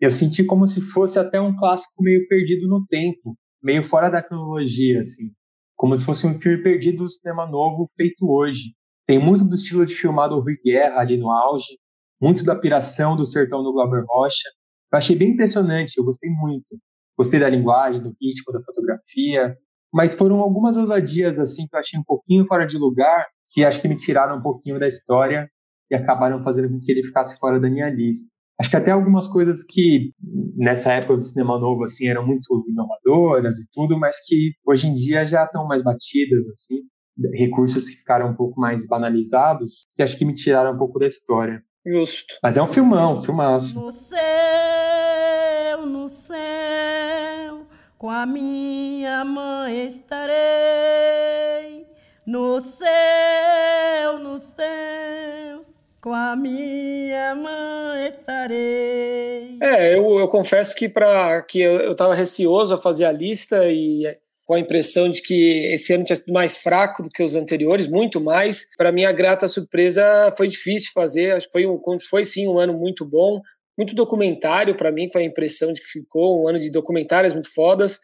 [0.00, 4.22] Eu senti como se fosse até um clássico meio perdido no tempo, meio fora da
[4.22, 5.30] cronologia, assim.
[5.84, 8.74] Como se fosse um filme perdido do cinema novo feito hoje.
[9.06, 11.78] Tem muito do estilo de filmar do Rui Guerra ali no auge,
[12.18, 14.48] muito da piração do sertão do Glauber Rocha.
[14.90, 16.74] Eu achei bem impressionante, eu gostei muito.
[17.18, 19.58] Gostei da linguagem, do ritmo, da fotografia,
[19.92, 23.82] mas foram algumas ousadias assim que eu achei um pouquinho fora de lugar, que acho
[23.82, 25.50] que me tiraram um pouquinho da história
[25.90, 28.33] e acabaram fazendo com que ele ficasse fora da minha lista.
[28.60, 30.12] Acho que até algumas coisas que
[30.56, 34.94] nessa época do cinema novo assim eram muito inovadoras e tudo, mas que hoje em
[34.94, 36.82] dia já estão mais batidas assim,
[37.32, 41.06] recursos que ficaram um pouco mais banalizados, que acho que me tiraram um pouco da
[41.06, 41.62] história.
[41.84, 42.38] Justo.
[42.42, 43.78] Mas é um filmão, um filmaço.
[43.78, 44.20] No céu,
[45.84, 47.66] no céu,
[47.98, 50.34] com a minha mãe estarei
[52.26, 55.64] no céu, no céu.
[56.00, 57.73] Com a minha mãe
[58.06, 59.58] estarei.
[59.60, 64.04] É, eu, eu confesso que para que eu estava receoso a fazer a lista e
[64.46, 67.86] com a impressão de que esse ano tinha sido mais fraco do que os anteriores,
[67.86, 68.68] muito mais.
[68.76, 71.32] Para minha grata surpresa, foi difícil fazer.
[71.32, 73.40] Acho que foi um, foi sim um ano muito bom
[73.76, 77.52] muito documentário para mim, foi a impressão de que ficou um ano de documentários muito
[77.52, 77.98] fodas.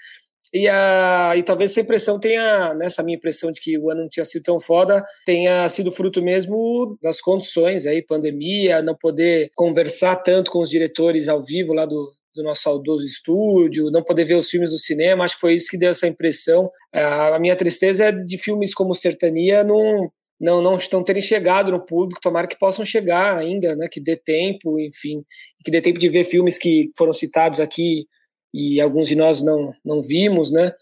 [0.52, 4.08] E, a, e talvez essa impressão tenha, nessa minha impressão de que o ano não
[4.08, 10.16] tinha sido tão foda, tenha sido fruto mesmo das condições aí, pandemia, não poder conversar
[10.16, 14.34] tanto com os diretores ao vivo lá do, do nosso saudoso estúdio, não poder ver
[14.34, 16.70] os filmes do cinema, acho que foi isso que deu essa impressão.
[16.92, 20.10] A minha tristeza é de filmes como Sertania não,
[20.40, 24.16] não, não estão terem chegado no público, tomara que possam chegar ainda, né, que dê
[24.16, 25.22] tempo, enfim,
[25.64, 28.06] que dê tempo de ver filmes que foram citados aqui
[28.52, 30.72] e alguns de nós não, não vimos, né,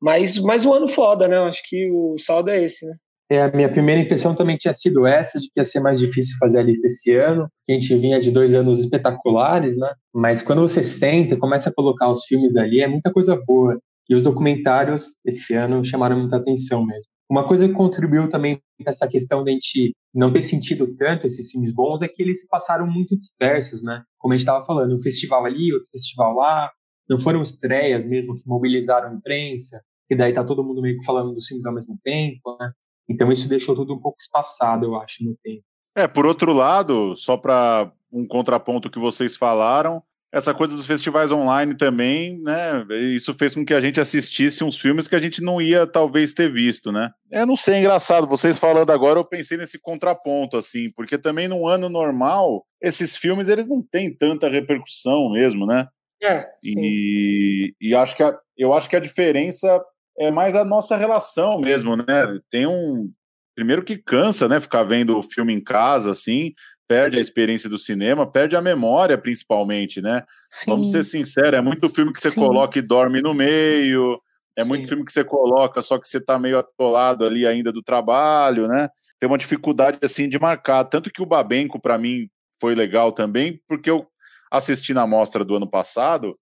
[0.00, 2.94] mas, mas um ano foda, né, acho que o saldo é esse, né.
[3.32, 6.36] É, a minha primeira impressão também tinha sido essa, de que ia ser mais difícil
[6.36, 9.88] fazer a lista esse ano, a gente vinha de dois anos espetaculares, né?
[10.12, 13.78] Mas quando você senta e começa a colocar os filmes ali, é muita coisa boa.
[14.08, 17.04] E os documentários esse ano chamaram muita atenção mesmo.
[17.30, 21.26] Uma coisa que contribuiu também para essa questão de a gente não ter sentido tanto
[21.26, 24.02] esses filmes bons é que eles passaram muito dispersos, né?
[24.18, 26.68] Como a gente estava falando, um festival ali, outro festival lá,
[27.10, 31.04] não foram estreias mesmo que mobilizaram a imprensa, e daí tá todo mundo meio que
[31.04, 32.70] falando dos filmes ao mesmo tempo, né?
[33.08, 35.64] Então isso deixou tudo um pouco espaçado, eu acho, no tempo.
[35.96, 40.00] É, por outro lado, só para um contraponto que vocês falaram,
[40.32, 42.86] essa coisa dos festivais online também, né?
[43.12, 46.32] Isso fez com que a gente assistisse uns filmes que a gente não ia talvez
[46.32, 47.10] ter visto, né?
[47.32, 48.28] É, não sei, é engraçado.
[48.28, 53.48] Vocês falando agora, eu pensei nesse contraponto, assim, porque também num ano normal, esses filmes
[53.48, 55.88] eles não têm tanta repercussão mesmo, né?
[56.22, 56.46] É.
[56.62, 59.82] E, e acho que a, eu acho que a diferença
[60.18, 62.04] é mais a nossa relação mesmo, né?
[62.50, 63.10] Tem um.
[63.54, 64.60] Primeiro que cansa, né?
[64.60, 66.52] Ficar vendo o filme em casa, assim
[66.90, 70.24] perde a experiência do cinema, perde a memória, principalmente, né?
[70.50, 70.72] Sim.
[70.72, 72.40] Vamos ser sinceros, é muito filme que você Sim.
[72.40, 74.20] coloca e dorme no meio,
[74.56, 74.68] é Sim.
[74.68, 78.66] muito filme que você coloca, só que você tá meio atolado ali ainda do trabalho,
[78.66, 78.88] né?
[79.20, 80.82] Tem uma dificuldade, assim, de marcar.
[80.82, 82.28] Tanto que o Babenco, para mim,
[82.60, 84.04] foi legal também, porque eu
[84.50, 86.36] assisti na mostra do ano passado,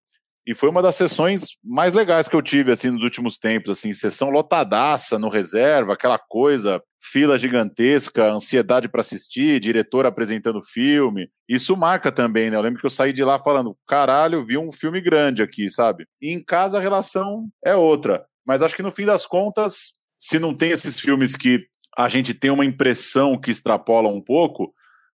[0.48, 3.92] e foi uma das sessões mais legais que eu tive assim nos últimos tempos, assim,
[3.92, 11.28] sessão lotadaça no reserva, aquela coisa, fila gigantesca, ansiedade para assistir, diretor apresentando filme.
[11.46, 12.56] Isso marca também, né?
[12.56, 16.06] Eu lembro que eu saí de lá falando, caralho, vi um filme grande aqui, sabe?
[16.18, 18.24] E em casa a relação é outra.
[18.46, 21.58] Mas acho que no fim das contas, se não tem esses filmes que
[21.94, 24.72] a gente tem uma impressão que extrapola um pouco,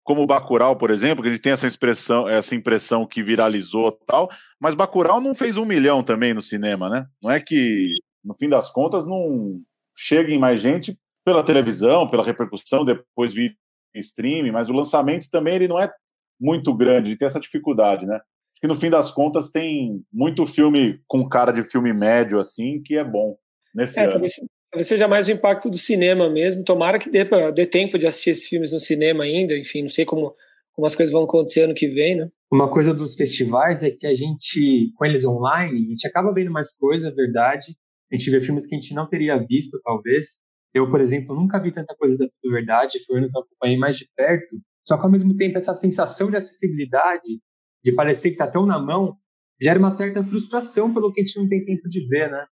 [0.09, 3.93] como o Bacurau, por exemplo, que a gente tem essa expressão, essa impressão que viralizou
[3.93, 7.07] tal, mas Bacurau não fez um milhão também no cinema, né?
[7.23, 7.93] Não é que,
[8.25, 9.61] no fim das contas, não
[9.95, 13.55] cheguem mais gente pela televisão, pela repercussão, depois vir
[13.95, 15.93] streaming, mas o lançamento também ele não é
[16.41, 18.15] muito grande, ele tem essa dificuldade, né?
[18.15, 22.81] Acho que no fim das contas tem muito filme com cara de filme médio, assim,
[22.83, 23.37] que é bom
[23.75, 24.25] nesse é, ano.
[24.71, 26.63] Talvez seja mais o impacto do cinema mesmo.
[26.63, 29.57] Tomara que dê, pra, dê tempo de assistir esses filmes no cinema ainda.
[29.57, 30.35] Enfim, não sei como,
[30.73, 32.29] como as coisas vão acontecer ano que vem, né?
[32.51, 36.51] Uma coisa dos festivais é que a gente, com eles online, a gente acaba vendo
[36.51, 37.77] mais coisa, é verdade.
[38.11, 40.39] A gente vê filmes que a gente não teria visto, talvez.
[40.73, 43.43] Eu, por exemplo, nunca vi tanta coisa da Tudo Verdade, foi o ano que eu
[43.43, 44.57] acompanhei mais de perto.
[44.87, 47.41] Só que, ao mesmo tempo, essa sensação de acessibilidade,
[47.85, 49.17] de parecer que está tão na mão,
[49.61, 52.47] gera uma certa frustração pelo que a gente não tem tempo de ver, né?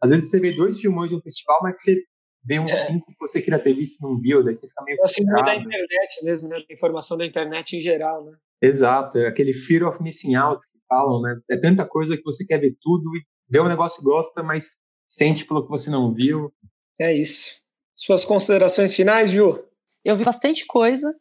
[0.00, 2.02] Às vezes você vê dois filmões de um festival, mas você
[2.44, 2.76] vê uns é.
[2.84, 4.98] cinco que você queria ter visto e não viu, daí você fica meio.
[5.02, 6.56] Assim, da internet mesmo, né?
[6.56, 8.36] Da informação da internet em geral, né?
[8.60, 11.38] Exato, é aquele fear of missing out que falam, né?
[11.50, 14.78] É tanta coisa que você quer ver tudo e vê um negócio e gosta, mas
[15.06, 16.52] sente pelo que você não viu.
[17.00, 17.60] É isso.
[17.94, 19.64] Suas considerações finais, Ju?
[20.04, 21.12] Eu vi bastante coisa.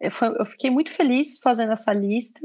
[0.00, 2.40] Eu, eu fiquei muito feliz fazendo essa lista,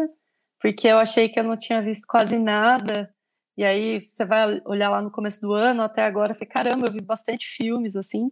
[0.59, 3.13] porque eu achei que eu não tinha visto quase nada.
[3.57, 6.93] E aí você vai olhar lá no começo do ano, até agora, falei, caramba, eu
[6.93, 8.31] vi bastante filmes, assim.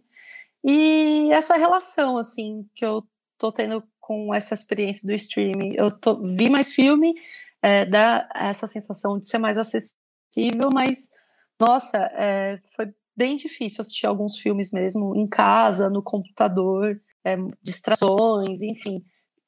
[0.64, 3.06] E essa relação, assim, que eu
[3.38, 5.74] tô tendo com essa experiência do streaming.
[5.76, 7.14] Eu tô, vi mais filme,
[7.62, 11.10] é, dá essa sensação de ser mais acessível, mas,
[11.58, 18.62] nossa, é, foi bem difícil assistir alguns filmes mesmo em casa, no computador, é, distrações,
[18.62, 19.04] enfim.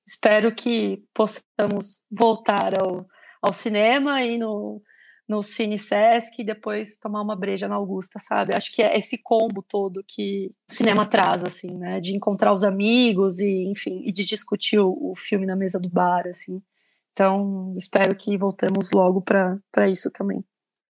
[0.07, 3.07] Espero que possamos voltar ao,
[3.40, 4.82] ao cinema e no,
[5.28, 8.55] no Cine Sesc e depois tomar uma breja na Augusta, sabe?
[8.55, 12.01] Acho que é esse combo todo que o cinema traz, assim, né?
[12.01, 15.89] De encontrar os amigos e, enfim, e de discutir o, o filme na mesa do
[15.89, 16.62] bar, assim.
[17.12, 20.44] Então, espero que voltemos logo para isso também.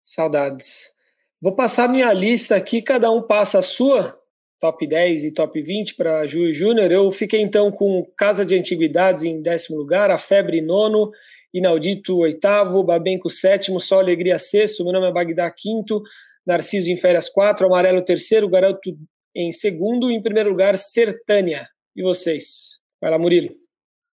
[0.02, 0.94] Saudades.
[1.40, 4.18] Vou passar minha lista aqui, cada um passa a sua,
[4.58, 6.90] top 10 e top 20 para Ju e Júnior.
[6.90, 11.10] Eu fiquei então com Casa de Antiguidades em décimo lugar, A Febre nono
[11.56, 16.02] Inaudito, oitavo, Babenco, sétimo, Só Alegria, sexto, Meu Nome é Bagdá, quinto,
[16.46, 18.94] Narciso em Férias, quatro, Amarelo, terceiro, Garoto
[19.34, 21.66] em segundo, e em primeiro lugar, Sertânia.
[21.96, 22.78] E vocês?
[23.00, 23.54] Vai lá, Murilo.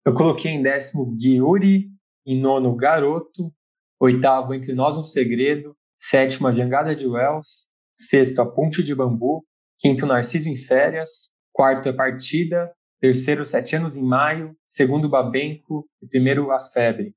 [0.04, 1.88] Eu coloquei em décimo Ghiuri,
[2.26, 3.50] em nono Garoto,
[3.98, 9.46] oitavo Entre Nós um Segredo, sétimo A Jangada de Wells, sexto A Ponte de Bambu,
[9.78, 16.06] quinto Narciso em Férias, quarto A Partida, terceiro Sete Anos em Maio, segundo Babenco e
[16.06, 17.14] primeiro A Febre.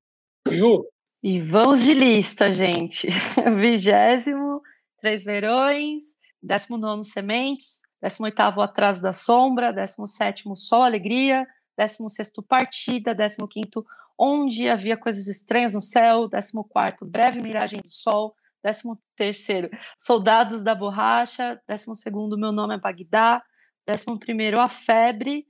[0.50, 0.86] Ju.
[1.22, 3.08] E vamos de lista, gente.
[3.58, 4.60] Vigésimo,
[5.00, 11.46] Três Verões, décimo nono Sementes, décimo oitavo Atrás da Sombra, décimo sétimo Sol Alegria,
[11.76, 13.84] décimo sexto Partida, décimo quinto
[14.18, 20.62] Onde Havia Coisas Estranhas no Céu, décimo quarto Breve Miragem do Sol, décimo terceiro Soldados
[20.62, 23.42] da Borracha, décimo segundo Meu Nome é Bagdá,
[23.86, 25.46] décimo primeiro A Febre,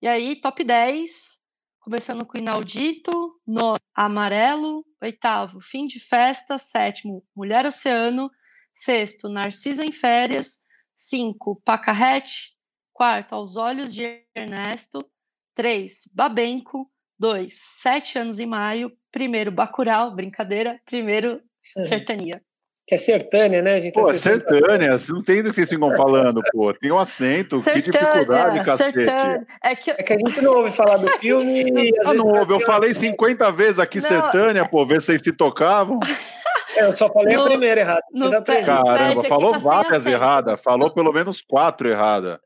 [0.00, 1.39] e aí top 10
[1.80, 3.10] começando com Inaudito,
[3.46, 8.30] no Amarelo, oitavo, Fim de Festa, sétimo, Mulher Oceano,
[8.72, 10.58] Sexto, Narciso em Férias.
[10.94, 12.54] Cinco, Pacarrete.
[12.92, 15.04] Quarto, Aos Olhos de Ernesto.
[15.54, 16.90] Três, Babenco.
[17.18, 18.92] Dois, Sete Anos em Maio.
[19.10, 20.80] Primeiro, Bacurau, brincadeira.
[20.84, 21.42] Primeiro,
[21.88, 22.42] Sertania.
[22.90, 23.74] Que é sertânia, né?
[23.74, 26.74] A gente pô, tá é sertânia, você não entende o que vocês ficam falando, pô.
[26.74, 28.98] Tem um acento, sertânia, que dificuldade, cacete.
[28.98, 29.46] Sertânia.
[29.62, 32.52] É que, é que a gente não ouve falar do filme e ah, não ouve,
[32.52, 36.00] eu falei 50 vezes aqui Não, sertânia, pô, ver se vocês se tocavam.
[36.76, 38.02] É, eu só falei No- a primeira errada.
[38.12, 42.38] no Caramba, falou tá várias erradas, falou pelo menos quatro erradas.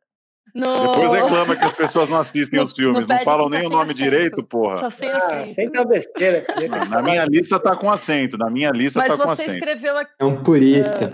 [0.54, 0.92] No...
[0.92, 3.70] Depois reclama que as pessoas não assistem No- os filmes, não falam tá nem o
[3.70, 3.96] nome acento.
[3.98, 4.76] direito, porra.
[4.76, 5.46] Tá sem Ah, acento.
[5.48, 6.44] senta besteira.
[6.70, 9.58] Não, Na minha lista tá com acento, na minha lista Mas tá com você acento.
[9.58, 10.12] escreveu aqui.
[10.20, 11.08] É um purista.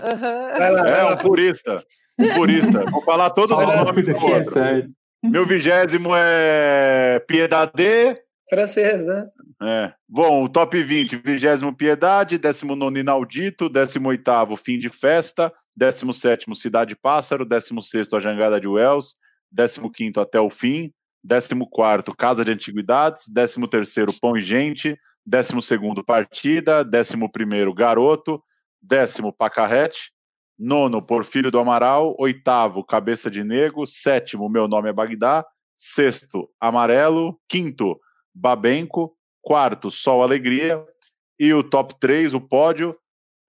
[0.57, 1.83] Vai lá, vai É um purista.
[2.19, 2.85] Um purista.
[2.91, 4.53] Vou falar todos os nomes aqui é todos.
[4.53, 4.89] certo.
[5.23, 8.17] Meu vigésimo é Piedade.
[8.49, 9.25] Francês, né?
[9.63, 9.93] É.
[10.09, 17.45] Bom, o top 20, vigésimo Piedade, 19 Inaudito, 18 Fim de Festa, 17 Cidade Pássaro,
[17.45, 19.15] 16 A Jangada de Wells,
[19.53, 20.93] 15 Até o Fim,
[21.27, 28.43] 14 Casa de Antiguidades, 13 Pão e Gente, 12 Partida, 11 Garoto,
[28.81, 30.11] décimo Pacarrete,
[30.57, 35.45] nono Porfírio do Amaral, oitavo Cabeça de Nego, sétimo Meu Nome é Bagdá,
[35.75, 37.99] sexto Amarelo, quinto
[38.33, 40.83] Babenco, quarto Sol Alegria
[41.39, 42.95] e o top 3, o pódio,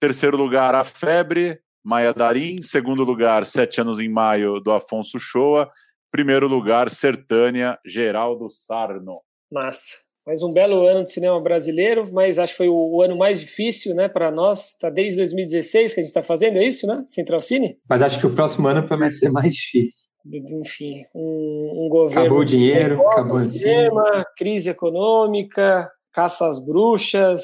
[0.01, 5.70] terceiro lugar A Febre, Maia Darim, segundo lugar Sete Anos em Maio do Afonso Shoa,
[6.12, 9.20] primeiro lugar Sertânia, Geraldo Sarno.
[9.51, 9.97] Massa.
[10.24, 13.93] Mais um belo ano de cinema brasileiro, mas acho que foi o ano mais difícil,
[13.93, 14.74] né, para nós.
[14.78, 17.02] Tá desde 2016 que a gente está fazendo, é isso, né?
[17.09, 17.76] Central Cine?
[17.89, 20.12] Mas acho que o próximo ano promete ser mais difícil.
[20.60, 22.20] Enfim, um, um governo.
[22.20, 27.43] Acabou o dinheiro, acabou o o cinema, crise econômica, caça às bruxas.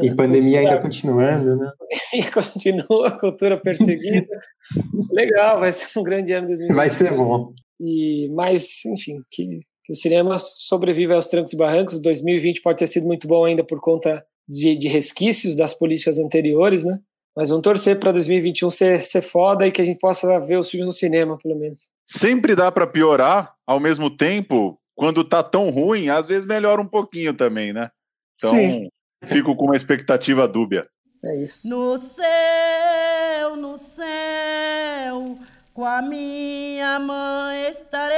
[0.00, 1.72] E pandemia ainda continuando, né?
[2.14, 4.28] E continua a cultura perseguida.
[5.10, 6.76] Legal, vai ser um grande ano 2020.
[6.76, 7.52] Vai ser bom.
[7.80, 12.00] E, mas, enfim, que, que o cinema sobrevive aos trancos e barrancos.
[12.00, 16.84] 2020 pode ter sido muito bom ainda por conta de, de resquícios das políticas anteriores,
[16.84, 16.98] né?
[17.36, 20.68] Mas vamos torcer para 2021 ser, ser foda e que a gente possa ver os
[20.68, 21.92] filmes no cinema, pelo menos.
[22.04, 26.86] Sempre dá para piorar, ao mesmo tempo, quando tá tão ruim, às vezes melhora um
[26.88, 27.90] pouquinho também, né?
[28.34, 28.88] Então, Sim.
[29.24, 30.88] fico com uma expectativa dúbia.
[31.24, 31.68] É isso.
[31.68, 35.38] No céu, no céu,
[35.78, 38.10] com a minha mãe estarei.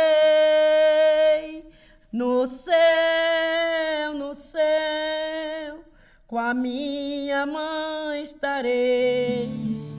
[2.11, 5.85] No céu, no céu,
[6.27, 9.90] com a minha mãe estarei.